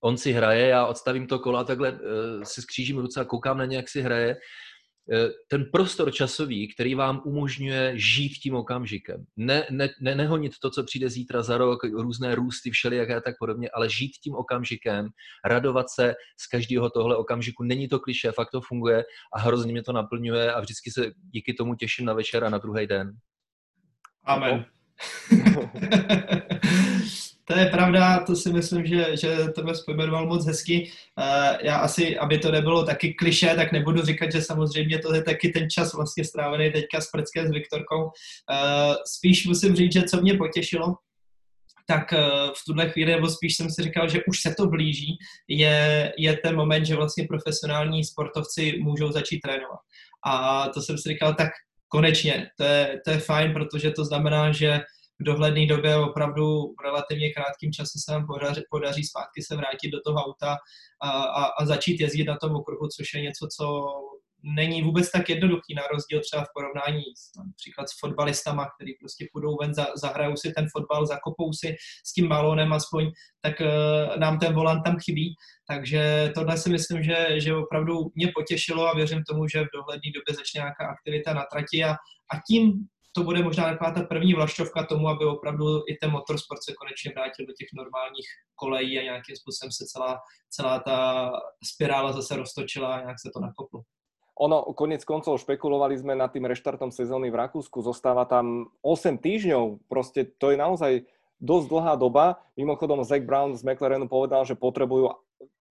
on 0.00 0.16
si 0.16 0.32
hraje, 0.32 0.66
já 0.66 0.86
odstavím 0.86 1.26
to 1.26 1.38
kolo 1.38 1.58
a 1.58 1.64
takhle 1.64 1.92
uh, 1.92 1.98
si 2.42 2.62
skřížím 2.62 2.98
ruce 2.98 3.20
a 3.20 3.24
koukám 3.24 3.58
na 3.58 3.64
ně, 3.64 3.76
jak 3.76 3.88
si 3.88 4.00
hraje, 4.00 4.36
Eh, 5.12 5.28
ten 5.48 5.64
prostor 5.72 6.12
časový, 6.12 6.68
který 6.74 6.94
vám 6.94 7.22
umožňuje 7.24 7.92
žít 7.98 8.32
tím 8.32 8.54
okamžikem. 8.54 9.24
Ne, 9.36 9.66
ne, 9.70 9.88
ne, 10.00 10.14
nehonit 10.14 10.52
to, 10.62 10.70
co 10.70 10.84
přijde 10.84 11.10
zítra 11.10 11.42
za 11.42 11.58
rok, 11.58 11.84
různé 11.84 12.34
růsty, 12.34 12.70
všelijaké 12.70 13.16
a 13.16 13.20
tak 13.20 13.34
podobně, 13.38 13.70
ale 13.74 13.90
žít 13.90 14.12
tím 14.22 14.34
okamžikem, 14.34 15.08
radovat 15.44 15.86
se 15.90 16.14
z 16.40 16.46
každého 16.46 16.90
tohle 16.90 17.16
okamžiku. 17.16 17.62
Není 17.62 17.88
to 17.88 18.00
kliše, 18.00 18.32
fakt 18.32 18.50
to 18.50 18.60
funguje 18.60 19.04
a 19.32 19.40
hrozně 19.40 19.72
mě 19.72 19.82
to 19.82 19.92
naplňuje 19.92 20.52
a 20.52 20.60
vždycky 20.60 20.90
se 20.90 21.12
díky 21.34 21.54
tomu 21.54 21.74
těším 21.74 22.06
na 22.06 22.12
večer 22.12 22.44
a 22.44 22.50
na 22.50 22.58
druhý 22.58 22.86
den. 22.86 23.12
Amen. 24.24 24.64
To 27.48 27.58
je 27.58 27.66
pravda, 27.66 28.24
to 28.26 28.36
si 28.36 28.52
myslím, 28.52 28.86
že, 28.86 29.16
že 29.16 29.36
to 29.54 29.62
mě 29.62 29.72
pojmenoval 29.86 30.26
moc 30.26 30.46
hezky. 30.46 30.90
Uh, 31.18 31.56
já 31.62 31.76
asi, 31.76 32.18
aby 32.18 32.38
to 32.38 32.52
nebylo 32.52 32.84
taky 32.84 33.14
kliše, 33.14 33.54
tak 33.56 33.72
nebudu 33.72 34.02
říkat, 34.02 34.32
že 34.32 34.42
samozřejmě 34.42 34.98
to 34.98 35.14
je 35.14 35.22
taky 35.22 35.48
ten 35.48 35.70
čas 35.70 35.94
vlastně 35.94 36.24
strávený 36.24 36.72
teďka 36.72 37.00
s 37.00 37.10
Prckem 37.10 37.48
s 37.48 37.50
Viktorkou. 37.50 38.04
Uh, 38.04 38.10
spíš 39.06 39.46
musím 39.46 39.76
říct, 39.76 39.92
že 39.92 40.02
co 40.02 40.20
mě 40.20 40.34
potěšilo, 40.34 40.94
tak 41.86 42.12
uh, 42.12 42.18
v 42.48 42.64
tuhle 42.66 42.90
chvíli, 42.90 43.12
nebo 43.12 43.28
spíš 43.28 43.56
jsem 43.56 43.70
si 43.70 43.82
říkal, 43.82 44.08
že 44.08 44.24
už 44.28 44.40
se 44.40 44.54
to 44.54 44.66
blíží, 44.66 45.18
je, 45.48 46.12
je 46.18 46.36
ten 46.36 46.56
moment, 46.56 46.84
že 46.84 46.96
vlastně 46.96 47.26
profesionální 47.28 48.04
sportovci 48.04 48.78
můžou 48.82 49.12
začít 49.12 49.40
trénovat. 49.40 49.80
A 50.26 50.68
to 50.68 50.82
jsem 50.82 50.98
si 50.98 51.08
říkal, 51.08 51.34
tak 51.34 51.48
konečně, 51.88 52.50
to 52.56 52.64
je, 52.64 53.00
to 53.04 53.10
je 53.10 53.18
fajn, 53.18 53.52
protože 53.52 53.90
to 53.90 54.04
znamená, 54.04 54.52
že 54.52 54.80
v 55.20 55.24
dohledné 55.24 55.66
době 55.66 55.96
opravdu 55.96 56.74
v 56.80 56.84
relativně 56.84 57.32
krátkém 57.32 57.72
čase 57.72 57.98
se 58.04 58.12
nám 58.12 58.26
podaří, 58.26 58.62
podaří 58.70 59.04
zpátky 59.04 59.42
se 59.42 59.56
vrátit 59.56 59.90
do 59.90 60.00
toho 60.00 60.24
auta 60.24 60.56
a, 61.02 61.10
a, 61.10 61.44
a 61.44 61.66
začít 61.66 62.00
jezdit 62.00 62.24
na 62.24 62.36
tom 62.36 62.56
okruhu, 62.56 62.88
což 62.96 63.14
je 63.14 63.22
něco, 63.22 63.48
co 63.56 63.84
není 64.42 64.82
vůbec 64.82 65.10
tak 65.10 65.28
jednoduchý 65.28 65.74
na 65.74 65.82
rozdíl 65.92 66.20
třeba 66.20 66.44
v 66.44 66.52
porovnání 66.54 67.02
s, 67.16 67.36
například 67.36 67.88
s 67.88 67.98
fotbalistama, 68.00 68.66
který 68.74 68.94
prostě 68.94 69.28
půjdou 69.32 69.56
ven, 69.60 69.74
za, 69.74 69.86
zahrajou 69.96 70.36
si 70.36 70.52
ten 70.52 70.66
fotbal, 70.72 71.06
zakopou 71.06 71.52
si 71.52 71.76
s 72.06 72.12
tím 72.12 72.28
balónem 72.28 72.72
aspoň, 72.72 73.10
tak 73.40 73.60
uh, 73.60 74.16
nám 74.16 74.38
ten 74.38 74.54
volant 74.54 74.82
tam 74.84 74.96
chybí. 74.98 75.34
Takže 75.68 76.32
tohle 76.34 76.58
si 76.58 76.70
myslím, 76.70 77.02
že, 77.02 77.26
že 77.36 77.54
opravdu 77.54 78.10
mě 78.14 78.32
potěšilo 78.34 78.88
a 78.88 78.96
věřím 78.96 79.22
tomu, 79.28 79.48
že 79.48 79.60
v 79.60 79.74
dohledné 79.74 80.10
době 80.14 80.36
začne 80.36 80.58
nějaká 80.58 80.86
aktivita 80.88 81.34
na 81.34 81.44
trati 81.52 81.84
a, 81.84 81.92
a 82.32 82.34
tím 82.50 82.88
to 83.12 83.24
bude 83.24 83.42
možná 83.42 83.64
taková 83.70 83.90
ta 83.90 84.02
první 84.02 84.34
vlašťovka 84.34 84.86
tomu, 84.86 85.08
aby 85.08 85.24
opravdu 85.24 85.82
i 85.88 85.96
ten 86.00 86.10
motorsport 86.10 86.62
se 86.62 86.72
konečně 86.74 87.12
vrátil 87.16 87.46
do 87.46 87.52
těch 87.52 87.68
normálních 87.72 88.26
kolejí 88.54 88.98
a 88.98 89.02
nějakým 89.02 89.36
způsobem 89.36 89.72
se 89.72 89.84
celá, 89.86 90.20
celá 90.50 90.78
ta 90.78 91.30
spirála 91.64 92.12
zase 92.12 92.36
roztočila 92.36 92.94
a 92.94 93.00
nějak 93.00 93.20
se 93.20 93.30
to 93.34 93.40
nakoplo. 93.40 93.82
Ono, 94.38 94.70
konec 94.78 95.02
koncov, 95.02 95.42
špekulovali 95.42 95.98
sme 95.98 96.14
nad 96.14 96.30
tým 96.30 96.46
reštartom 96.46 96.94
sezóny 96.94 97.26
v 97.26 97.42
Rakúsku, 97.42 97.82
zostáva 97.82 98.22
tam 98.22 98.70
8 98.86 99.18
týždňov, 99.18 99.90
proste 99.90 100.30
to 100.38 100.54
je 100.54 100.58
naozaj 100.58 100.92
dosť 101.42 101.66
dlhá 101.66 101.94
doba. 101.98 102.38
Mimochodom, 102.54 103.02
Zach 103.02 103.26
Brown 103.26 103.58
z 103.58 103.66
McLarenu 103.66 104.06
povedal, 104.06 104.46
že 104.46 104.54
potrebujú 104.54 105.10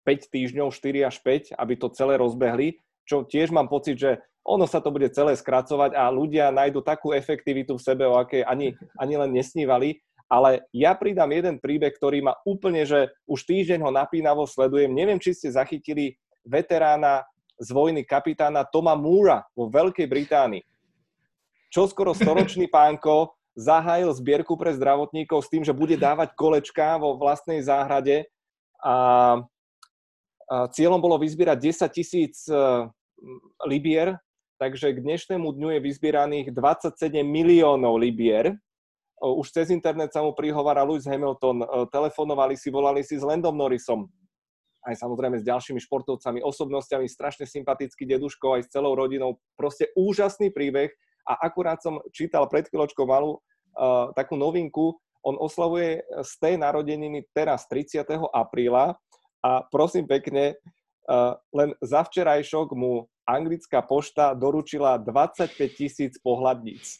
5 0.06 0.30
týždňov, 0.30 0.70
4 0.70 1.10
až 1.10 1.16
5, 1.18 1.58
aby 1.58 1.74
to 1.74 1.90
celé 1.90 2.14
rozbehli, 2.18 2.78
čo 3.02 3.26
tiež 3.26 3.50
mám 3.50 3.66
pocit, 3.66 3.98
že 3.98 4.22
ono 4.42 4.66
sa 4.66 4.82
to 4.82 4.90
bude 4.90 5.10
celé 5.14 5.38
skracovať 5.38 5.94
a 5.94 6.10
ľudia 6.10 6.50
nájdu 6.54 6.82
takú 6.82 7.14
efektivitu 7.14 7.78
v 7.78 7.82
sebe, 7.82 8.06
o 8.06 8.18
aké 8.18 8.42
ani, 8.42 8.74
ani 8.98 9.14
len 9.18 9.30
nesnívali. 9.30 10.02
Ale 10.26 10.66
ja 10.74 10.96
pridám 10.96 11.30
jeden 11.30 11.60
príbeh, 11.60 11.92
ktorý 11.94 12.24
ma 12.24 12.34
úplne, 12.42 12.82
že 12.88 13.12
už 13.28 13.42
týždeň 13.42 13.84
ho 13.84 13.90
napínavo 13.92 14.48
sledujem. 14.48 14.90
Neviem, 14.90 15.20
či 15.20 15.36
ste 15.36 15.52
zachytili 15.52 16.18
veterána 16.42 17.22
z 17.58 17.68
vojny 17.72 18.06
kapitána 18.06 18.64
Toma 18.64 18.96
Moora 18.96 19.44
vo 19.52 19.68
Veľkej 19.68 20.06
Británii. 20.08 20.64
Čo 21.72 21.88
skoro 21.88 22.12
storočný 22.12 22.68
pánko 22.68 23.32
zahájil 23.56 24.12
zbierku 24.12 24.56
pre 24.56 24.72
zdravotníkov 24.76 25.44
s 25.44 25.50
tým, 25.52 25.64
že 25.64 25.76
bude 25.76 25.96
dávať 25.96 26.32
kolečka 26.36 26.96
vo 27.00 27.16
vlastnej 27.16 27.60
záhrade 27.60 28.28
a, 28.80 28.94
a 28.94 28.94
cieľom 30.72 31.00
bolo 31.00 31.20
vyzbierať 31.20 31.58
10 31.60 31.96
tisíc 31.96 32.48
e, 32.48 32.56
libier 33.68 34.16
takže 34.62 34.94
k 34.94 35.02
dnešnému 35.02 35.58
dňu 35.58 35.68
je 35.74 35.80
vyzbieraných 35.82 36.54
27 36.54 37.26
miliónov 37.26 37.98
libier. 37.98 38.54
Už 39.18 39.50
cez 39.50 39.74
internet 39.74 40.14
sa 40.14 40.22
mu 40.22 40.30
prihovára 40.38 40.86
Lewis 40.86 41.02
Hamilton, 41.02 41.66
telefonovali 41.90 42.54
si, 42.54 42.70
volali 42.70 43.02
si 43.02 43.18
s 43.18 43.26
Landom 43.26 43.58
Norrisom, 43.58 44.06
aj 44.82 44.94
samozrejme 44.98 45.38
s 45.38 45.46
ďalšími 45.46 45.78
športovcami, 45.78 46.42
osobnostiami, 46.42 47.06
strašne 47.06 47.46
sympatický 47.46 48.02
deduško, 48.06 48.58
aj 48.58 48.62
s 48.66 48.72
celou 48.74 48.98
rodinou. 48.98 49.38
Proste 49.54 49.94
úžasný 49.94 50.50
príbeh 50.50 50.90
a 51.22 51.38
akurát 51.46 51.78
som 51.78 52.02
čítal 52.10 52.50
pred 52.50 52.66
chvíľočkou 52.66 53.06
malú 53.06 53.38
uh, 53.38 54.10
takú 54.18 54.34
novinku, 54.34 54.98
on 55.22 55.38
oslavuje 55.38 56.02
z 56.02 56.32
tej 56.42 56.54
narodeniny 56.58 57.30
teraz 57.30 57.70
30. 57.70 58.02
apríla 58.34 58.98
a 59.38 59.50
prosím 59.70 60.10
pekne, 60.10 60.58
uh, 61.06 61.38
len 61.54 61.78
za 61.78 62.02
včerajšok 62.02 62.74
mu 62.74 63.06
anglická 63.22 63.86
pošta 63.86 64.34
doručila 64.34 64.98
25 64.98 65.78
tisíc 65.78 66.18
pohľadníc. 66.18 66.98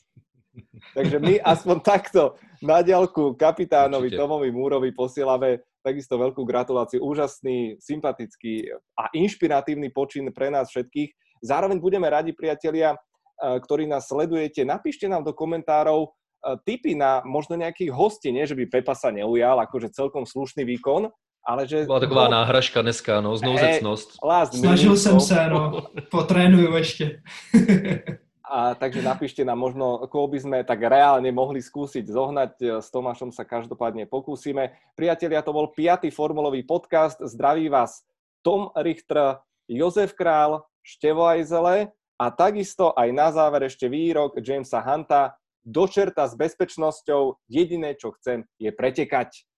Takže 0.93 1.17
my 1.19 1.41
aspoň 1.43 1.77
takto 1.83 2.37
na 2.61 2.85
diaľku 2.85 3.35
kapitánovi 3.35 4.13
Určite. 4.13 4.21
Tomovi 4.21 4.51
Múrovi 4.53 4.91
posielame 4.93 5.65
takisto 5.83 6.15
veľkú 6.17 6.47
gratuláciu. 6.47 7.03
Úžasný, 7.03 7.77
sympatický 7.83 8.71
a 8.95 9.11
inšpiratívny 9.13 9.91
počin 9.91 10.31
pre 10.31 10.49
nás 10.49 10.71
všetkých. 10.71 11.43
Zároveň 11.43 11.83
budeme 11.83 12.07
radi, 12.07 12.31
priatelia, 12.33 12.95
eh, 12.95 13.59
ktorí 13.59 13.91
nás 13.91 14.07
sledujete, 14.07 14.63
napíšte 14.63 15.11
nám 15.11 15.27
do 15.27 15.35
komentárov 15.35 16.09
eh, 16.09 16.57
tipy 16.65 16.95
na 16.95 17.21
možno 17.27 17.59
nejakých 17.59 17.91
hostí, 17.91 18.31
nie 18.31 18.47
že 18.47 18.55
by 18.55 18.71
Pepa 18.71 18.95
sa 18.95 19.11
neujal, 19.11 19.59
akože 19.59 19.91
celkom 19.91 20.23
slušný 20.23 20.63
výkon, 20.63 21.11
ale 21.43 21.67
že... 21.67 21.85
Byla 21.85 22.01
taková 22.01 22.25
no, 22.25 22.31
náhražka 22.31 22.83
dneska, 22.83 23.21
no, 23.21 23.37
znouzecnost. 23.37 24.23
Snažil 24.55 24.97
jsem 24.97 25.21
se, 25.21 25.49
no, 25.51 25.83
potrénuju 26.11 26.77
ještě. 26.77 27.23
A 28.53 28.77
takže 28.77 29.01
napíšte 29.01 29.49
nám 29.49 29.57
možno, 29.57 30.05
koho 30.13 30.29
by 30.29 30.37
sme 30.37 30.59
tak 30.61 30.85
reálne 30.85 31.33
mohli 31.33 31.65
skúsiť 31.65 32.05
zohnať. 32.05 32.85
S 32.85 32.93
Tomášom 32.93 33.33
sa 33.33 33.49
každopádne 33.49 34.05
pokúsime. 34.05 34.77
Priatelia, 34.93 35.41
to 35.41 35.57
bol 35.57 35.73
piatý 35.73 36.13
formulový 36.13 36.61
podcast. 36.69 37.17
Zdraví 37.17 37.73
vás 37.73 38.05
Tom 38.45 38.69
Richter, 38.77 39.41
Jozef 39.73 40.13
Král, 40.13 40.69
Števo 40.85 41.25
Ajzele 41.25 41.97
a 42.21 42.29
takisto 42.29 42.93
aj 42.93 43.09
na 43.17 43.33
záver 43.33 43.73
ešte 43.73 43.89
výrok 43.89 44.37
Jamesa 44.37 44.85
Hunta. 44.85 45.33
Dočerta 45.65 46.29
s 46.29 46.37
bezpečnosťou, 46.37 47.49
jediné, 47.49 47.97
čo 47.97 48.13
chcem, 48.21 48.45
je 48.61 48.69
pretekať. 48.69 49.49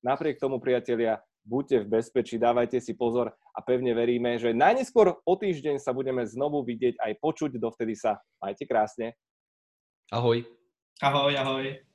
Napriek 0.00 0.40
tomu, 0.40 0.56
priatelia, 0.56 1.20
buďte 1.48 1.88
v 1.88 1.90
bezpečí, 1.96 2.36
dávajte 2.36 2.76
si 2.84 2.92
pozor 2.92 3.32
a 3.32 3.58
pevne 3.64 3.96
veríme, 3.96 4.36
že 4.36 4.52
najneskôr 4.52 5.16
o 5.24 5.34
týždeň 5.34 5.80
sa 5.80 5.96
budeme 5.96 6.28
znovu 6.28 6.60
vidieť 6.60 7.00
aj 7.00 7.12
počuť. 7.24 7.56
Dovtedy 7.56 7.96
sa 7.96 8.20
majte 8.36 8.68
krásne. 8.68 9.16
Ahoj. 10.12 10.44
Ahoj, 11.00 11.32
ahoj. 11.32 11.87